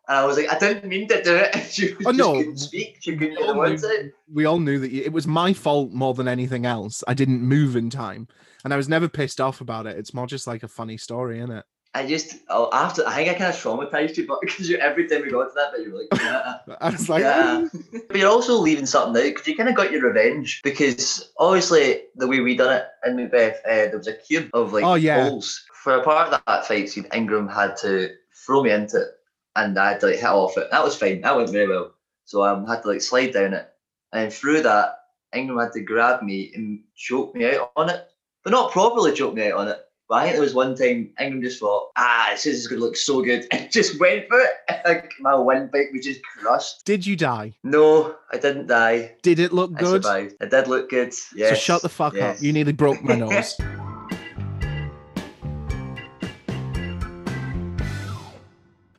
And 0.09 0.17
I 0.17 0.25
was 0.25 0.35
like, 0.37 0.51
I 0.51 0.59
didn't 0.59 0.89
mean 0.89 1.07
to 1.07 1.23
do 1.23 1.35
it. 1.37 1.55
She 1.71 1.93
Oh, 2.05 2.11
just 2.11 2.17
no. 2.17 2.33
couldn't 2.35 2.57
speak. 2.57 2.97
She 2.99 3.15
couldn't 3.15 3.37
get 3.37 3.47
the 3.47 3.53
words 3.55 3.85
out. 3.85 3.91
we 4.29 4.43
all 4.43 4.59
knew 4.59 4.77
that 4.79 4.91
you, 4.91 5.03
it 5.03 5.13
was 5.13 5.25
my 5.25 5.53
fault 5.53 5.93
more 5.93 6.13
than 6.13 6.27
anything 6.27 6.65
else. 6.65 7.01
I 7.07 7.13
didn't 7.13 7.41
move 7.41 7.77
in 7.77 7.89
time, 7.89 8.27
and 8.65 8.73
I 8.73 8.77
was 8.77 8.89
never 8.89 9.07
pissed 9.07 9.39
off 9.39 9.61
about 9.61 9.87
it. 9.87 9.97
It's 9.97 10.13
more 10.13 10.27
just 10.27 10.47
like 10.47 10.63
a 10.63 10.67
funny 10.67 10.97
story, 10.97 11.37
isn't 11.39 11.51
it? 11.55 11.63
I 11.95 12.05
just, 12.05 12.35
oh, 12.49 12.69
after, 12.71 13.05
I 13.07 13.15
think 13.15 13.29
I 13.29 13.33
kind 13.33 13.49
of 13.49 13.55
traumatized 13.55 14.15
you, 14.17 14.27
but 14.27 14.39
because 14.41 14.69
you 14.69 14.77
every 14.77 15.07
time 15.07 15.23
we 15.23 15.31
got 15.31 15.45
to 15.45 15.53
that 15.55 15.71
bit, 15.75 15.85
you 15.85 15.93
were 15.93 15.99
like, 15.99 16.21
yeah. 16.21 16.57
I 16.81 16.89
was 16.89 17.09
like, 17.09 17.23
yeah. 17.23 17.67
but 18.07 18.17
you're 18.17 18.29
also 18.29 18.57
leaving 18.57 18.85
something 18.85 19.19
out 19.21 19.27
because 19.27 19.47
you 19.47 19.57
kind 19.57 19.69
of 19.69 19.75
got 19.75 19.91
your 19.91 20.03
revenge 20.03 20.61
because 20.63 21.31
obviously 21.37 22.03
the 22.15 22.27
way 22.27 22.39
we 22.41 22.55
done 22.55 22.75
it 22.75 22.85
in 23.05 23.15
Macbeth, 23.15 23.59
uh, 23.65 23.69
there 23.69 23.97
was 23.97 24.07
a 24.07 24.13
cube 24.13 24.49
of 24.53 24.73
like 24.73 24.83
Oh, 24.83 24.95
yeah. 24.95 25.29
holes. 25.29 25.65
For 25.73 25.95
a 25.95 26.03
part 26.03 26.31
of 26.31 26.41
that 26.45 26.65
fight 26.67 26.89
scene, 26.89 27.07
Ingram 27.13 27.47
had 27.47 27.75
to 27.77 28.11
throw 28.45 28.63
me 28.63 28.71
into 28.71 29.01
it 29.01 29.07
and 29.55 29.77
I 29.79 29.91
had 29.91 30.01
to 30.01 30.07
like 30.07 30.15
hit 30.17 30.25
off 30.25 30.57
it. 30.57 30.69
That 30.69 30.83
was 30.83 30.95
fine. 30.95 31.21
That 31.21 31.35
went 31.35 31.49
very 31.49 31.67
well. 31.67 31.93
So 32.25 32.41
I 32.43 32.51
um, 32.51 32.67
had 32.67 32.83
to 32.83 32.89
like 32.89 33.01
slide 33.01 33.33
down 33.33 33.53
it 33.53 33.69
and 34.13 34.33
through 34.33 34.61
that, 34.63 34.95
Ingram 35.35 35.59
had 35.59 35.73
to 35.73 35.81
grab 35.81 36.23
me 36.23 36.51
and 36.55 36.81
choke 36.95 37.35
me 37.35 37.45
out 37.45 37.71
on 37.75 37.89
it, 37.89 38.07
but 38.43 38.51
not 38.51 38.71
properly 38.71 39.13
choke 39.13 39.35
me 39.35 39.51
out 39.51 39.59
on 39.59 39.67
it. 39.67 39.79
But 40.09 40.15
I 40.15 40.23
think 40.23 40.33
there 40.37 40.41
was 40.41 40.55
one 40.55 40.75
time 40.75 41.11
Ingram 41.21 41.43
just 41.43 41.59
thought, 41.59 41.91
ah, 41.95 42.29
this 42.31 42.47
is 42.47 42.65
going 42.65 42.79
to 42.79 42.85
look 42.85 42.97
so 42.97 43.21
good, 43.21 43.45
and 43.51 43.71
just 43.71 43.99
went 43.99 44.27
for 44.27 44.39
it. 44.39 44.49
Like 44.85 45.11
my 45.19 45.35
windpipe 45.35 45.89
was 45.93 46.05
just 46.05 46.23
crushed. 46.23 46.85
did 46.85 47.05
you 47.05 47.15
die? 47.15 47.53
No, 47.63 48.15
I 48.31 48.37
didn't 48.37 48.67
die. 48.67 49.15
Did 49.21 49.37
it 49.39 49.51
look 49.51 49.71
I 49.75 49.79
good? 49.79 50.03
survived. 50.03 50.35
It 50.39 50.49
did 50.49 50.67
look 50.67 50.89
good. 50.89 51.13
Yes. 51.35 51.49
So 51.49 51.55
shut 51.55 51.81
the 51.81 51.89
fuck 51.89 52.13
yes. 52.13 52.37
up. 52.37 52.43
You 52.43 52.53
nearly 52.53 52.71
broke 52.71 53.03
my 53.03 53.15
nose. 53.17 53.55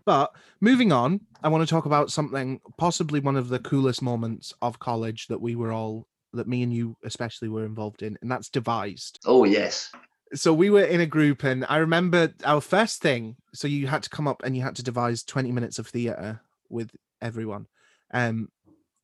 but 0.04 0.30
moving 0.60 0.92
on, 0.92 1.20
I 1.42 1.48
want 1.48 1.66
to 1.66 1.72
talk 1.72 1.86
about 1.86 2.10
something 2.10 2.60
possibly 2.78 3.18
one 3.20 3.36
of 3.36 3.48
the 3.48 3.58
coolest 3.58 4.02
moments 4.02 4.52
of 4.62 4.78
college 4.78 5.26
that 5.28 5.40
we 5.40 5.56
were 5.56 5.72
all 5.72 6.06
that 6.34 6.46
me 6.46 6.62
and 6.62 6.72
you 6.72 6.94
especially 7.04 7.48
were 7.48 7.64
involved 7.64 8.02
in, 8.02 8.16
and 8.22 8.30
that's 8.30 8.48
devised. 8.48 9.18
Oh 9.24 9.44
yes. 9.44 9.90
So 10.34 10.52
we 10.54 10.70
were 10.70 10.84
in 10.84 11.00
a 11.00 11.06
group 11.06 11.42
and 11.42 11.64
i 11.68 11.76
remember 11.78 12.32
our 12.44 12.60
first 12.60 13.02
thing 13.02 13.36
so 13.52 13.66
you 13.66 13.86
had 13.86 14.02
to 14.02 14.10
come 14.10 14.28
up 14.28 14.42
and 14.44 14.56
you 14.56 14.62
had 14.62 14.76
to 14.76 14.82
devise 14.82 15.22
20 15.24 15.50
minutes 15.52 15.78
of 15.78 15.86
theater 15.86 16.40
with 16.68 16.90
everyone 17.20 17.66
um 18.14 18.48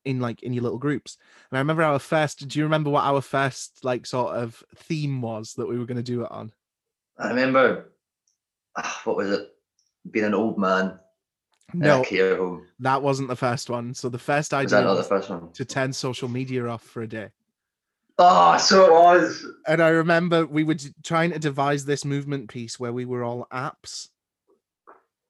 in 0.04 0.20
like 0.20 0.42
in 0.42 0.52
your 0.52 0.62
little 0.62 0.78
groups 0.78 1.18
and 1.50 1.58
i 1.58 1.60
remember 1.60 1.82
our 1.82 1.98
first 1.98 2.46
do 2.46 2.58
you 2.58 2.64
remember 2.64 2.90
what 2.90 3.04
our 3.04 3.20
first 3.20 3.84
like 3.84 4.06
sort 4.06 4.36
of 4.36 4.62
theme 4.76 5.20
was 5.20 5.54
that 5.54 5.66
we 5.68 5.78
were 5.78 5.86
going 5.86 5.96
to 5.96 6.02
do 6.02 6.22
it 6.22 6.30
on 6.30 6.52
I 7.18 7.28
remember. 7.30 7.92
ah, 8.76 9.00
what 9.04 9.16
was 9.16 9.30
it? 9.30 9.48
Being 10.10 10.26
an 10.26 10.34
old 10.34 10.58
man 10.58 10.98
no 11.74 12.04
that 12.78 13.02
wasn't 13.02 13.28
the 13.28 13.34
first 13.36 13.68
one 13.68 13.94
so 13.94 14.08
the 14.08 14.18
first 14.18 14.52
Was 14.52 14.72
idea 14.72 14.78
that 14.82 14.84
not 14.84 14.94
the 14.94 15.02
first 15.02 15.28
one? 15.30 15.50
to 15.52 15.64
turn 15.64 15.92
social 15.92 16.28
media 16.28 16.66
off 16.68 16.82
for 16.82 17.02
a 17.02 17.08
day 17.08 17.30
Oh, 18.18 18.56
so 18.56 18.84
it 18.86 18.92
was. 18.92 19.44
and 19.66 19.82
i 19.82 19.88
remember 19.88 20.46
we 20.46 20.64
were 20.64 20.76
trying 21.04 21.32
to 21.32 21.38
devise 21.38 21.84
this 21.84 22.02
movement 22.04 22.48
piece 22.48 22.80
where 22.80 22.92
we 22.92 23.04
were 23.04 23.22
all 23.22 23.46
apps. 23.52 24.08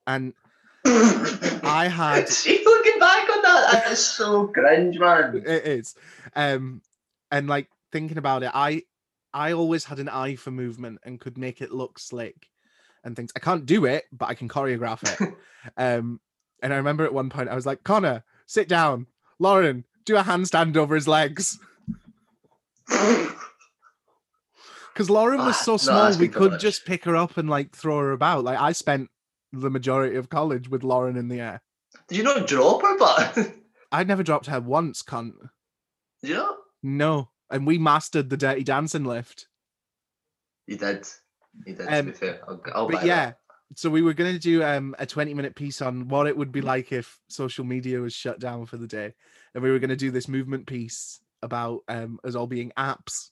And 0.06 0.34
I 0.86 1.88
had- 1.92 2.28
See, 2.28 2.62
looking 2.64 3.00
back 3.00 3.28
on 3.28 3.42
that, 3.42 3.68
that 3.72 3.90
is 3.92 3.98
so 3.98 4.46
cringe, 4.48 4.98
man. 5.00 5.42
it 5.46 5.66
is. 5.66 5.94
Um 6.36 6.80
and 7.32 7.48
like 7.48 7.68
thinking 7.90 8.18
about 8.18 8.42
it 8.44 8.50
i 8.54 8.82
i 9.34 9.52
always 9.52 9.84
had 9.84 9.98
an 9.98 10.08
eye 10.08 10.36
for 10.36 10.50
movement 10.52 10.98
and 11.02 11.18
could 11.20 11.36
make 11.38 11.60
it 11.60 11.72
look 11.72 11.98
slick 11.98 12.48
and 13.02 13.16
things. 13.16 13.32
I 13.34 13.40
can't 13.40 13.66
do 13.66 13.84
it 13.84 14.04
but 14.12 14.28
i 14.28 14.34
can 14.34 14.48
choreograph 14.48 15.02
it. 15.20 15.34
Um 15.76 16.20
and 16.62 16.72
i 16.72 16.76
remember 16.76 17.04
at 17.04 17.12
one 17.12 17.30
point 17.30 17.48
i 17.48 17.54
was 17.56 17.66
like 17.66 17.82
connor 17.82 18.22
sit 18.46 18.68
down. 18.68 19.08
Lauren 19.40 19.84
do 20.04 20.16
a 20.16 20.22
handstand 20.22 20.76
over 20.76 20.94
his 20.94 21.08
legs 21.08 21.58
because 22.88 23.34
lauren 25.10 25.38
was 25.38 25.56
Ah, 25.58 25.62
so 25.62 25.76
small 25.76 26.16
we 26.18 26.28
could 26.28 26.58
just 26.60 26.84
pick 26.86 27.04
her 27.04 27.16
up 27.16 27.36
and 27.36 27.50
like 27.50 27.74
throw 27.74 27.98
her 27.98 28.12
about 28.12 28.44
like 28.44 28.58
i 28.58 28.72
spent 28.72 29.10
the 29.52 29.70
majority 29.70 30.16
of 30.16 30.28
college 30.28 30.68
with 30.68 30.82
lauren 30.84 31.16
in 31.16 31.28
the 31.28 31.40
air 31.40 31.62
Did 32.08 32.18
you 32.18 32.24
not 32.24 32.46
drop 32.46 32.82
her? 32.82 32.98
But 32.98 33.52
i 33.92 34.04
never 34.04 34.22
dropped 34.22 34.46
her 34.46 34.60
once 34.60 35.02
cunt 35.02 35.32
you? 36.22 36.56
No, 36.82 37.30
and 37.50 37.66
we 37.66 37.78
mastered 37.78 38.30
the 38.30 38.36
Dirty 38.36 38.64
Dancing 38.64 39.04
lift. 39.04 39.46
You 40.66 40.76
did. 40.76 41.06
You 41.64 41.74
did. 41.74 41.86
Um, 41.86 42.06
to 42.06 42.12
be 42.12 42.18
fair, 42.18 42.40
I'll, 42.48 42.60
I'll 42.74 42.88
but 42.88 43.04
yeah, 43.04 43.26
that. 43.26 43.38
so 43.76 43.90
we 43.90 44.02
were 44.02 44.14
going 44.14 44.32
to 44.32 44.38
do 44.40 44.64
um, 44.64 44.94
a 44.98 45.06
20 45.06 45.34
minute 45.34 45.54
piece 45.54 45.80
on 45.82 46.08
what 46.08 46.26
it 46.26 46.36
would 46.36 46.50
be 46.52 46.62
like 46.62 46.90
if 46.92 47.18
social 47.28 47.64
media 47.64 48.00
was 48.00 48.12
shut 48.14 48.40
down 48.40 48.66
for 48.66 48.76
the 48.76 48.86
day. 48.88 49.14
And 49.54 49.62
we 49.62 49.70
were 49.70 49.78
going 49.78 49.90
to 49.90 49.96
do 49.96 50.10
this 50.10 50.26
movement 50.26 50.66
piece 50.66 51.20
about 51.46 51.80
um, 51.88 52.18
us 52.24 52.34
all 52.34 52.46
being 52.46 52.72
apps, 52.76 53.30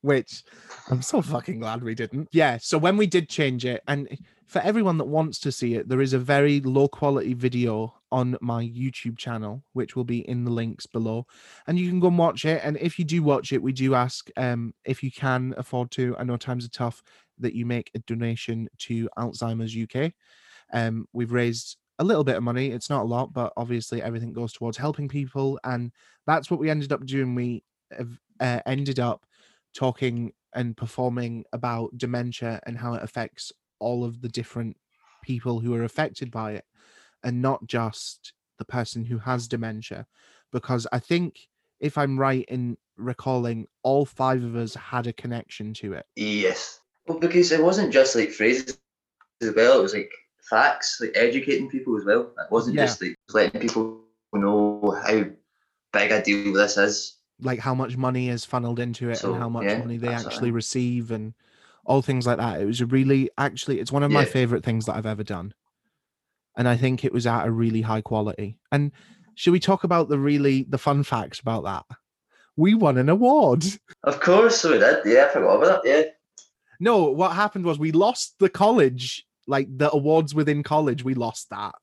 which 0.00 0.42
I'm 0.88 1.02
so 1.02 1.20
fucking 1.20 1.60
glad 1.60 1.82
we 1.82 1.94
didn't. 1.94 2.28
Yeah. 2.32 2.56
So 2.60 2.78
when 2.78 2.96
we 2.96 3.06
did 3.06 3.28
change 3.28 3.66
it, 3.66 3.82
and 3.86 4.08
for 4.46 4.60
everyone 4.62 4.98
that 4.98 5.04
wants 5.04 5.38
to 5.40 5.52
see 5.52 5.74
it, 5.74 5.88
there 5.88 6.00
is 6.00 6.12
a 6.12 6.18
very 6.18 6.60
low 6.60 6.88
quality 6.88 7.34
video 7.34 7.94
on 8.10 8.36
my 8.40 8.64
YouTube 8.64 9.16
channel, 9.16 9.62
which 9.74 9.94
will 9.94 10.04
be 10.04 10.28
in 10.28 10.44
the 10.44 10.50
links 10.50 10.86
below. 10.86 11.26
And 11.66 11.78
you 11.78 11.88
can 11.88 12.00
go 12.00 12.08
and 12.08 12.18
watch 12.18 12.44
it. 12.44 12.60
And 12.64 12.76
if 12.78 12.98
you 12.98 13.04
do 13.04 13.22
watch 13.22 13.52
it, 13.52 13.62
we 13.62 13.72
do 13.72 13.94
ask 13.94 14.28
um, 14.36 14.74
if 14.84 15.02
you 15.02 15.12
can 15.12 15.54
afford 15.56 15.90
to. 15.92 16.16
I 16.18 16.24
know 16.24 16.36
times 16.36 16.64
are 16.64 16.70
tough 16.70 17.02
that 17.38 17.54
you 17.54 17.64
make 17.64 17.90
a 17.94 18.00
donation 18.00 18.68
to 18.78 19.08
Alzheimer's 19.16 19.76
UK. 19.76 20.12
Um, 20.72 21.06
we've 21.12 21.32
raised 21.32 21.76
a 22.00 22.04
little 22.04 22.24
bit 22.24 22.36
of 22.36 22.42
money. 22.42 22.70
It's 22.70 22.90
not 22.90 23.02
a 23.02 23.08
lot, 23.08 23.32
but 23.32 23.52
obviously 23.56 24.02
everything 24.02 24.32
goes 24.32 24.52
towards 24.52 24.78
helping 24.78 25.06
people, 25.06 25.60
and 25.62 25.92
that's 26.26 26.50
what 26.50 26.58
we 26.58 26.70
ended 26.70 26.92
up 26.92 27.04
doing. 27.04 27.34
We 27.34 27.62
uh, 28.40 28.60
ended 28.66 28.98
up 28.98 29.24
talking 29.74 30.32
and 30.54 30.76
performing 30.76 31.44
about 31.52 31.96
dementia 31.96 32.58
and 32.66 32.76
how 32.76 32.94
it 32.94 33.02
affects 33.04 33.52
all 33.78 34.04
of 34.04 34.20
the 34.20 34.28
different 34.28 34.76
people 35.22 35.60
who 35.60 35.74
are 35.74 35.84
affected 35.84 36.30
by 36.30 36.52
it, 36.52 36.64
and 37.22 37.42
not 37.42 37.66
just 37.66 38.32
the 38.58 38.64
person 38.64 39.04
who 39.04 39.18
has 39.18 39.46
dementia. 39.46 40.06
Because 40.52 40.86
I 40.90 40.98
think, 40.98 41.38
if 41.80 41.98
I'm 41.98 42.18
right 42.18 42.46
in 42.48 42.78
recalling, 42.96 43.66
all 43.82 44.06
five 44.06 44.42
of 44.42 44.56
us 44.56 44.74
had 44.74 45.06
a 45.06 45.12
connection 45.12 45.74
to 45.74 45.92
it. 45.92 46.06
Yes. 46.16 46.80
Well, 47.06 47.18
because 47.18 47.52
it 47.52 47.62
wasn't 47.62 47.92
just 47.92 48.16
like 48.16 48.30
phrases 48.30 48.78
as 49.42 49.54
well. 49.54 49.78
It 49.78 49.82
was 49.82 49.94
like 49.94 50.12
facts, 50.50 50.98
like 51.00 51.12
educating 51.14 51.70
people 51.70 51.96
as 51.96 52.04
well. 52.04 52.22
It 52.38 52.50
wasn't 52.50 52.76
Yeah. 52.76 52.86
just 52.86 53.00
like 53.02 53.14
letting 53.32 53.60
people 53.60 54.00
know 54.34 55.00
how 55.06 55.24
big 55.92 56.10
a 56.12 56.22
deal 56.22 56.52
this 56.52 56.76
is. 56.76 57.16
like 57.42 57.58
how 57.58 57.74
much 57.74 57.96
money 57.96 58.28
is 58.28 58.44
funneled 58.44 58.78
into 58.78 59.08
it 59.08 59.16
So, 59.16 59.32
and 59.32 59.40
how 59.42 59.48
much 59.48 59.64
yeah, 59.64 59.78
money 59.78 59.96
they 59.96 60.08
that's 60.08 60.24
what 60.24 60.32
I 60.32 60.34
actually 60.34 60.50
receive 60.50 61.10
and 61.10 61.32
all 61.86 62.02
things 62.02 62.26
like 62.26 62.36
that. 62.36 62.60
It 62.60 62.66
was 62.66 62.82
a 62.82 62.86
really 62.86 63.30
actually 63.38 63.80
it's 63.80 63.90
one 63.90 64.02
of 64.02 64.10
my 64.10 64.26
favorite 64.26 64.62
things 64.62 64.84
that 64.84 64.96
I've 64.96 65.06
ever 65.06 65.24
done. 65.24 65.54
And 66.56 66.68
I 66.68 66.76
think 66.76 67.02
it 67.04 67.12
was 67.14 67.26
at 67.26 67.46
a 67.46 67.50
really 67.50 67.80
high 67.80 68.02
quality. 68.02 68.58
And 68.70 68.92
should 69.36 69.52
we 69.52 69.60
talk 69.60 69.84
about 69.84 70.10
the 70.10 70.18
really 70.18 70.66
the 70.68 70.76
fun 70.78 71.02
facts 71.02 71.40
about 71.40 71.64
that? 71.64 71.86
We 72.56 72.74
won 72.74 72.98
an 72.98 73.08
award. 73.08 73.64
Of 74.04 74.20
course, 74.20 74.60
so 74.60 74.72
we 74.72 74.78
did. 74.78 74.98
Yeah, 75.06 75.26
I 75.26 75.32
forgot 75.32 75.56
about 75.62 75.82
that. 75.84 75.88
Yeah. 75.88 76.02
No, 76.78 77.04
what 77.04 77.32
happened 77.32 77.64
was 77.64 77.78
we 77.78 77.92
lost 77.92 78.34
the 78.38 78.50
college, 78.50 79.26
like 79.50 79.66
the 79.76 79.90
awards 79.90 80.34
within 80.34 80.62
college, 80.62 81.04
we 81.04 81.14
lost 81.14 81.50
that. 81.50 81.74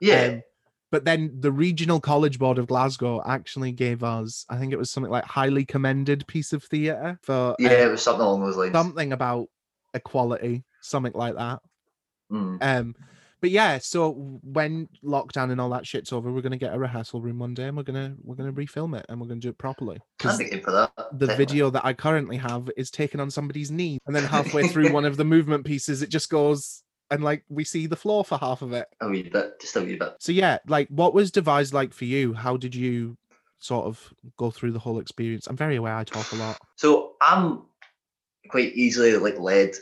Yeah. 0.00 0.22
Um, 0.22 0.42
but 0.90 1.04
then 1.04 1.32
the 1.40 1.52
regional 1.52 2.00
college 2.00 2.38
board 2.38 2.58
of 2.58 2.68
Glasgow 2.68 3.22
actually 3.26 3.72
gave 3.72 4.02
us, 4.02 4.46
I 4.48 4.56
think 4.56 4.72
it 4.72 4.78
was 4.78 4.90
something 4.90 5.10
like 5.10 5.24
highly 5.24 5.64
commended 5.64 6.26
piece 6.26 6.52
of 6.52 6.64
theatre 6.64 7.18
for 7.22 7.54
yeah, 7.58 7.70
um, 7.70 7.88
it 7.88 7.90
was 7.90 8.02
something 8.02 8.22
along 8.22 8.40
those 8.40 8.56
lines. 8.56 8.72
something 8.72 9.12
about 9.12 9.48
equality, 9.94 10.64
something 10.80 11.12
like 11.14 11.34
that. 11.34 11.60
Mm. 12.32 12.58
Um, 12.60 12.94
but 13.40 13.50
yeah, 13.50 13.78
so 13.78 14.40
when 14.42 14.88
lockdown 15.04 15.50
and 15.50 15.60
all 15.60 15.70
that 15.70 15.86
shit's 15.86 16.12
over, 16.12 16.32
we're 16.32 16.40
gonna 16.40 16.56
get 16.56 16.74
a 16.74 16.78
rehearsal 16.78 17.20
room 17.20 17.38
one 17.38 17.52
day, 17.52 17.64
and 17.64 17.76
we're 17.76 17.82
gonna 17.82 18.14
we're 18.22 18.34
gonna 18.34 18.52
refilm 18.52 18.98
it, 18.98 19.04
and 19.08 19.20
we're 19.20 19.26
gonna 19.26 19.40
do 19.40 19.50
it 19.50 19.58
properly. 19.58 20.00
Because 20.18 20.38
for 20.64 20.72
that. 20.72 20.92
the 20.96 21.26
definitely. 21.26 21.36
video 21.36 21.70
that 21.70 21.84
I 21.84 21.92
currently 21.92 22.38
have 22.38 22.70
is 22.76 22.90
taken 22.90 23.20
on 23.20 23.30
somebody's 23.30 23.70
knee, 23.70 23.98
and 24.06 24.16
then 24.16 24.24
halfway 24.24 24.66
through 24.68 24.92
one 24.92 25.04
of 25.04 25.16
the 25.16 25.24
movement 25.24 25.66
pieces, 25.66 26.00
it 26.00 26.08
just 26.08 26.30
goes 26.30 26.82
and 27.10 27.22
like 27.22 27.44
we 27.48 27.64
see 27.64 27.86
the 27.86 27.96
floor 27.96 28.24
for 28.24 28.38
half 28.38 28.62
of 28.62 28.72
it. 28.72 28.88
A 29.00 29.08
wee 29.08 29.22
bit, 29.22 29.60
just 29.60 29.76
a 29.76 29.80
wee 29.80 29.96
bit. 29.96 30.14
So 30.18 30.32
yeah, 30.32 30.58
like 30.66 30.88
what 30.88 31.14
was 31.14 31.30
devised 31.30 31.72
like 31.72 31.92
for 31.92 32.04
you? 32.04 32.32
How 32.32 32.56
did 32.56 32.74
you 32.74 33.16
sort 33.58 33.86
of 33.86 34.12
go 34.36 34.50
through 34.50 34.72
the 34.72 34.78
whole 34.78 34.98
experience? 34.98 35.46
I'm 35.46 35.56
very 35.56 35.76
aware 35.76 35.94
I 35.94 36.04
talk 36.04 36.30
a 36.32 36.36
lot. 36.36 36.58
So 36.76 37.14
I'm 37.20 37.62
quite 38.48 38.74
easily 38.74 39.16
like 39.16 39.38
led. 39.38 39.74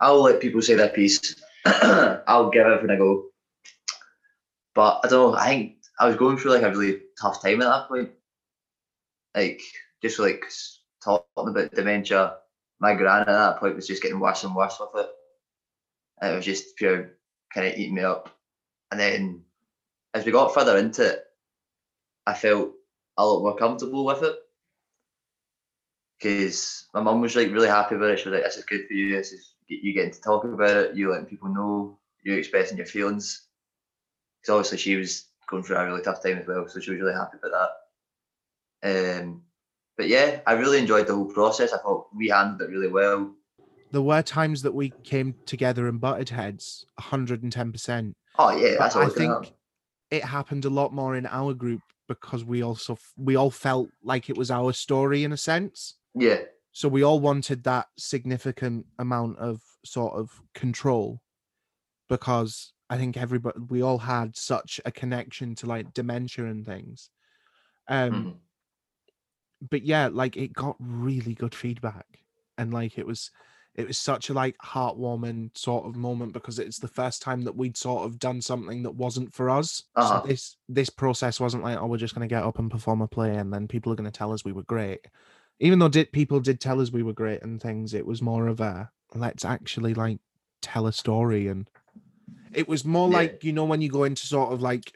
I'll 0.00 0.22
let 0.22 0.40
people 0.40 0.62
say 0.62 0.74
their 0.74 0.88
piece. 0.88 1.36
I'll 1.64 2.50
give 2.50 2.66
everything 2.66 2.96
a 2.96 2.98
go. 2.98 3.26
But 4.74 5.00
I 5.04 5.08
don't 5.08 5.32
know. 5.32 5.38
I 5.38 5.46
think 5.46 5.76
I 6.00 6.08
was 6.08 6.16
going 6.16 6.36
through 6.36 6.52
like 6.52 6.62
a 6.62 6.70
really 6.70 7.00
tough 7.20 7.42
time 7.42 7.62
at 7.62 7.68
that 7.68 7.88
point. 7.88 8.10
Like 9.34 9.60
just 10.02 10.18
like 10.18 10.44
talking 11.04 11.24
about 11.36 11.72
dementia. 11.72 12.36
My 12.80 12.94
gran 12.94 13.20
at 13.20 13.26
that 13.26 13.58
point 13.58 13.76
was 13.76 13.86
just 13.86 14.02
getting 14.02 14.18
worse 14.18 14.42
and 14.42 14.56
worse 14.56 14.80
with 14.80 15.04
it. 15.04 15.10
It 16.22 16.34
was 16.34 16.44
just 16.44 16.76
pure 16.76 17.16
kind 17.52 17.66
of 17.66 17.74
eating 17.76 17.94
me 17.94 18.02
up. 18.02 18.34
And 18.90 19.00
then 19.00 19.42
as 20.14 20.24
we 20.24 20.32
got 20.32 20.54
further 20.54 20.78
into 20.78 21.04
it, 21.06 21.24
I 22.26 22.34
felt 22.34 22.72
a 23.18 23.26
lot 23.26 23.42
more 23.42 23.56
comfortable 23.56 24.04
with 24.04 24.22
it 24.22 24.36
because 26.18 26.86
my 26.94 27.00
mum 27.00 27.20
was 27.20 27.34
like 27.34 27.50
really 27.50 27.68
happy 27.68 27.96
about 27.96 28.10
it. 28.10 28.20
She 28.20 28.28
was 28.28 28.36
like, 28.36 28.44
"This 28.44 28.56
is 28.56 28.64
good 28.64 28.86
for 28.86 28.94
you. 28.94 29.16
This 29.16 29.32
is 29.32 29.54
you 29.66 29.92
getting 29.92 30.12
to 30.12 30.20
talk 30.20 30.44
about 30.44 30.76
it. 30.76 30.94
You 30.94 31.10
letting 31.10 31.26
people 31.26 31.48
know. 31.48 31.98
You're 32.22 32.38
expressing 32.38 32.76
your 32.76 32.86
feelings." 32.86 33.48
Because 34.40 34.54
obviously 34.54 34.78
she 34.78 34.96
was 34.96 35.26
going 35.48 35.62
through 35.62 35.76
a 35.76 35.84
really 35.84 36.02
tough 36.02 36.22
time 36.22 36.38
as 36.38 36.46
well, 36.46 36.68
so 36.68 36.80
she 36.80 36.92
was 36.92 37.00
really 37.00 37.14
happy 37.14 37.38
about 37.42 37.70
that. 38.82 39.20
Um, 39.20 39.42
but 39.96 40.08
yeah, 40.08 40.40
I 40.46 40.52
really 40.52 40.78
enjoyed 40.78 41.06
the 41.06 41.14
whole 41.14 41.32
process. 41.32 41.72
I 41.72 41.78
thought 41.78 42.08
we 42.14 42.28
handled 42.28 42.62
it 42.62 42.70
really 42.70 42.88
well. 42.88 43.34
There 43.92 44.02
were 44.02 44.22
times 44.22 44.62
that 44.62 44.74
we 44.74 44.92
came 45.04 45.34
together 45.46 45.86
and 45.86 46.00
butted 46.00 46.30
heads, 46.30 46.86
110%. 46.98 48.14
Oh 48.38 48.56
yeah, 48.56 48.76
that's 48.78 48.96
I 48.96 49.08
think 49.08 49.52
it 50.10 50.24
happened 50.24 50.64
a 50.64 50.70
lot 50.70 50.92
more 50.92 51.16
in 51.16 51.26
our 51.26 51.54
group 51.54 51.80
because 52.08 52.44
we 52.44 52.62
also 52.62 52.98
we 53.16 53.36
all 53.36 53.50
felt 53.50 53.88
like 54.02 54.28
it 54.28 54.36
was 54.36 54.50
our 54.50 54.72
story 54.72 55.24
in 55.24 55.32
a 55.32 55.36
sense. 55.36 55.96
Yeah, 56.14 56.40
So 56.72 56.88
we 56.88 57.02
all 57.02 57.20
wanted 57.20 57.64
that 57.64 57.86
significant 57.98 58.86
amount 58.98 59.38
of 59.38 59.60
sort 59.84 60.14
of 60.14 60.30
control 60.54 61.20
because 62.08 62.72
I 62.90 62.96
think 62.98 63.16
everybody 63.16 63.58
we 63.68 63.82
all 63.82 63.98
had 63.98 64.36
such 64.36 64.80
a 64.84 64.90
connection 64.92 65.54
to 65.56 65.66
like 65.66 65.92
dementia 65.94 66.46
and 66.46 66.64
things. 66.66 67.10
Um 67.88 68.12
mhm. 68.12 68.34
but 69.70 69.82
yeah, 69.82 70.08
like 70.10 70.36
it 70.36 70.52
got 70.52 70.76
really 70.78 71.34
good 71.34 71.54
feedback, 71.54 72.06
and 72.58 72.72
like 72.72 72.98
it 72.98 73.06
was, 73.06 73.30
it 73.74 73.86
was 73.86 73.96
such 73.98 74.28
a 74.28 74.34
like 74.34 74.56
heartwarming 74.58 75.56
sort 75.56 75.86
of 75.86 75.96
moment 75.96 76.32
because 76.34 76.58
it's 76.58 76.78
the 76.78 76.88
first 76.88 77.22
time 77.22 77.42
that 77.42 77.56
we'd 77.56 77.76
sort 77.76 78.04
of 78.04 78.18
done 78.18 78.40
something 78.40 78.82
that 78.82 78.94
wasn't 78.94 79.32
for 79.32 79.48
us. 79.48 79.84
Uh-huh. 79.96 80.20
So 80.22 80.26
this 80.28 80.56
this 80.68 80.90
process 80.90 81.40
wasn't 81.40 81.62
like, 81.62 81.78
oh, 81.78 81.86
we're 81.86 81.96
just 81.96 82.14
gonna 82.14 82.28
get 82.28 82.42
up 82.42 82.58
and 82.58 82.70
perform 82.70 83.00
a 83.00 83.08
play, 83.08 83.36
and 83.36 83.52
then 83.52 83.68
people 83.68 83.92
are 83.92 83.96
gonna 83.96 84.10
tell 84.10 84.32
us 84.32 84.44
we 84.44 84.52
were 84.52 84.64
great. 84.64 85.06
Even 85.60 85.78
though 85.78 85.88
did 85.88 86.12
people 86.12 86.40
did 86.40 86.60
tell 86.60 86.80
us 86.80 86.92
we 86.92 87.02
were 87.02 87.12
great 87.12 87.42
and 87.42 87.62
things, 87.62 87.94
it 87.94 88.06
was 88.06 88.20
more 88.20 88.46
of 88.48 88.60
a 88.60 88.90
let's 89.14 89.44
actually 89.44 89.94
like 89.94 90.18
tell 90.60 90.86
a 90.86 90.92
story, 90.92 91.48
and 91.48 91.68
it 92.52 92.68
was 92.68 92.84
more 92.84 93.08
Yeah. 93.08 93.16
like 93.16 93.44
you 93.44 93.52
know 93.52 93.64
when 93.64 93.80
you 93.80 93.88
go 93.88 94.04
into 94.04 94.26
sort 94.26 94.52
of 94.52 94.60
like 94.60 94.92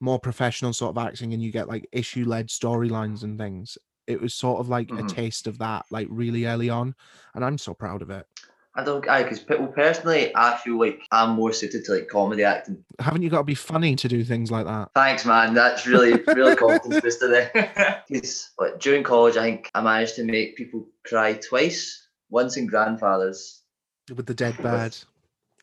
more 0.00 0.18
professional 0.18 0.72
sort 0.72 0.96
of 0.96 1.06
acting 1.06 1.32
and 1.32 1.42
you 1.42 1.52
get 1.52 1.68
like 1.68 1.88
issue 1.92 2.24
led 2.24 2.48
storylines 2.48 3.22
and 3.22 3.38
things 3.38 3.78
it 4.12 4.20
was 4.20 4.34
sort 4.34 4.60
of 4.60 4.68
like 4.68 4.88
Mhm. 4.88 5.04
a 5.04 5.14
taste 5.14 5.46
of 5.46 5.58
that 5.58 5.84
like 5.90 6.06
really 6.10 6.46
early 6.46 6.70
on 6.70 6.94
and 7.34 7.44
i'm 7.44 7.58
so 7.58 7.74
proud 7.74 8.02
of 8.02 8.10
it 8.10 8.26
I 8.74 8.82
don't. 8.82 9.06
I 9.06 9.22
because 9.22 9.44
well, 9.46 9.66
personally, 9.66 10.32
I 10.34 10.56
feel 10.56 10.78
like 10.78 11.02
I'm 11.12 11.32
more 11.32 11.52
suited 11.52 11.84
to 11.84 11.92
like 11.92 12.08
comedy 12.08 12.42
acting. 12.42 12.82
haven't 13.00 13.20
you 13.20 13.28
got 13.28 13.36
to 13.44 13.44
be 13.44 13.54
funny 13.54 13.94
to 13.96 14.08
do 14.08 14.24
things 14.24 14.50
like 14.50 14.64
that 14.64 14.88
Thanks, 14.94 15.26
man. 15.26 15.52
That's 15.52 15.86
really, 15.86 16.22
really 16.26 16.56
confidence 16.64 17.02
booster 17.02 17.28
there. 17.28 17.50
Because 18.08 18.50
like, 18.58 18.78
during 18.80 19.02
college, 19.02 19.36
I 19.36 19.42
think 19.42 19.70
I 19.74 19.82
managed 19.82 20.14
to 20.16 20.24
make 20.24 20.56
people 20.56 20.88
cry 21.04 21.34
twice. 21.34 22.08
Once 22.30 22.56
in 22.56 22.66
Grandfathers, 22.66 23.60
with 24.16 24.24
the 24.24 24.32
dead 24.32 24.56
bird 24.62 24.96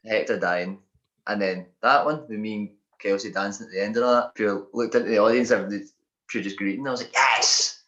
Hector 0.06 0.38
dying, 0.40 0.78
and 1.26 1.42
then 1.42 1.66
that 1.82 2.06
one 2.06 2.22
with 2.30 2.38
me 2.40 2.54
and 2.56 2.70
Kelsey 3.02 3.32
dancing 3.32 3.66
at 3.66 3.72
the 3.72 3.84
end 3.84 3.98
of 3.98 4.04
that. 4.04 4.36
Pure 4.36 4.68
looked 4.72 4.94
into 4.94 5.10
the 5.10 5.18
audience, 5.18 5.50
everybody 5.50 5.86
pure 6.28 6.44
just 6.44 6.58
greeting. 6.58 6.88
I 6.88 6.92
was 6.92 7.02
like, 7.02 7.14
yes, 7.14 7.79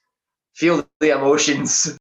feel 0.54 0.88
the 1.00 1.12
emotions. 1.12 1.98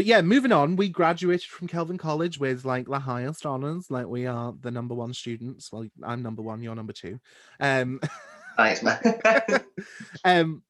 but 0.00 0.06
yeah 0.06 0.22
moving 0.22 0.50
on 0.50 0.76
we 0.76 0.88
graduated 0.88 1.46
from 1.46 1.68
kelvin 1.68 1.98
college 1.98 2.40
with 2.40 2.64
like 2.64 2.86
the 2.88 2.98
highest 2.98 3.44
honors 3.44 3.90
like 3.90 4.06
we 4.06 4.26
are 4.26 4.54
the 4.62 4.70
number 4.70 4.94
one 4.94 5.12
students. 5.12 5.70
Well 5.70 5.84
i'm 6.02 6.22
number 6.22 6.40
one 6.40 6.62
you're 6.62 6.74
number 6.74 6.94
two. 6.94 7.20
Um 7.60 8.00
Thanks, 8.56 8.82
man. 8.82 8.98
um 10.24 10.62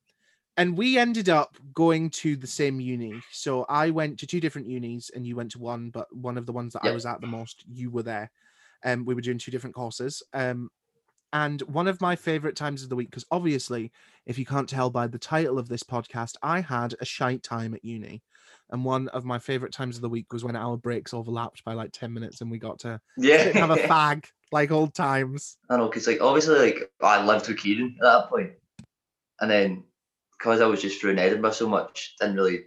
and 0.56 0.76
we 0.76 0.98
ended 0.98 1.28
up 1.28 1.56
going 1.74 2.10
to 2.10 2.34
the 2.34 2.48
same 2.48 2.80
uni. 2.80 3.20
So 3.30 3.66
i 3.68 3.90
went 3.90 4.18
to 4.18 4.26
two 4.26 4.40
different 4.40 4.66
unis 4.66 5.10
and 5.14 5.24
you 5.24 5.36
went 5.36 5.52
to 5.52 5.60
one 5.60 5.90
but 5.90 6.12
one 6.12 6.36
of 6.36 6.44
the 6.44 6.52
ones 6.52 6.72
that 6.72 6.84
i 6.84 6.90
was 6.90 7.06
at 7.06 7.20
the 7.20 7.28
most 7.28 7.62
you 7.72 7.88
were 7.88 8.02
there. 8.02 8.32
And 8.82 9.06
we 9.06 9.14
were 9.14 9.20
doing 9.20 9.38
two 9.38 9.52
different 9.52 9.76
courses. 9.76 10.24
Um 10.32 10.70
And 11.32 11.62
one 11.62 11.86
of 11.86 12.00
my 12.00 12.16
favorite 12.16 12.56
times 12.56 12.82
of 12.82 12.88
the 12.88 12.96
week, 12.96 13.10
because 13.10 13.26
obviously, 13.30 13.92
if 14.26 14.38
you 14.38 14.44
can't 14.44 14.68
tell 14.68 14.90
by 14.90 15.06
the 15.06 15.18
title 15.18 15.58
of 15.58 15.68
this 15.68 15.82
podcast, 15.82 16.34
I 16.42 16.60
had 16.60 16.94
a 17.00 17.04
shite 17.04 17.42
time 17.42 17.74
at 17.74 17.84
uni. 17.84 18.22
And 18.70 18.84
one 18.84 19.08
of 19.08 19.24
my 19.24 19.38
favorite 19.38 19.72
times 19.72 19.96
of 19.96 20.02
the 20.02 20.08
week 20.08 20.32
was 20.32 20.44
when 20.44 20.56
our 20.56 20.76
breaks 20.76 21.14
overlapped 21.14 21.64
by 21.64 21.74
like 21.74 21.92
10 21.92 22.12
minutes 22.12 22.40
and 22.40 22.50
we 22.50 22.58
got 22.58 22.78
to 22.80 23.00
Yeah. 23.16 23.44
have 23.52 23.70
a 23.70 23.76
fag 23.88 24.24
like 24.52 24.70
old 24.70 24.94
times. 24.94 25.56
I 25.68 25.76
know, 25.76 25.88
because 25.88 26.06
like 26.06 26.20
obviously 26.20 26.58
like 26.58 26.90
I 27.00 27.24
lived 27.24 27.48
with 27.48 27.58
Kieran 27.58 27.96
at 28.00 28.02
that 28.02 28.28
point, 28.28 28.52
and 29.40 29.50
then 29.50 29.84
because 30.38 30.60
I 30.60 30.66
was 30.66 30.82
just 30.82 31.00
through 31.00 31.12
in 31.12 31.18
Edinburgh 31.18 31.52
so 31.52 31.68
much, 31.68 32.16
didn't 32.20 32.36
really 32.36 32.64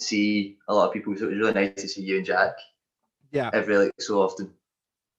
see 0.00 0.58
a 0.68 0.74
lot 0.74 0.88
of 0.88 0.92
people. 0.92 1.16
So 1.16 1.24
it 1.24 1.30
was 1.30 1.38
really 1.38 1.52
nice 1.54 1.74
to 1.76 1.88
see 1.88 2.02
you 2.02 2.18
and 2.18 2.26
Jack 2.26 2.52
Yeah. 3.30 3.50
every 3.54 3.78
like 3.78 3.92
so 3.98 4.20
often 4.20 4.52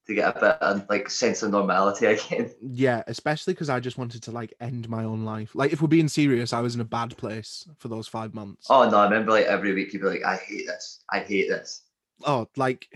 to 0.08 0.14
get 0.16 0.36
a 0.36 0.40
bit 0.40 0.58
of 0.62 0.86
like 0.90 1.10
sense 1.10 1.44
of 1.44 1.52
normality 1.52 2.06
again. 2.16 2.52
Yeah, 2.62 3.04
especially 3.08 3.54
because 3.54 3.70
I 3.70 3.80
just 3.80 3.98
wanted 3.98 4.24
to 4.24 4.32
like 4.32 4.54
end 4.60 4.90
my 4.90 5.04
own 5.04 5.24
life. 5.26 5.52
Like, 5.54 5.74
if 5.74 5.82
we're 5.82 5.88
being 5.88 6.08
serious, 6.08 6.54
I 6.54 6.62
was 6.62 6.76
in 6.76 6.82
a 6.82 6.86
bad 6.86 7.16
place 7.18 7.68
for 7.78 7.88
those 7.88 8.08
five 8.08 8.34
months. 8.34 8.68
Oh 8.70 8.90
no, 8.90 8.98
I 8.98 9.04
remember 9.06 9.32
like 9.32 9.46
every 9.46 9.74
week 9.74 9.94
you'd 9.94 10.02
be 10.02 10.08
like, 10.10 10.26
I 10.26 10.36
hate 10.38 10.66
this, 10.68 11.04
I 11.10 11.20
hate 11.20 11.50
this. 11.50 11.84
oh, 12.26 12.48
like 12.58 12.88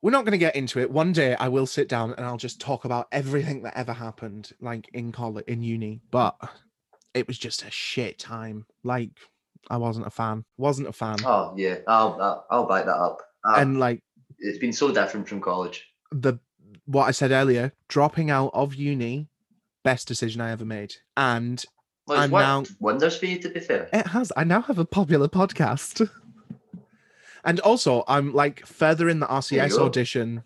we're 0.00 0.10
not 0.10 0.24
going 0.24 0.32
to 0.32 0.38
get 0.38 0.56
into 0.56 0.80
it. 0.80 0.90
One 0.90 1.12
day 1.12 1.36
I 1.36 1.48
will 1.48 1.66
sit 1.66 1.88
down 1.88 2.12
and 2.14 2.26
I'll 2.26 2.36
just 2.36 2.60
talk 2.60 2.84
about 2.84 3.06
everything 3.12 3.62
that 3.62 3.76
ever 3.76 3.92
happened, 3.92 4.50
like 4.60 4.88
in 4.94 5.12
college, 5.12 5.44
in 5.46 5.62
uni. 5.62 6.00
But 6.10 6.34
it 7.14 7.28
was 7.28 7.38
just 7.38 7.62
a 7.64 7.70
shit 7.70 8.18
time. 8.18 8.66
Like 8.82 9.10
I 9.70 9.76
wasn't 9.76 10.08
a 10.08 10.10
fan. 10.10 10.44
Wasn't 10.56 10.88
a 10.88 10.92
fan. 10.92 11.18
Oh 11.24 11.54
yeah, 11.56 11.76
I'll 11.86 12.18
I'll, 12.20 12.46
I'll 12.50 12.66
back 12.66 12.86
that 12.86 12.96
up. 12.96 13.18
Uh, 13.44 13.54
And 13.58 13.78
like 13.78 14.02
it's 14.42 14.58
been 14.58 14.72
so 14.72 14.92
different 14.92 15.28
from 15.28 15.40
college. 15.40 15.86
the 16.10 16.38
what 16.86 17.04
I 17.06 17.12
said 17.12 17.30
earlier, 17.30 17.72
dropping 17.88 18.30
out 18.30 18.50
of 18.54 18.74
uni, 18.74 19.28
best 19.84 20.08
decision 20.08 20.40
I 20.40 20.50
ever 20.50 20.64
made. 20.64 20.94
And 21.16 21.64
Well, 22.06 22.18
I'm 22.20 22.30
now- 22.30 22.64
wonders 22.80 23.16
for 23.16 23.26
you 23.26 23.38
to 23.38 23.48
be 23.48 23.60
fair. 23.60 23.88
It 23.92 24.08
has. 24.08 24.32
I 24.36 24.44
now 24.44 24.62
have 24.62 24.78
a 24.78 24.84
popular 24.84 25.28
podcast. 25.28 26.08
and 27.44 27.60
also, 27.60 28.04
I'm 28.08 28.32
like 28.34 28.66
further 28.66 29.08
in 29.08 29.20
the 29.20 29.26
RCS 29.26 29.78
audition 29.78 30.42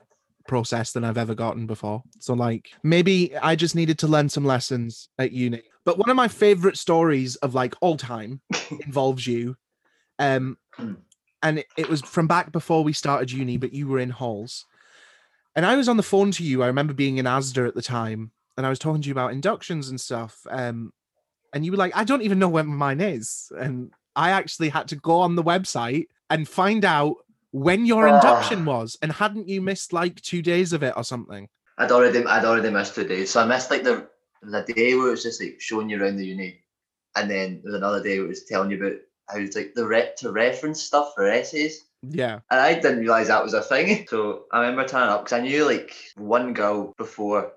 process 0.48 0.92
than 0.92 1.04
I've 1.04 1.18
ever 1.18 1.34
gotten 1.34 1.66
before. 1.66 2.02
So, 2.20 2.34
like, 2.34 2.70
maybe 2.82 3.36
I 3.36 3.56
just 3.56 3.74
needed 3.74 3.98
to 4.00 4.06
learn 4.06 4.28
some 4.28 4.44
lessons 4.44 5.08
at 5.18 5.32
uni. 5.32 5.62
But 5.84 5.98
one 5.98 6.10
of 6.10 6.16
my 6.16 6.28
favorite 6.28 6.76
stories 6.76 7.36
of 7.36 7.54
like 7.54 7.74
all 7.80 7.96
time 7.96 8.40
involves 8.84 9.26
you. 9.26 9.56
Um, 10.18 10.58
Hmm. 10.74 10.94
And 11.42 11.58
it, 11.60 11.66
it 11.76 11.88
was 11.88 12.00
from 12.02 12.26
back 12.26 12.52
before 12.52 12.82
we 12.84 12.92
started 12.92 13.30
uni, 13.32 13.56
but 13.56 13.72
you 13.72 13.86
were 13.88 13.98
in 13.98 14.10
halls. 14.10 14.64
And 15.54 15.64
I 15.64 15.76
was 15.76 15.88
on 15.88 15.96
the 15.96 16.02
phone 16.02 16.30
to 16.32 16.42
you. 16.44 16.62
I 16.62 16.66
remember 16.66 16.92
being 16.92 17.18
in 17.18 17.24
ASDA 17.26 17.66
at 17.66 17.74
the 17.74 17.82
time, 17.82 18.30
and 18.56 18.66
I 18.66 18.68
was 18.68 18.78
talking 18.78 19.02
to 19.02 19.08
you 19.08 19.12
about 19.12 19.32
inductions 19.32 19.88
and 19.88 20.00
stuff. 20.00 20.46
Um, 20.50 20.92
and 21.52 21.64
you 21.64 21.70
were 21.72 21.78
like, 21.78 21.96
I 21.96 22.04
don't 22.04 22.22
even 22.22 22.38
know 22.38 22.48
when 22.48 22.66
mine 22.66 23.00
is. 23.00 23.50
And 23.58 23.90
I 24.14 24.30
actually 24.30 24.68
had 24.68 24.88
to 24.88 24.96
go 24.96 25.20
on 25.20 25.34
the 25.36 25.42
website 25.42 26.06
and 26.28 26.46
find 26.48 26.84
out 26.84 27.16
when 27.52 27.86
your 27.86 28.06
Ah. 28.08 28.16
induction 28.16 28.64
was. 28.66 28.98
And 29.00 29.12
hadn't 29.12 29.48
you 29.48 29.62
missed 29.62 29.92
like 29.92 30.20
two 30.20 30.42
days 30.42 30.72
of 30.74 30.82
it 30.82 30.92
or 30.96 31.04
something? 31.04 31.48
I'd 31.78 31.92
already 31.92 32.24
I'd 32.24 32.44
already 32.44 32.70
missed 32.70 32.94
two 32.94 33.04
days, 33.06 33.30
so 33.30 33.40
I 33.40 33.46
missed 33.46 33.70
like 33.70 33.82
the 33.84 34.08
a 34.52 34.62
day 34.62 34.94
where 34.94 35.08
it 35.08 35.10
was 35.12 35.22
just 35.22 35.42
like 35.42 35.56
showing 35.60 35.88
you 35.90 36.02
around 36.02 36.16
the 36.16 36.26
uni, 36.26 36.62
and 37.16 37.30
then 37.30 37.60
there 37.62 37.72
was 37.72 37.80
another 37.80 38.02
day 38.02 38.16
where 38.18 38.26
it 38.26 38.30
was 38.30 38.44
telling 38.44 38.70
you 38.70 38.78
about 38.78 38.98
how 39.28 39.38
like 39.38 39.72
the 39.74 39.86
re- 39.86 40.12
to 40.18 40.32
reference 40.32 40.82
stuff 40.82 41.12
for 41.14 41.26
essays. 41.26 41.84
Yeah. 42.02 42.40
And 42.50 42.60
I 42.60 42.74
didn't 42.74 43.00
realise 43.00 43.28
that 43.28 43.42
was 43.42 43.54
a 43.54 43.62
thing. 43.62 44.06
So 44.10 44.44
I 44.52 44.60
remember 44.60 44.86
turning 44.86 45.08
up 45.10 45.24
because 45.24 45.38
I 45.38 45.42
knew 45.42 45.64
like 45.64 45.94
one 46.16 46.52
girl 46.52 46.94
before, 46.98 47.52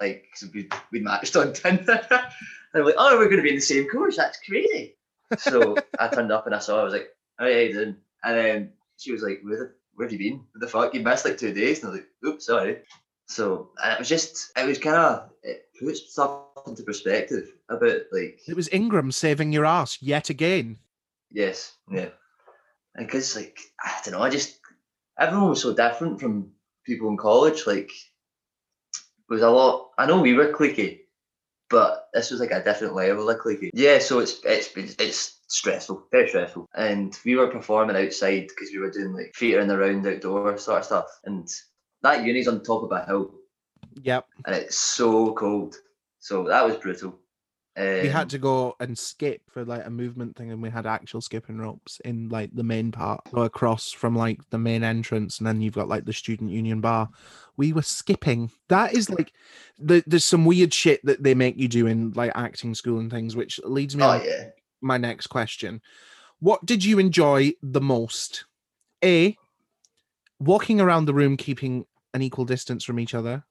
like 0.00 0.26
'cause 0.34 0.50
we 0.52 0.68
we 0.90 1.00
matched 1.00 1.36
on 1.36 1.52
Tinder. 1.54 2.00
and 2.10 2.20
I'm 2.74 2.84
like, 2.84 2.94
oh, 2.98 3.16
we're 3.18 3.26
going 3.26 3.36
to 3.36 3.42
be 3.42 3.50
in 3.50 3.56
the 3.56 3.60
same 3.60 3.88
course. 3.88 4.16
That's 4.16 4.38
crazy. 4.40 4.96
So 5.38 5.76
I 5.98 6.08
turned 6.08 6.32
up 6.32 6.46
and 6.46 6.54
I 6.54 6.58
saw. 6.58 6.76
her, 6.76 6.80
I 6.80 6.84
was 6.84 6.92
like, 6.92 7.08
oh, 7.38 7.44
how 7.44 7.48
you 7.48 7.72
doing? 7.72 7.96
And 8.24 8.36
then 8.36 8.72
she 8.98 9.12
was 9.12 9.22
like, 9.22 9.40
where 9.42 9.58
the 9.58 9.72
where 9.94 10.06
have 10.08 10.12
you 10.12 10.18
been? 10.18 10.38
What 10.52 10.60
the 10.60 10.68
fuck? 10.68 10.94
You 10.94 11.00
missed 11.00 11.24
like 11.24 11.38
two 11.38 11.52
days. 11.52 11.80
And 11.80 11.88
I 11.88 11.92
was 11.92 12.00
like, 12.00 12.08
oops, 12.26 12.46
sorry. 12.46 12.78
So 13.28 13.70
and 13.82 13.92
it 13.94 13.98
was 13.98 14.08
just, 14.08 14.52
it 14.56 14.66
was 14.66 14.78
kind 14.78 14.96
of, 14.96 15.30
it 15.42 15.66
puts 15.80 16.12
stuff 16.12 16.40
into 16.66 16.82
perspective 16.82 17.52
about 17.68 18.00
like 18.12 18.40
It 18.46 18.56
was 18.56 18.68
Ingram 18.72 19.12
saving 19.12 19.52
your 19.52 19.64
ass 19.64 19.98
yet 20.02 20.28
again. 20.30 20.78
Yes, 21.32 21.76
yeah. 21.90 22.08
And 22.94 23.06
because, 23.06 23.34
like, 23.36 23.58
I 23.82 24.00
don't 24.04 24.12
know, 24.12 24.22
I 24.22 24.30
just, 24.30 24.58
everyone 25.18 25.50
was 25.50 25.62
so 25.62 25.74
different 25.74 26.20
from 26.20 26.50
people 26.84 27.08
in 27.08 27.16
college. 27.16 27.66
Like, 27.66 27.90
it 27.90 29.28
was 29.28 29.42
a 29.42 29.50
lot, 29.50 29.90
I 29.98 30.06
know 30.06 30.20
we 30.20 30.34
were 30.34 30.52
cliquey, 30.52 31.00
but 31.70 32.08
this 32.12 32.30
was 32.30 32.40
like 32.40 32.50
a 32.50 32.62
different 32.62 32.94
level 32.94 33.30
of 33.30 33.38
cliquey. 33.38 33.70
Yeah, 33.72 33.98
so 33.98 34.18
it's, 34.18 34.40
it's, 34.44 34.76
it's, 34.76 34.94
it's 34.98 35.40
stressful, 35.48 36.06
very 36.10 36.28
stressful. 36.28 36.68
And 36.74 37.16
we 37.24 37.36
were 37.36 37.48
performing 37.48 37.96
outside 37.96 38.48
because 38.48 38.70
we 38.72 38.78
were 38.78 38.90
doing 38.90 39.14
like 39.14 39.34
theatre 39.34 39.60
in 39.60 39.68
the 39.68 39.78
round 39.78 40.06
outdoor 40.06 40.58
sort 40.58 40.80
of 40.80 40.84
stuff. 40.84 41.06
And 41.24 41.48
that 42.02 42.24
uni's 42.24 42.48
on 42.48 42.62
top 42.62 42.82
of 42.82 42.92
a 42.92 43.04
hill 43.06 43.34
Yep. 44.02 44.26
and 44.46 44.54
it's 44.54 44.76
so 44.76 45.32
cold. 45.34 45.76
So 46.18 46.44
that 46.48 46.64
was 46.66 46.76
brutal. 46.76 47.18
Um, 47.74 48.02
we 48.02 48.08
had 48.08 48.28
to 48.30 48.38
go 48.38 48.76
and 48.80 48.98
skip 48.98 49.40
for 49.48 49.64
like 49.64 49.86
a 49.86 49.90
movement 49.90 50.36
thing 50.36 50.50
and 50.50 50.60
we 50.60 50.68
had 50.68 50.86
actual 50.86 51.22
skipping 51.22 51.56
ropes 51.56 52.00
in 52.04 52.28
like 52.28 52.50
the 52.52 52.62
main 52.62 52.92
part 52.92 53.22
go 53.32 53.42
across 53.44 53.90
from 53.92 54.14
like 54.14 54.40
the 54.50 54.58
main 54.58 54.84
entrance 54.84 55.38
and 55.38 55.46
then 55.46 55.62
you've 55.62 55.72
got 55.72 55.88
like 55.88 56.04
the 56.04 56.12
student 56.12 56.50
union 56.50 56.82
bar. 56.82 57.08
We 57.56 57.72
were 57.72 57.80
skipping. 57.80 58.50
That 58.68 58.94
is 58.94 59.08
like 59.08 59.32
the, 59.78 60.04
there's 60.06 60.26
some 60.26 60.44
weird 60.44 60.74
shit 60.74 61.00
that 61.06 61.22
they 61.22 61.34
make 61.34 61.56
you 61.56 61.66
do 61.66 61.86
in 61.86 62.12
like 62.12 62.32
acting 62.34 62.74
school 62.74 62.98
and 62.98 63.10
things 63.10 63.36
which 63.36 63.58
leads 63.64 63.96
me 63.96 64.02
Oh, 64.04 64.08
on 64.08 64.24
yeah. 64.24 64.48
my 64.82 64.98
next 64.98 65.28
question. 65.28 65.80
What 66.40 66.66
did 66.66 66.84
you 66.84 66.98
enjoy 66.98 67.52
the 67.62 67.80
most? 67.80 68.44
A 69.02 69.36
walking 70.38 70.78
around 70.80 71.06
the 71.06 71.14
room 71.14 71.36
keeping 71.38 71.86
an 72.12 72.20
equal 72.20 72.44
distance 72.44 72.84
from 72.84 73.00
each 73.00 73.14
other. 73.14 73.44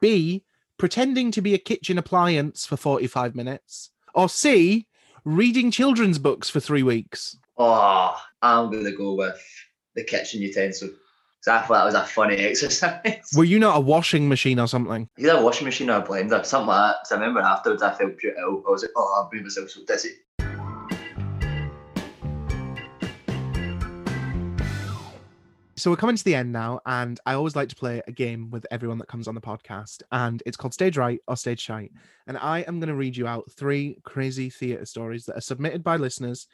B 0.00 0.44
pretending 0.78 1.30
to 1.32 1.40
be 1.40 1.54
a 1.54 1.58
kitchen 1.58 1.98
appliance 1.98 2.66
for 2.66 2.76
45 2.76 3.34
minutes 3.34 3.90
or 4.14 4.28
c 4.28 4.86
reading 5.24 5.70
children's 5.70 6.18
books 6.18 6.50
for 6.50 6.60
three 6.60 6.82
weeks 6.82 7.36
Oh, 7.56 8.16
I'm 8.42 8.70
gonna 8.72 8.90
go 8.92 9.14
with 9.14 9.40
the 9.94 10.02
kitchen 10.02 10.40
utensil. 10.42 10.90
I 11.46 11.60
thought 11.60 11.68
that 11.74 11.84
was 11.84 11.94
a 11.94 12.04
funny 12.04 12.36
exercise. 12.50 13.30
were 13.36 13.44
you 13.44 13.58
not 13.58 13.76
a 13.76 13.80
washing 13.80 14.28
machine 14.28 14.58
or 14.58 14.66
something 14.66 15.08
Either 15.18 15.32
a 15.38 15.42
washing 15.42 15.66
machine 15.66 15.88
or 15.90 15.98
a 15.98 16.02
blender, 16.02 16.44
something 16.44 16.68
like 16.68 16.92
that. 16.92 16.96
'Cause 17.04 17.12
I 17.12 17.14
remember 17.16 17.40
afterwards 17.40 17.82
I 17.82 17.94
felt 17.94 18.16
pure 18.16 18.32
ill. 18.40 18.64
I 18.66 18.70
was 18.70 18.82
like, 18.82 18.90
oh, 18.96 19.22
I've 19.24 19.32
made 19.32 19.42
myself 19.44 19.70
so 19.70 19.80
dizzy. 19.86 20.14
So 25.84 25.90
we're 25.90 25.96
coming 25.96 26.16
to 26.16 26.24
the 26.24 26.34
end 26.34 26.50
now, 26.50 26.80
and 26.86 27.20
I 27.26 27.34
always 27.34 27.56
like 27.56 27.68
to 27.68 27.76
play 27.76 28.00
a 28.06 28.10
game 28.10 28.50
with 28.50 28.64
everyone 28.70 28.96
that 28.96 29.08
comes 29.08 29.28
on 29.28 29.34
the 29.34 29.40
podcast, 29.42 30.02
and 30.12 30.42
it's 30.46 30.56
called 30.56 30.72
Stage 30.72 30.96
Right 30.96 31.20
or 31.28 31.36
Stage 31.36 31.60
Shite. 31.60 31.92
And 32.26 32.38
I 32.38 32.60
am 32.60 32.80
going 32.80 32.88
to 32.88 32.94
read 32.94 33.18
you 33.18 33.26
out 33.26 33.52
three 33.52 33.98
crazy 34.02 34.48
theatre 34.48 34.86
stories 34.86 35.26
that 35.26 35.36
are 35.36 35.42
submitted 35.42 35.84
by 35.84 35.96
listeners. 35.96 36.46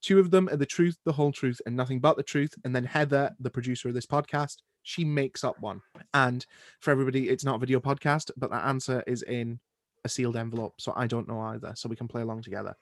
Two 0.00 0.18
of 0.18 0.30
them 0.30 0.48
are 0.48 0.56
the 0.56 0.64
truth, 0.64 0.96
the 1.04 1.12
whole 1.12 1.32
truth, 1.32 1.60
and 1.66 1.76
nothing 1.76 2.00
but 2.00 2.16
the 2.16 2.22
truth. 2.22 2.54
And 2.64 2.74
then 2.74 2.84
Heather, 2.84 3.30
the 3.40 3.50
producer 3.50 3.88
of 3.88 3.94
this 3.94 4.06
podcast, 4.06 4.62
she 4.84 5.04
makes 5.04 5.44
up 5.44 5.60
one. 5.60 5.82
And 6.14 6.46
for 6.80 6.90
everybody, 6.90 7.28
it's 7.28 7.44
not 7.44 7.56
a 7.56 7.58
video 7.58 7.80
podcast, 7.80 8.30
but 8.38 8.50
that 8.52 8.64
answer 8.64 9.04
is 9.06 9.20
in 9.20 9.60
a 10.08 10.10
sealed 10.16 10.36
envelope. 10.36 10.74
So 10.78 10.92
I 10.96 11.06
don't 11.06 11.28
know 11.28 11.40
either. 11.52 11.72
So 11.76 11.88
we 11.88 11.96
can 11.96 12.08
play 12.08 12.22
along 12.22 12.42
together. 12.42 12.74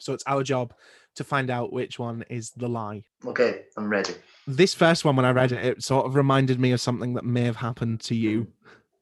So 0.00 0.12
it's 0.14 0.24
our 0.26 0.42
job 0.42 0.72
to 1.16 1.24
find 1.24 1.50
out 1.50 1.72
which 1.72 1.98
one 1.98 2.24
is 2.30 2.50
the 2.56 2.68
lie 2.68 3.02
Okay, 3.26 3.62
I'm 3.76 3.90
ready. 3.90 4.14
this 4.46 4.72
first 4.74 5.04
one 5.04 5.16
when 5.16 5.24
I 5.24 5.32
read 5.32 5.52
it, 5.52 5.64
it 5.64 5.82
sort 5.82 6.06
of 6.06 6.14
reminded 6.14 6.58
me 6.60 6.70
of 6.72 6.80
something 6.80 7.14
that 7.14 7.24
may 7.24 7.42
have 7.42 7.56
happened 7.56 8.00
to 8.02 8.14
you. 8.14 8.46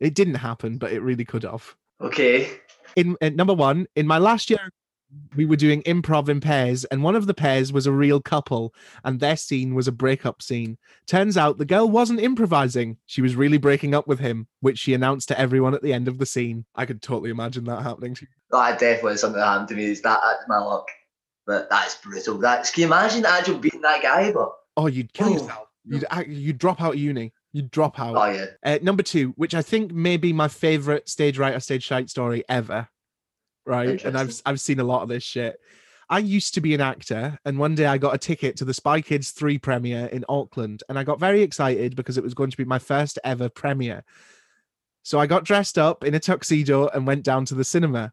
It 0.01 0.15
didn't 0.15 0.37
happen, 0.37 0.79
but 0.79 0.93
it 0.93 1.01
really 1.01 1.25
could 1.25 1.43
have. 1.43 1.75
Okay. 2.01 2.51
In, 2.97 3.17
in 3.21 3.37
number 3.37 3.55
one, 3.55 3.87
in 3.97 4.07
my 4.07 4.19
last 4.19 4.49
year, 4.51 4.71
we 5.37 5.45
were 5.45 5.57
doing 5.57 5.83
improv 5.83 6.29
in 6.29 6.41
pairs, 6.41 6.85
and 6.87 7.03
one 7.03 7.15
of 7.17 7.27
the 7.27 7.35
pairs 7.35 7.73
was 7.73 7.87
a 7.87 7.93
real 7.93 8.21
couple, 8.21 8.75
and 9.05 9.21
their 9.21 9.37
scene 9.37 9.75
was 9.75 9.87
a 9.89 9.93
breakup 9.93 10.43
scene. 10.43 10.79
Turns 11.07 11.37
out 11.37 11.59
the 11.59 11.65
girl 11.65 11.89
wasn't 11.89 12.21
improvising; 12.21 12.97
she 13.07 13.23
was 13.23 13.37
really 13.37 13.59
breaking 13.59 13.95
up 13.95 14.07
with 14.09 14.19
him, 14.19 14.47
which 14.61 14.79
she 14.79 14.95
announced 14.95 15.29
to 15.29 15.39
everyone 15.39 15.75
at 15.75 15.83
the 15.83 15.93
end 15.93 16.09
of 16.09 16.19
the 16.19 16.27
scene. 16.27 16.65
I 16.75 16.87
could 16.87 17.03
totally 17.03 17.31
imagine 17.31 17.65
that 17.65 17.83
happening. 17.83 18.17
That 18.51 18.79
definitely 18.79 19.17
something 19.19 19.41
that 19.41 19.47
happened 19.47 19.69
to 19.69 19.75
me. 19.75 19.85
Is 19.85 20.03
that 20.03 20.21
that's 20.25 20.49
my 20.49 20.59
luck. 20.59 20.89
But 21.47 21.71
that's 21.71 21.97
brutal. 21.99 22.39
That's 22.39 22.71
can 22.71 22.81
you 22.83 22.87
imagine 22.89 23.25
actually 23.25 23.59
beating 23.59 23.83
that 23.83 24.03
guy? 24.03 24.33
But 24.33 24.51
Oh, 24.77 24.89
you'd 24.89 25.13
kill 25.13 25.29
Oh, 25.29 25.33
yourself. 25.33 25.69
You'd 25.85 26.05
act- 26.11 26.29
you'd 26.29 26.59
drop 26.59 26.83
out 26.83 26.95
of 26.95 26.99
uni. 27.01 27.33
You'd 27.53 27.71
drop 27.71 28.01
out. 28.01 28.17
oh 28.17 28.27
yeah. 28.27 28.47
Uh, 28.65 28.79
number 28.83 29.03
two, 29.05 29.33
which 29.37 29.55
I 29.55 29.63
think 29.63 29.93
may 29.93 30.17
be 30.17 30.33
my 30.33 30.49
favorite 30.49 31.09
stage 31.09 31.39
or 31.39 31.61
stage 31.61 31.85
shite 31.85 32.11
story 32.11 32.43
ever. 32.49 32.89
Right. 33.67 34.03
And 34.05 34.17
I've 34.17 34.41
I've 34.47 34.61
seen 34.61 34.81
a 34.81 34.85
lot 34.85 35.03
of 35.03 35.09
this 35.09 35.25
shit. 35.25 35.61
I 36.09 36.21
used 36.21 36.55
to 36.55 36.61
be 36.61 36.73
an 36.73 36.81
actor, 36.81 37.39
and 37.45 37.59
one 37.59 37.75
day 37.75 37.87
I 37.87 37.99
got 37.99 38.15
a 38.15 38.19
ticket 38.19 38.57
to 38.59 38.65
the 38.65 38.75
Spy 38.75 39.01
Kids 39.01 39.33
3 39.33 39.59
premiere 39.59 40.07
in 40.07 40.25
Auckland, 40.29 40.85
and 40.89 40.97
I 40.99 41.03
got 41.03 41.19
very 41.19 41.43
excited 41.43 41.97
because 41.97 42.17
it 42.17 42.23
was 42.23 42.35
going 42.35 42.51
to 42.53 42.57
be 42.57 42.65
my 42.65 42.79
first 42.79 43.19
ever 43.25 43.49
premiere. 43.49 44.05
So 45.03 45.19
I 45.19 45.27
got 45.27 45.45
dressed 45.45 45.79
up 45.79 46.05
in 46.05 46.15
a 46.15 46.21
tuxedo 46.21 46.87
and 46.89 47.07
went 47.07 47.25
down 47.25 47.45
to 47.47 47.57
the 47.57 47.65
cinema. 47.65 48.13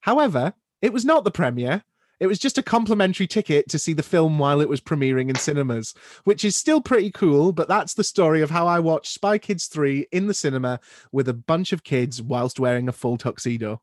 However, 0.00 0.54
it 0.80 0.92
was 0.92 1.04
not 1.04 1.24
the 1.24 1.30
premiere. 1.30 1.84
It 2.20 2.26
was 2.26 2.38
just 2.38 2.58
a 2.58 2.62
complimentary 2.62 3.26
ticket 3.26 3.68
to 3.68 3.78
see 3.78 3.92
the 3.92 4.02
film 4.02 4.38
while 4.38 4.60
it 4.60 4.68
was 4.68 4.80
premiering 4.80 5.28
in 5.28 5.36
cinemas, 5.36 5.94
which 6.24 6.44
is 6.44 6.56
still 6.56 6.80
pretty 6.80 7.10
cool. 7.10 7.52
But 7.52 7.68
that's 7.68 7.94
the 7.94 8.04
story 8.04 8.42
of 8.42 8.50
how 8.50 8.66
I 8.66 8.80
watched 8.80 9.12
Spy 9.12 9.38
Kids 9.38 9.66
3 9.66 10.06
in 10.12 10.26
the 10.26 10.34
cinema 10.34 10.80
with 11.12 11.28
a 11.28 11.34
bunch 11.34 11.72
of 11.72 11.84
kids 11.84 12.20
whilst 12.22 12.58
wearing 12.58 12.88
a 12.88 12.92
full 12.92 13.18
tuxedo. 13.18 13.82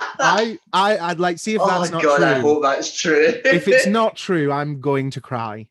I, 0.00 0.58
I, 0.72 0.98
I'd 0.98 1.20
like 1.20 1.38
see 1.38 1.54
if 1.54 1.60
oh 1.60 1.66
that's 1.66 1.90
my 1.90 1.98
not 1.98 2.04
god, 2.04 2.16
true. 2.16 2.26
I 2.26 2.38
hope 2.38 2.62
that's 2.62 3.00
true. 3.00 3.40
if 3.44 3.68
it's 3.68 3.86
not 4.00 4.16
true, 4.16 4.50
I'm 4.52 4.80
going 4.80 5.10
to 5.12 5.20
cry. 5.20 5.68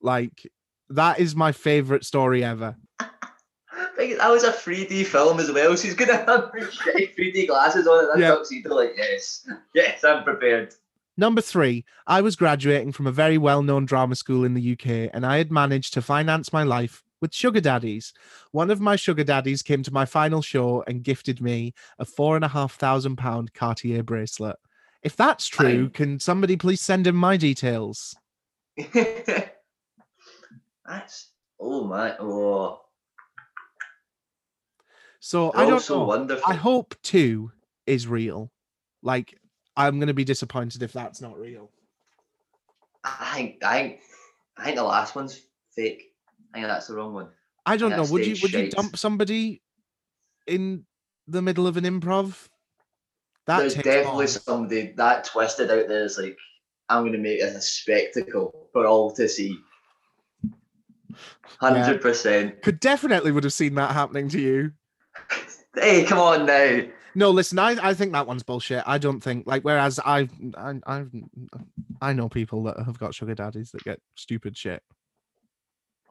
Like 0.00 0.46
that 0.90 1.20
is 1.20 1.34
my 1.34 1.52
favorite 1.52 2.04
story 2.04 2.44
ever. 2.44 2.76
That 2.98 4.30
was 4.30 4.44
a 4.44 4.52
3D 4.52 5.06
film 5.06 5.38
as 5.38 5.50
well, 5.50 5.76
so 5.76 5.84
he's 5.84 5.94
gonna 5.94 6.16
have 6.16 6.52
3D 6.52 7.46
glasses 7.46 7.86
on 7.86 8.12
and 8.12 8.22
that 8.22 8.28
tuxedo. 8.36 8.74
Like, 8.74 8.92
yes, 8.96 9.48
yes, 9.74 10.04
I'm 10.04 10.24
prepared. 10.24 10.74
Number 11.16 11.40
three, 11.40 11.84
I 12.06 12.20
was 12.20 12.36
graduating 12.36 12.92
from 12.92 13.06
a 13.06 13.12
very 13.12 13.38
well 13.38 13.62
known 13.62 13.84
drama 13.84 14.16
school 14.16 14.44
in 14.44 14.54
the 14.54 14.72
UK, 14.72 15.10
and 15.12 15.24
I 15.24 15.38
had 15.38 15.52
managed 15.52 15.94
to 15.94 16.02
finance 16.02 16.52
my 16.52 16.62
life 16.62 17.02
with 17.22 17.32
sugar 17.32 17.62
daddies. 17.62 18.12
One 18.50 18.70
of 18.70 18.80
my 18.80 18.96
sugar 18.96 19.24
daddies 19.24 19.62
came 19.62 19.82
to 19.84 19.92
my 19.92 20.04
final 20.04 20.42
show 20.42 20.84
and 20.86 21.02
gifted 21.02 21.40
me 21.40 21.72
a 21.98 22.04
four 22.04 22.36
and 22.36 22.44
a 22.44 22.48
half 22.48 22.74
thousand 22.74 23.16
pound 23.16 23.54
Cartier 23.54 24.02
bracelet. 24.02 24.56
If 25.02 25.16
that's 25.16 25.48
true, 25.48 25.86
Aye. 25.86 25.96
can 25.96 26.20
somebody 26.20 26.56
please 26.56 26.82
send 26.82 27.06
him 27.06 27.16
my 27.16 27.38
details? 27.38 28.14
that's 30.84 31.30
oh 31.58 31.84
my 31.84 32.16
oh, 32.18 32.80
So 35.20 35.52
they're 35.54 35.66
I 35.66 35.70
don't 35.70 35.88
know. 35.88 36.04
wonderful. 36.04 36.44
I 36.52 36.54
hope 36.54 36.94
two 37.02 37.52
is 37.86 38.06
real. 38.06 38.50
Like, 39.02 39.38
I'm 39.76 39.98
going 39.98 40.08
to 40.08 40.14
be 40.14 40.24
disappointed 40.24 40.82
if 40.82 40.92
that's 40.92 41.20
not 41.20 41.38
real. 41.38 41.70
I 43.04 43.32
think 43.34 43.64
I 43.64 43.78
think 43.80 44.00
I 44.56 44.64
think 44.64 44.76
the 44.76 44.84
last 44.84 45.16
one's 45.16 45.40
fake. 45.74 46.11
I 46.52 46.58
think 46.58 46.66
that's 46.66 46.86
the 46.86 46.94
wrong 46.94 47.14
one. 47.14 47.28
I 47.64 47.76
don't 47.76 47.90
know. 47.90 48.04
Would 48.04 48.26
you 48.26 48.36
would 48.42 48.52
you 48.52 48.70
dump 48.70 48.96
somebody 48.96 49.62
in 50.46 50.84
the 51.26 51.42
middle 51.42 51.66
of 51.66 51.76
an 51.76 51.84
improv? 51.84 52.48
That 53.46 53.58
There's 53.58 53.74
definitely 53.74 54.26
balls. 54.26 54.42
somebody 54.42 54.92
that 54.96 55.24
twisted 55.24 55.70
out 55.70 55.88
there 55.88 56.04
is 56.04 56.18
like, 56.18 56.36
I'm 56.88 57.04
gonna 57.04 57.18
make 57.18 57.40
this 57.40 57.56
a 57.56 57.60
spectacle 57.60 58.68
for 58.72 58.86
all 58.86 59.12
to 59.12 59.28
see. 59.28 59.58
Hundred 61.58 62.00
percent. 62.00 62.62
Could 62.62 62.80
definitely 62.80 63.32
would 63.32 63.44
have 63.44 63.52
seen 63.52 63.74
that 63.76 63.92
happening 63.92 64.28
to 64.30 64.40
you. 64.40 64.72
Hey, 65.74 66.04
come 66.04 66.18
on 66.18 66.44
now. 66.44 66.82
No, 67.14 67.30
listen, 67.30 67.58
I, 67.58 67.76
I 67.82 67.94
think 67.94 68.12
that 68.12 68.26
one's 68.26 68.42
bullshit. 68.42 68.82
I 68.86 68.98
don't 68.98 69.22
think 69.22 69.46
like 69.46 69.62
whereas 69.62 69.98
I 70.04 70.28
I 70.54 70.74
I 70.86 71.04
I 72.02 72.12
know 72.12 72.28
people 72.28 72.62
that 72.64 72.78
have 72.84 72.98
got 72.98 73.14
sugar 73.14 73.34
daddies 73.34 73.70
that 73.70 73.82
get 73.82 73.98
stupid 74.14 74.54
shit. 74.54 74.82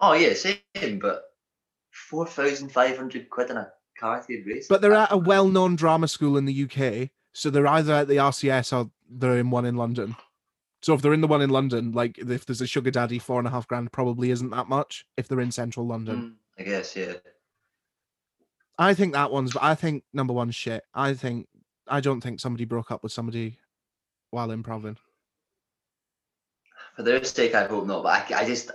Oh 0.01 0.13
yeah, 0.13 0.33
same, 0.33 0.99
but 0.99 1.23
four 1.91 2.25
thousand 2.25 2.69
five 2.69 2.97
hundred 2.97 3.29
quid 3.29 3.51
in 3.51 3.57
a 3.57 3.71
Cartier 3.99 4.43
bracelet. 4.43 4.69
But 4.69 4.81
they're 4.81 4.93
at 4.93 5.11
a 5.11 5.17
well-known 5.17 5.75
drama 5.75 6.07
school 6.07 6.37
in 6.37 6.45
the 6.45 6.63
UK, 6.63 7.09
so 7.33 7.49
they're 7.49 7.67
either 7.67 7.93
at 7.93 8.07
the 8.07 8.17
RCS 8.17 8.75
or 8.75 8.89
they're 9.09 9.37
in 9.37 9.51
one 9.51 9.65
in 9.65 9.75
London. 9.75 10.15
So 10.81 10.95
if 10.95 11.03
they're 11.03 11.13
in 11.13 11.21
the 11.21 11.27
one 11.27 11.43
in 11.43 11.51
London, 11.51 11.91
like 11.91 12.17
if 12.17 12.45
there's 12.45 12.61
a 12.61 12.67
sugar 12.67 12.89
daddy, 12.89 13.19
four 13.19 13.37
and 13.37 13.47
a 13.47 13.51
half 13.51 13.67
grand 13.67 13.91
probably 13.91 14.31
isn't 14.31 14.49
that 14.49 14.67
much. 14.67 15.05
If 15.17 15.27
they're 15.27 15.39
in 15.39 15.51
central 15.51 15.85
London, 15.85 16.17
Mm, 16.17 16.33
I 16.59 16.63
guess 16.63 16.95
yeah. 16.95 17.13
I 18.79 18.95
think 18.95 19.13
that 19.13 19.31
one's. 19.31 19.55
I 19.57 19.75
think 19.75 20.03
number 20.11 20.33
one's 20.33 20.55
shit. 20.55 20.83
I 20.95 21.13
think 21.13 21.47
I 21.87 21.99
don't 21.99 22.21
think 22.21 22.39
somebody 22.39 22.65
broke 22.65 22.89
up 22.89 23.03
with 23.03 23.11
somebody 23.11 23.59
while 24.31 24.49
improving. 24.49 24.97
For 26.95 27.03
their 27.03 27.23
sake, 27.23 27.53
I 27.53 27.65
hope 27.65 27.85
not. 27.85 28.01
But 28.03 28.31
I, 28.31 28.41
I 28.41 28.45
just, 28.45 28.71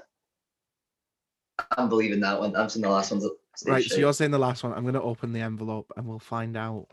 I'm 1.77 1.89
believing 1.89 2.21
that 2.21 2.39
one. 2.39 2.55
I'm 2.57 2.69
saying 2.69 2.83
the 2.83 2.91
last 2.91 3.11
one's 3.11 3.27
Right, 3.67 3.85
so 3.85 3.97
you're 3.97 4.13
saying 4.13 4.33
the 4.33 4.39
last 4.39 4.63
one. 4.63 4.75
I'm 4.75 4.83
going 4.83 4.95
to 4.95 5.03
open 5.03 5.33
the 5.33 5.41
envelope 5.41 5.91
and 5.97 6.07
we'll 6.07 6.19
find 6.19 6.57
out. 6.57 6.89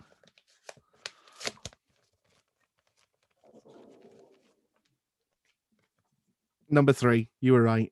Number 6.69 6.93
three, 6.93 7.29
you 7.41 7.53
were 7.53 7.61
right. 7.61 7.91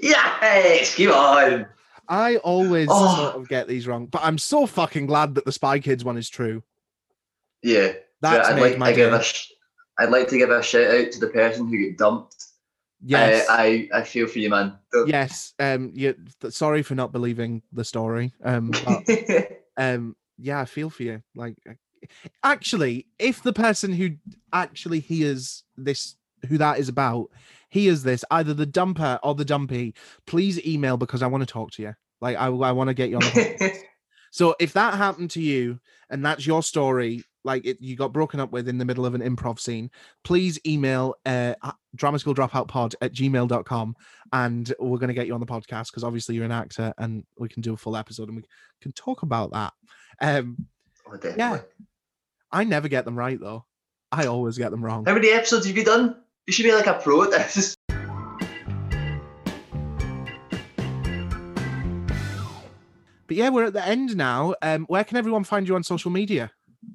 Yes, 0.00 0.96
come 0.96 1.08
on. 1.08 1.66
I 2.08 2.36
always 2.36 2.88
Oh. 2.90 3.16
sort 3.16 3.36
of 3.36 3.48
get 3.48 3.66
these 3.66 3.86
wrong, 3.86 4.06
but 4.06 4.22
I'm 4.22 4.38
so 4.38 4.66
fucking 4.66 5.06
glad 5.06 5.34
that 5.34 5.44
the 5.44 5.52
Spy 5.52 5.80
Kids 5.80 6.04
one 6.04 6.16
is 6.16 6.28
true. 6.28 6.62
Yeah. 7.62 7.94
That's 8.20 8.48
I'd 8.48 8.56
made 8.56 8.62
like 8.62 8.78
my 8.78 8.90
to 8.90 8.96
give 8.96 9.12
a 9.12 9.24
I'd 9.98 10.10
like 10.10 10.28
to 10.28 10.38
give 10.38 10.50
a 10.50 10.62
shout 10.62 10.94
out 10.94 11.12
to 11.12 11.20
the 11.20 11.28
person 11.28 11.68
who 11.68 11.90
got 11.90 11.98
dumped. 11.98 12.46
Yes, 13.06 13.48
I, 13.48 13.88
I, 13.92 13.98
I 13.98 14.02
feel 14.02 14.26
for 14.26 14.38
you, 14.38 14.50
man. 14.50 14.78
Don't- 14.92 15.08
yes. 15.08 15.52
Um, 15.58 15.92
you. 15.94 16.14
Sorry 16.48 16.82
for 16.82 16.94
not 16.94 17.12
believing 17.12 17.62
the 17.72 17.84
story. 17.84 18.32
Um, 18.42 18.70
but 18.84 19.08
um 19.76 20.16
yeah 20.38 20.60
i 20.60 20.64
feel 20.64 20.90
for 20.90 21.02
you 21.02 21.22
like 21.34 21.56
actually 22.42 23.06
if 23.18 23.42
the 23.42 23.52
person 23.52 23.92
who 23.92 24.10
actually 24.52 25.00
hears 25.00 25.64
this 25.76 26.16
who 26.48 26.58
that 26.58 26.78
is 26.78 26.88
about 26.88 27.30
hears 27.70 28.02
this 28.02 28.24
either 28.30 28.54
the 28.54 28.66
dumper 28.66 29.18
or 29.22 29.34
the 29.34 29.44
dumpy 29.44 29.94
please 30.26 30.64
email 30.66 30.96
because 30.96 31.22
i 31.22 31.26
want 31.26 31.42
to 31.42 31.46
talk 31.46 31.70
to 31.70 31.82
you 31.82 31.94
like 32.20 32.36
i, 32.36 32.46
I 32.46 32.72
want 32.72 32.88
to 32.88 32.94
get 32.94 33.10
you 33.10 33.16
on 33.16 33.22
the 33.22 33.82
so 34.30 34.54
if 34.60 34.72
that 34.74 34.94
happened 34.94 35.30
to 35.32 35.40
you 35.40 35.80
and 36.10 36.24
that's 36.24 36.46
your 36.46 36.62
story 36.62 37.24
like 37.44 37.64
it, 37.66 37.76
you 37.80 37.94
got 37.96 38.12
broken 38.12 38.40
up 38.40 38.50
with 38.52 38.68
in 38.68 38.78
the 38.78 38.84
middle 38.84 39.04
of 39.06 39.14
an 39.14 39.20
improv 39.20 39.58
scene 39.60 39.90
please 40.24 40.58
email 40.66 41.14
uh 41.26 41.54
drama 41.94 42.18
school 42.18 42.34
dropout 42.34 42.66
pod 42.68 42.94
at 43.00 43.12
gmail.com 43.12 43.94
and 44.32 44.72
we're 44.80 44.98
going 44.98 45.08
to 45.08 45.14
get 45.14 45.26
you 45.26 45.34
on 45.34 45.40
the 45.40 45.46
podcast 45.46 45.86
because 45.88 46.02
obviously 46.04 46.34
you're 46.34 46.44
an 46.44 46.50
actor 46.52 46.92
and 46.98 47.24
we 47.38 47.48
can 47.48 47.62
do 47.62 47.74
a 47.74 47.76
full 47.76 47.96
episode 47.96 48.28
and 48.28 48.36
we 48.38 48.42
can 48.80 48.92
talk 48.92 49.22
about 49.22 49.52
that 49.52 49.72
um 50.20 50.56
Oh. 51.06 51.18
Yeah. 51.36 51.60
i 52.50 52.64
never 52.64 52.88
get 52.88 53.04
them 53.04 53.14
right 53.18 53.38
though 53.38 53.66
i 54.10 54.24
always 54.26 54.56
get 54.56 54.70
them 54.70 54.82
wrong 54.82 55.04
How 55.04 55.12
many 55.14 55.28
episodes 55.30 55.66
have 55.66 55.76
you 55.76 55.84
done? 55.84 56.16
You 56.46 56.52
should 56.54 56.62
be 56.62 56.72
like 56.72 56.86
a 56.86 56.94
pro 56.94 57.22
at 57.24 57.30
this. 57.30 57.76
but 63.26 63.36
yeah 63.36 63.48
we're 63.48 63.64
at 63.64 63.72
the 63.72 63.86
end 63.86 64.16
now 64.16 64.54
um 64.62 64.84
where 64.86 65.04
can 65.04 65.16
everyone 65.16 65.44
find 65.44 65.66
you 65.68 65.74
on 65.74 65.82
social 65.82 66.10
media 66.10 66.50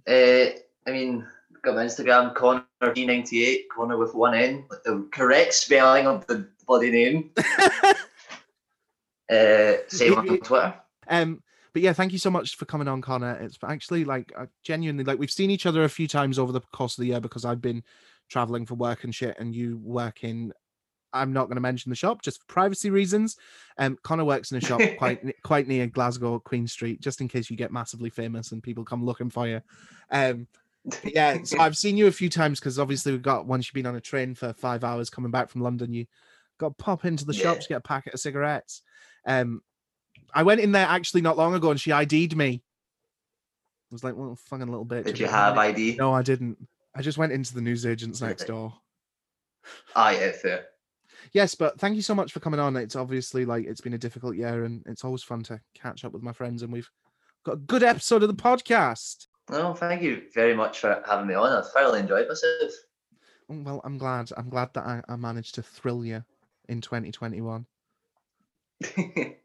Uh, 0.08 0.46
I 0.88 0.92
mean, 0.92 1.26
got 1.62 1.76
my 1.76 1.86
Instagram, 1.86 2.34
Connor 2.36 2.64
D98, 2.82 3.64
Connor 3.76 3.98
with 3.98 4.16
one 4.16 4.34
N, 4.34 4.66
with 4.70 4.84
the 4.84 5.08
correct 5.12 5.54
spelling 5.54 6.08
of 6.08 6.26
the 6.28 6.48
bloody 6.66 6.92
name. 6.92 7.32
Uh, 9.30 9.78
same 9.90 10.16
on 10.16 10.26
Twitter. 10.26 10.74
Um, 11.08 11.44
but 11.74 11.82
yeah, 11.82 11.94
thank 11.94 12.12
you 12.12 12.18
so 12.18 12.32
much 12.32 12.56
for 12.56 12.66
coming 12.66 12.88
on, 12.88 13.02
Connor. 13.02 13.34
It's 13.36 13.60
actually 13.64 14.04
like 14.04 14.32
uh, 14.36 14.48
genuinely 14.64 15.04
like 15.04 15.20
we've 15.20 15.30
seen 15.30 15.52
each 15.52 15.66
other 15.68 15.84
a 15.84 15.90
few 15.90 16.08
times 16.08 16.40
over 16.40 16.52
the 16.52 16.62
course 16.74 16.98
of 16.98 17.04
the 17.04 17.10
year 17.10 17.20
because 17.20 17.46
I've 17.46 17.62
been 17.62 17.84
traveling 18.28 18.66
for 18.66 18.74
work 18.76 19.04
and 19.04 19.14
shit, 19.14 19.38
and 19.40 19.54
you 19.54 19.78
work 19.84 20.24
in. 20.24 20.52
I'm 21.14 21.34
not 21.34 21.46
going 21.46 21.56
to 21.56 21.62
mention 21.62 21.90
the 21.90 21.96
shop 21.96 22.22
just 22.22 22.40
for 22.40 22.46
privacy 22.46 22.90
reasons. 22.90 23.38
Um, 23.78 23.98
Connor 24.04 24.26
works 24.26 24.52
in 24.52 24.58
a 24.58 24.62
shop 24.62 24.82
quite 24.98 25.20
quite 25.44 25.68
near 25.68 25.88
Glasgow 25.88 26.40
Queen 26.40 26.68
Street, 26.68 27.02
just 27.02 27.22
in 27.22 27.28
case 27.28 27.50
you 27.50 27.58
get 27.58 27.72
massively 27.72 28.10
famous 28.10 28.52
and 28.52 28.62
people 28.62 28.84
come 28.86 29.04
looking 29.06 29.30
for 29.30 29.48
you. 29.48 29.62
Um, 30.12 30.48
yeah, 31.04 31.44
so 31.44 31.58
I've 31.60 31.78
seen 31.78 31.98
you 31.98 32.08
a 32.08 32.12
few 32.12 32.30
times 32.30 32.60
because 32.60 32.80
obviously 32.80 33.12
we've 33.12 33.22
got 33.22 33.46
once 33.46 33.68
you've 33.68 33.74
been 33.74 33.86
on 33.86 33.96
a 33.96 34.02
train 34.02 34.36
for 34.36 34.54
five 34.54 34.84
hours 34.84 35.10
coming 35.10 35.32
back 35.32 35.50
from 35.50 35.62
London, 35.62 35.94
you 35.94 36.06
got 36.58 36.78
to 36.78 36.84
pop 36.84 37.06
into 37.06 37.26
the 37.26 37.34
Yeah. 37.34 37.44
shops, 37.44 37.68
get 37.68 37.78
a 37.78 37.82
packet 37.82 38.14
of 38.14 38.20
cigarettes. 38.20 38.82
Um, 39.26 39.62
I 40.34 40.44
went 40.44 40.62
in 40.62 40.72
there 40.72 40.86
actually 40.88 41.22
not 41.22 41.38
long 41.38 41.54
ago 41.56 41.72
and 41.72 41.80
she 41.80 41.92
ID'd 41.92 42.36
me. 42.36 42.62
I 43.92 43.96
was 43.96 44.04
like, 44.04 44.16
well, 44.16 44.36
fucking 44.36 44.68
little 44.68 44.86
bitch. 44.86 45.06
Did 45.06 45.20
you 45.20 45.26
have 45.26 45.56
it." 45.56 45.60
ID? 45.60 45.96
No, 45.96 46.14
I 46.14 46.22
didn't. 46.22 46.68
I 46.96 47.02
just 47.02 47.18
went 47.18 47.32
into 47.32 47.56
the 47.56 47.62
newsagents 47.62 48.22
next 48.22 48.46
door. 48.46 48.74
Ah, 49.96 50.12
yeah, 50.12 50.32
fair. 50.32 50.66
Yes, 51.34 51.56
but 51.56 51.80
thank 51.80 51.96
you 51.96 52.02
so 52.02 52.16
much 52.16 52.32
for 52.32 52.40
coming 52.40 52.60
on. 52.60 52.76
It's 52.76 52.96
obviously 52.96 53.46
like 53.46 53.66
it's 53.66 53.82
been 53.82 53.94
a 53.94 53.98
difficult 53.98 54.36
year 54.36 54.64
and 54.64 54.84
it's 54.86 55.04
always 55.04 55.24
fun 55.24 55.44
to 55.44 55.60
catch 55.74 56.06
up 56.06 56.12
with 56.14 56.24
my 56.24 56.34
friends 56.34 56.64
and 56.64 56.72
we've 56.72 56.90
got 57.46 57.54
a 57.54 57.58
good 57.58 57.84
episode 57.84 58.24
of 58.24 58.30
the 58.30 58.36
podcast. 58.36 59.28
Well, 59.50 59.74
thank 59.74 60.02
you 60.02 60.24
very 60.34 60.56
much 60.56 60.80
for 60.80 61.02
having 61.08 61.28
me 61.28 61.34
on. 61.34 61.52
I 61.52 61.62
thoroughly 61.62 62.00
enjoyed 62.00 62.28
myself. 62.28 62.72
Oh, 63.50 63.62
Well, 63.64 63.82
I'm 63.84 63.98
glad. 63.98 64.30
I'm 64.38 64.50
glad 64.50 64.74
that 64.74 64.86
I, 64.86 65.02
I 65.10 65.16
managed 65.16 65.56
to 65.56 65.64
thrill 65.64 66.06
you 66.06 66.24
in 66.68 66.82
2021. 66.82 67.66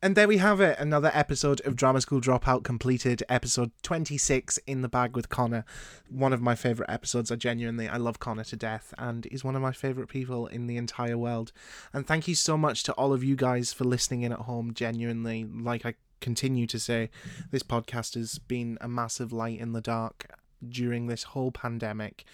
And 0.00 0.14
there 0.14 0.28
we 0.28 0.36
have 0.36 0.60
it, 0.60 0.78
another 0.78 1.10
episode 1.12 1.60
of 1.66 1.74
Drama 1.74 2.00
School 2.00 2.20
Dropout 2.20 2.62
completed, 2.62 3.24
episode 3.28 3.72
26 3.82 4.56
in 4.58 4.82
the 4.82 4.88
bag 4.88 5.16
with 5.16 5.28
Connor. 5.28 5.64
One 6.08 6.32
of 6.32 6.40
my 6.40 6.54
favourite 6.54 6.88
episodes. 6.88 7.32
I 7.32 7.34
genuinely, 7.34 7.88
I 7.88 7.96
love 7.96 8.20
Connor 8.20 8.44
to 8.44 8.56
death, 8.56 8.94
and 8.96 9.26
he's 9.28 9.42
one 9.42 9.56
of 9.56 9.62
my 9.62 9.72
favourite 9.72 10.08
people 10.08 10.46
in 10.46 10.68
the 10.68 10.76
entire 10.76 11.18
world. 11.18 11.50
And 11.92 12.06
thank 12.06 12.28
you 12.28 12.36
so 12.36 12.56
much 12.56 12.84
to 12.84 12.92
all 12.92 13.12
of 13.12 13.24
you 13.24 13.34
guys 13.34 13.72
for 13.72 13.82
listening 13.82 14.22
in 14.22 14.30
at 14.30 14.38
home, 14.38 14.72
genuinely. 14.72 15.44
Like 15.44 15.84
I 15.84 15.94
continue 16.20 16.68
to 16.68 16.78
say, 16.78 17.10
this 17.50 17.64
podcast 17.64 18.14
has 18.14 18.38
been 18.38 18.78
a 18.80 18.86
massive 18.86 19.32
light 19.32 19.58
in 19.58 19.72
the 19.72 19.80
dark 19.80 20.26
during 20.68 21.08
this 21.08 21.24
whole 21.24 21.50
pandemic. 21.50 22.24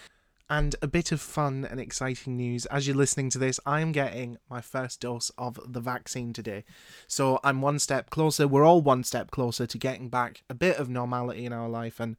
And 0.51 0.77
a 0.83 0.87
bit 0.87 1.11
of 1.11 1.23
fun 1.23 1.67
and 1.69 1.81
exciting 1.81 2.37
news. 2.37 2.67
As 2.67 2.87
you're 2.87 2.97
listening 2.97 3.31
to 3.31 3.39
this, 3.39 3.59
I 3.65 3.81
am 3.81 3.93
getting 3.93 4.37
my 4.51 4.61
first 4.61 5.01
dose 5.01 5.31
of 5.39 5.59
the 5.67 5.81
vaccine 5.81 6.35
today. 6.35 6.65
So 7.07 7.41
I'm 7.43 7.63
one 7.63 7.79
step 7.79 8.11
closer. 8.11 8.47
We're 8.47 8.65
all 8.65 8.83
one 8.83 9.05
step 9.05 9.31
closer 9.31 9.67
to 9.67 9.79
getting 9.79 10.11
back 10.11 10.43
a 10.51 10.55
bit 10.55 10.77
of 10.77 10.91
normality 10.91 11.47
in 11.47 11.55
our 11.55 11.69
life 11.69 11.99
and 11.99 12.17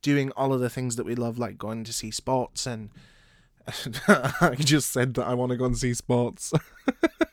doing 0.00 0.30
all 0.32 0.54
of 0.54 0.60
the 0.60 0.70
things 0.70 0.96
that 0.96 1.04
we 1.04 1.14
love, 1.14 1.38
like 1.38 1.58
going 1.58 1.84
to 1.84 1.92
see 1.92 2.10
sports. 2.10 2.66
And 2.66 2.88
I 4.08 4.56
just 4.58 4.90
said 4.90 5.14
that 5.14 5.26
I 5.26 5.34
want 5.34 5.50
to 5.50 5.56
go 5.56 5.66
and 5.66 5.76
see 5.76 5.92
sports. 5.92 6.52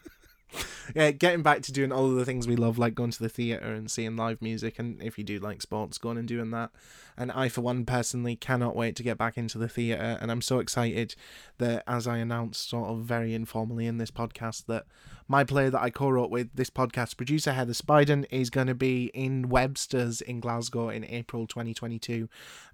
yeah, 0.95 1.11
getting 1.11 1.41
back 1.41 1.61
to 1.63 1.71
doing 1.71 1.91
all 1.91 2.05
of 2.05 2.15
the 2.15 2.25
things 2.25 2.47
we 2.47 2.55
love, 2.55 2.77
like 2.77 2.95
going 2.95 3.11
to 3.11 3.19
the 3.21 3.29
theatre 3.29 3.73
and 3.73 3.89
seeing 3.89 4.15
live 4.15 4.41
music, 4.41 4.79
and 4.79 5.01
if 5.01 5.17
you 5.17 5.23
do 5.23 5.39
like 5.39 5.61
sports, 5.61 5.97
going 5.97 6.17
and 6.17 6.27
doing 6.27 6.51
that. 6.51 6.71
And 7.17 7.31
I, 7.31 7.49
for 7.49 7.61
one, 7.61 7.85
personally 7.85 8.35
cannot 8.35 8.75
wait 8.75 8.95
to 8.95 9.03
get 9.03 9.17
back 9.17 9.37
into 9.37 9.57
the 9.57 9.67
theatre, 9.67 10.17
and 10.21 10.31
I'm 10.31 10.41
so 10.41 10.59
excited 10.59 11.15
that, 11.57 11.83
as 11.87 12.07
I 12.07 12.17
announced 12.17 12.69
sort 12.69 12.89
of 12.89 12.99
very 12.99 13.33
informally 13.33 13.85
in 13.85 13.97
this 13.97 14.11
podcast, 14.11 14.65
that 14.65 14.85
my 15.27 15.43
play 15.43 15.69
that 15.69 15.81
I 15.81 15.89
co-wrote 15.89 16.31
with 16.31 16.49
this 16.53 16.69
podcast 16.69 17.17
producer 17.17 17.53
Heather 17.53 17.73
Spiden 17.73 18.25
is 18.29 18.49
going 18.49 18.67
to 18.67 18.75
be 18.75 19.05
in 19.13 19.49
Webster's 19.49 20.21
in 20.21 20.39
Glasgow 20.39 20.89
in 20.89 21.05
April 21.05 21.47
2022, 21.47 22.27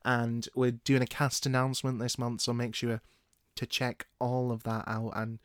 and 0.04 0.48
we're 0.56 0.72
doing 0.72 1.02
a 1.02 1.08
cast 1.08 1.46
announcement 1.46 2.00
this 2.00 2.18
month, 2.18 2.42
so 2.42 2.54
make 2.54 2.76
sure 2.76 3.02
to 3.56 3.66
check 3.66 4.08
all 4.20 4.52
of 4.52 4.64
that 4.64 4.86
out 4.88 5.12
and. 5.16 5.40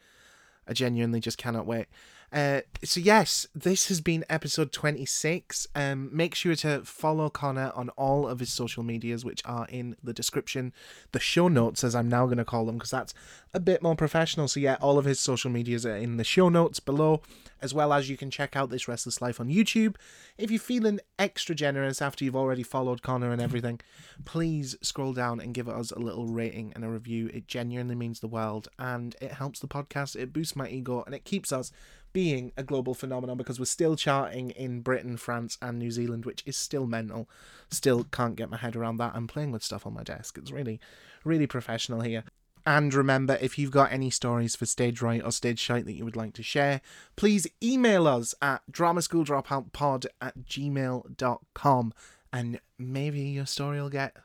I 0.67 0.73
genuinely 0.73 1.21
just 1.21 1.37
cannot 1.37 1.67
wait. 1.67 1.89
Uh, 2.35 2.63
so 2.83 2.99
yes, 2.99 3.47
this 3.55 3.87
has 3.87 4.01
been 4.01 4.25
episode 4.29 4.73
26. 4.73 5.69
Um, 5.77 6.11
make 6.13 6.35
sure 6.35 6.57
to 6.57 6.81
follow 6.85 7.31
Connor 7.31 7.71
on 7.77 7.91
all 7.91 8.27
of 8.27 8.41
his 8.41 8.53
social 8.53 8.83
medias, 8.83 9.25
which 9.25 9.41
are 9.45 9.69
in 9.69 9.95
the 10.03 10.13
description, 10.13 10.73
the 11.13 11.21
show 11.21 11.47
notes, 11.47 11.85
as 11.85 11.95
I'm 11.95 12.09
now 12.09 12.25
going 12.25 12.39
to 12.39 12.45
call 12.45 12.67
them, 12.67 12.77
because 12.77 12.91
that's 12.91 13.15
a 13.55 13.61
bit 13.61 13.85
more 13.85 13.95
professional. 13.95 14.49
So 14.49 14.59
yeah, 14.59 14.79
all 14.81 14.99
of 14.99 15.05
his 15.05 15.21
social 15.21 15.49
medias 15.49 15.87
are 15.87 15.95
in 15.95 16.17
the 16.17 16.25
show 16.25 16.49
notes 16.49 16.81
below, 16.81 17.23
as 17.63 17.73
well 17.73 17.93
as 17.93 18.11
you 18.11 18.17
can 18.17 18.33
check 18.33 18.57
out 18.57 18.69
this 18.69 18.89
Restless 18.89 19.23
Life 19.23 19.39
on 19.39 19.49
YouTube. 19.49 19.95
If 20.37 20.51
you're 20.51 20.59
feeling 20.59 20.99
extra 21.21 21.55
generous 21.55 22.03
after 22.03 22.25
you've 22.25 22.35
already 22.35 22.65
followed 22.65 23.01
Connor 23.01 23.31
and 23.31 23.41
everything, 23.41 23.79
please 24.25 24.75
scroll 24.83 25.13
down 25.13 25.39
and 25.39 25.55
give 25.55 25.69
us 25.69 25.93
a 25.93 26.01
little 26.01 26.27
rating 26.27 26.73
and 26.75 26.85
a 26.85 26.89
review. 26.89 27.31
It 27.33 27.47
genuinely 27.47 27.95
means 27.95 28.19
the 28.19 28.27
world, 28.27 28.67
and 28.77 29.15
it 29.21 29.35
helps 29.35 29.61
the 29.61 29.69
podcast. 29.69 30.17
It 30.17 30.33
boosts 30.33 30.57
my 30.57 30.69
ego, 30.69 31.05
and 31.07 31.15
it 31.15 31.25
keeps 31.25 31.53
us 31.53 31.71
being 32.15 32.53
a 32.57 32.63
global 32.63 32.95
phenomenon 32.95 33.37
because 33.37 33.59
we're 33.59 33.67
still 33.67 33.97
charting 33.97 34.51
in 34.51 34.81
Britain, 34.81 35.19
France, 35.19 35.59
and 35.61 35.79
New 35.79 35.91
Zealand, 35.91 36.25
which 36.25 36.43
is 36.47 36.57
still 36.57 36.87
mental. 36.87 37.29
Still 37.71 38.05
can't 38.05 38.37
get 38.37 38.49
my 38.49 38.57
head 38.57 38.77
around 38.77 38.97
that. 38.97 39.13
I'm 39.15 39.27
playing 39.27 39.51
with 39.51 39.63
stuff 39.63 39.87
on 39.87 39.93
my 39.93 40.05
desk. 40.05 40.39
It's 40.39 40.51
really, 40.51 40.81
really 41.25 41.47
professional 41.47 42.01
here. 42.01 42.25
And 42.65 42.95
remember, 42.95 43.37
if 43.43 43.59
you've 43.59 43.71
got 43.71 43.93
any 43.93 44.09
stories 44.09 44.57
for 44.57 44.65
stage 44.65 45.03
right 45.03 45.23
or 45.23 45.33
stage 45.33 45.59
shite 45.59 45.85
that 45.85 45.93
you 45.93 46.05
would 46.05 46.17
like 46.17 46.33
to 46.35 46.43
share, 46.43 46.81
please 47.15 47.47
email 47.63 48.07
us 48.07 48.35
at 48.41 48.63
dramaschooldropoutpod 48.73 50.07
at 50.23 50.39
gmail.com 50.39 51.93
and 52.33 52.61
maybe 52.79 53.21
your 53.21 53.47
story 53.47 53.81
will 53.83 53.91
get 53.91 54.17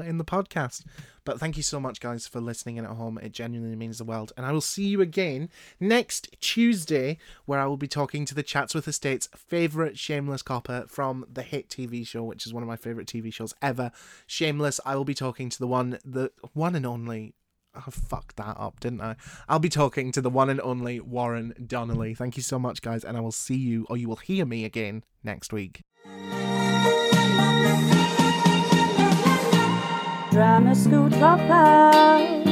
put 0.00 0.08
in 0.08 0.18
the 0.18 0.24
podcast. 0.24 0.84
But 1.24 1.38
thank 1.38 1.56
you 1.56 1.62
so 1.62 1.78
much, 1.78 2.00
guys, 2.00 2.26
for 2.26 2.40
listening 2.40 2.76
in 2.76 2.84
at 2.84 2.92
home. 2.92 3.18
It 3.18 3.32
genuinely 3.32 3.76
means 3.76 3.98
the 3.98 4.04
world. 4.04 4.32
And 4.36 4.46
I 4.46 4.52
will 4.52 4.60
see 4.60 4.86
you 4.86 5.00
again 5.00 5.50
next 5.78 6.28
Tuesday, 6.40 7.18
where 7.44 7.60
I 7.60 7.66
will 7.66 7.76
be 7.76 7.86
talking 7.86 8.24
to 8.24 8.34
the 8.34 8.42
Chatsworth 8.42 8.88
Estates' 8.88 9.28
favourite 9.36 9.98
shameless 9.98 10.42
copper 10.42 10.86
from 10.88 11.26
the 11.30 11.42
hit 11.42 11.68
TV 11.68 12.06
show, 12.06 12.24
which 12.24 12.46
is 12.46 12.54
one 12.54 12.62
of 12.62 12.68
my 12.68 12.76
favourite 12.76 13.06
TV 13.06 13.32
shows 13.32 13.54
ever. 13.60 13.92
Shameless. 14.26 14.80
I 14.84 14.96
will 14.96 15.04
be 15.04 15.14
talking 15.14 15.50
to 15.50 15.58
the 15.58 15.66
one, 15.66 15.98
the 16.04 16.32
one 16.54 16.74
and 16.74 16.86
only. 16.86 17.34
I 17.72 17.82
fucked 17.90 18.36
that 18.36 18.56
up, 18.58 18.80
didn't 18.80 19.00
I? 19.00 19.14
I'll 19.48 19.60
be 19.60 19.68
talking 19.68 20.10
to 20.12 20.20
the 20.20 20.30
one 20.30 20.50
and 20.50 20.60
only 20.62 20.98
Warren 20.98 21.54
Donnelly. 21.64 22.14
Thank 22.14 22.36
you 22.36 22.42
so 22.42 22.58
much, 22.58 22.82
guys, 22.82 23.04
and 23.04 23.16
I 23.16 23.20
will 23.20 23.30
see 23.30 23.56
you, 23.56 23.86
or 23.88 23.96
you 23.96 24.08
will 24.08 24.16
hear 24.16 24.44
me 24.44 24.64
again 24.64 25.04
next 25.22 25.52
week. 25.52 25.82
Drama 30.40 30.74
school 30.74 31.10
dropout. 31.10 32.46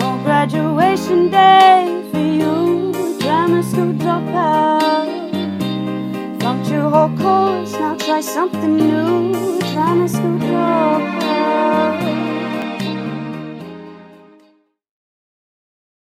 No 0.00 0.18
graduation 0.24 1.28
day 1.28 2.02
for 2.10 2.18
you, 2.18 2.94
Drama 3.20 3.62
school 3.62 3.92
dropout. 3.92 5.06
Flunked 6.40 6.70
your 6.70 6.88
whole 6.88 7.14
course, 7.18 7.72
now 7.72 7.94
try 7.98 8.22
something 8.22 8.78
new, 8.78 9.60
Drama 9.74 10.08
school 10.08 10.38
dropout. 10.38 12.37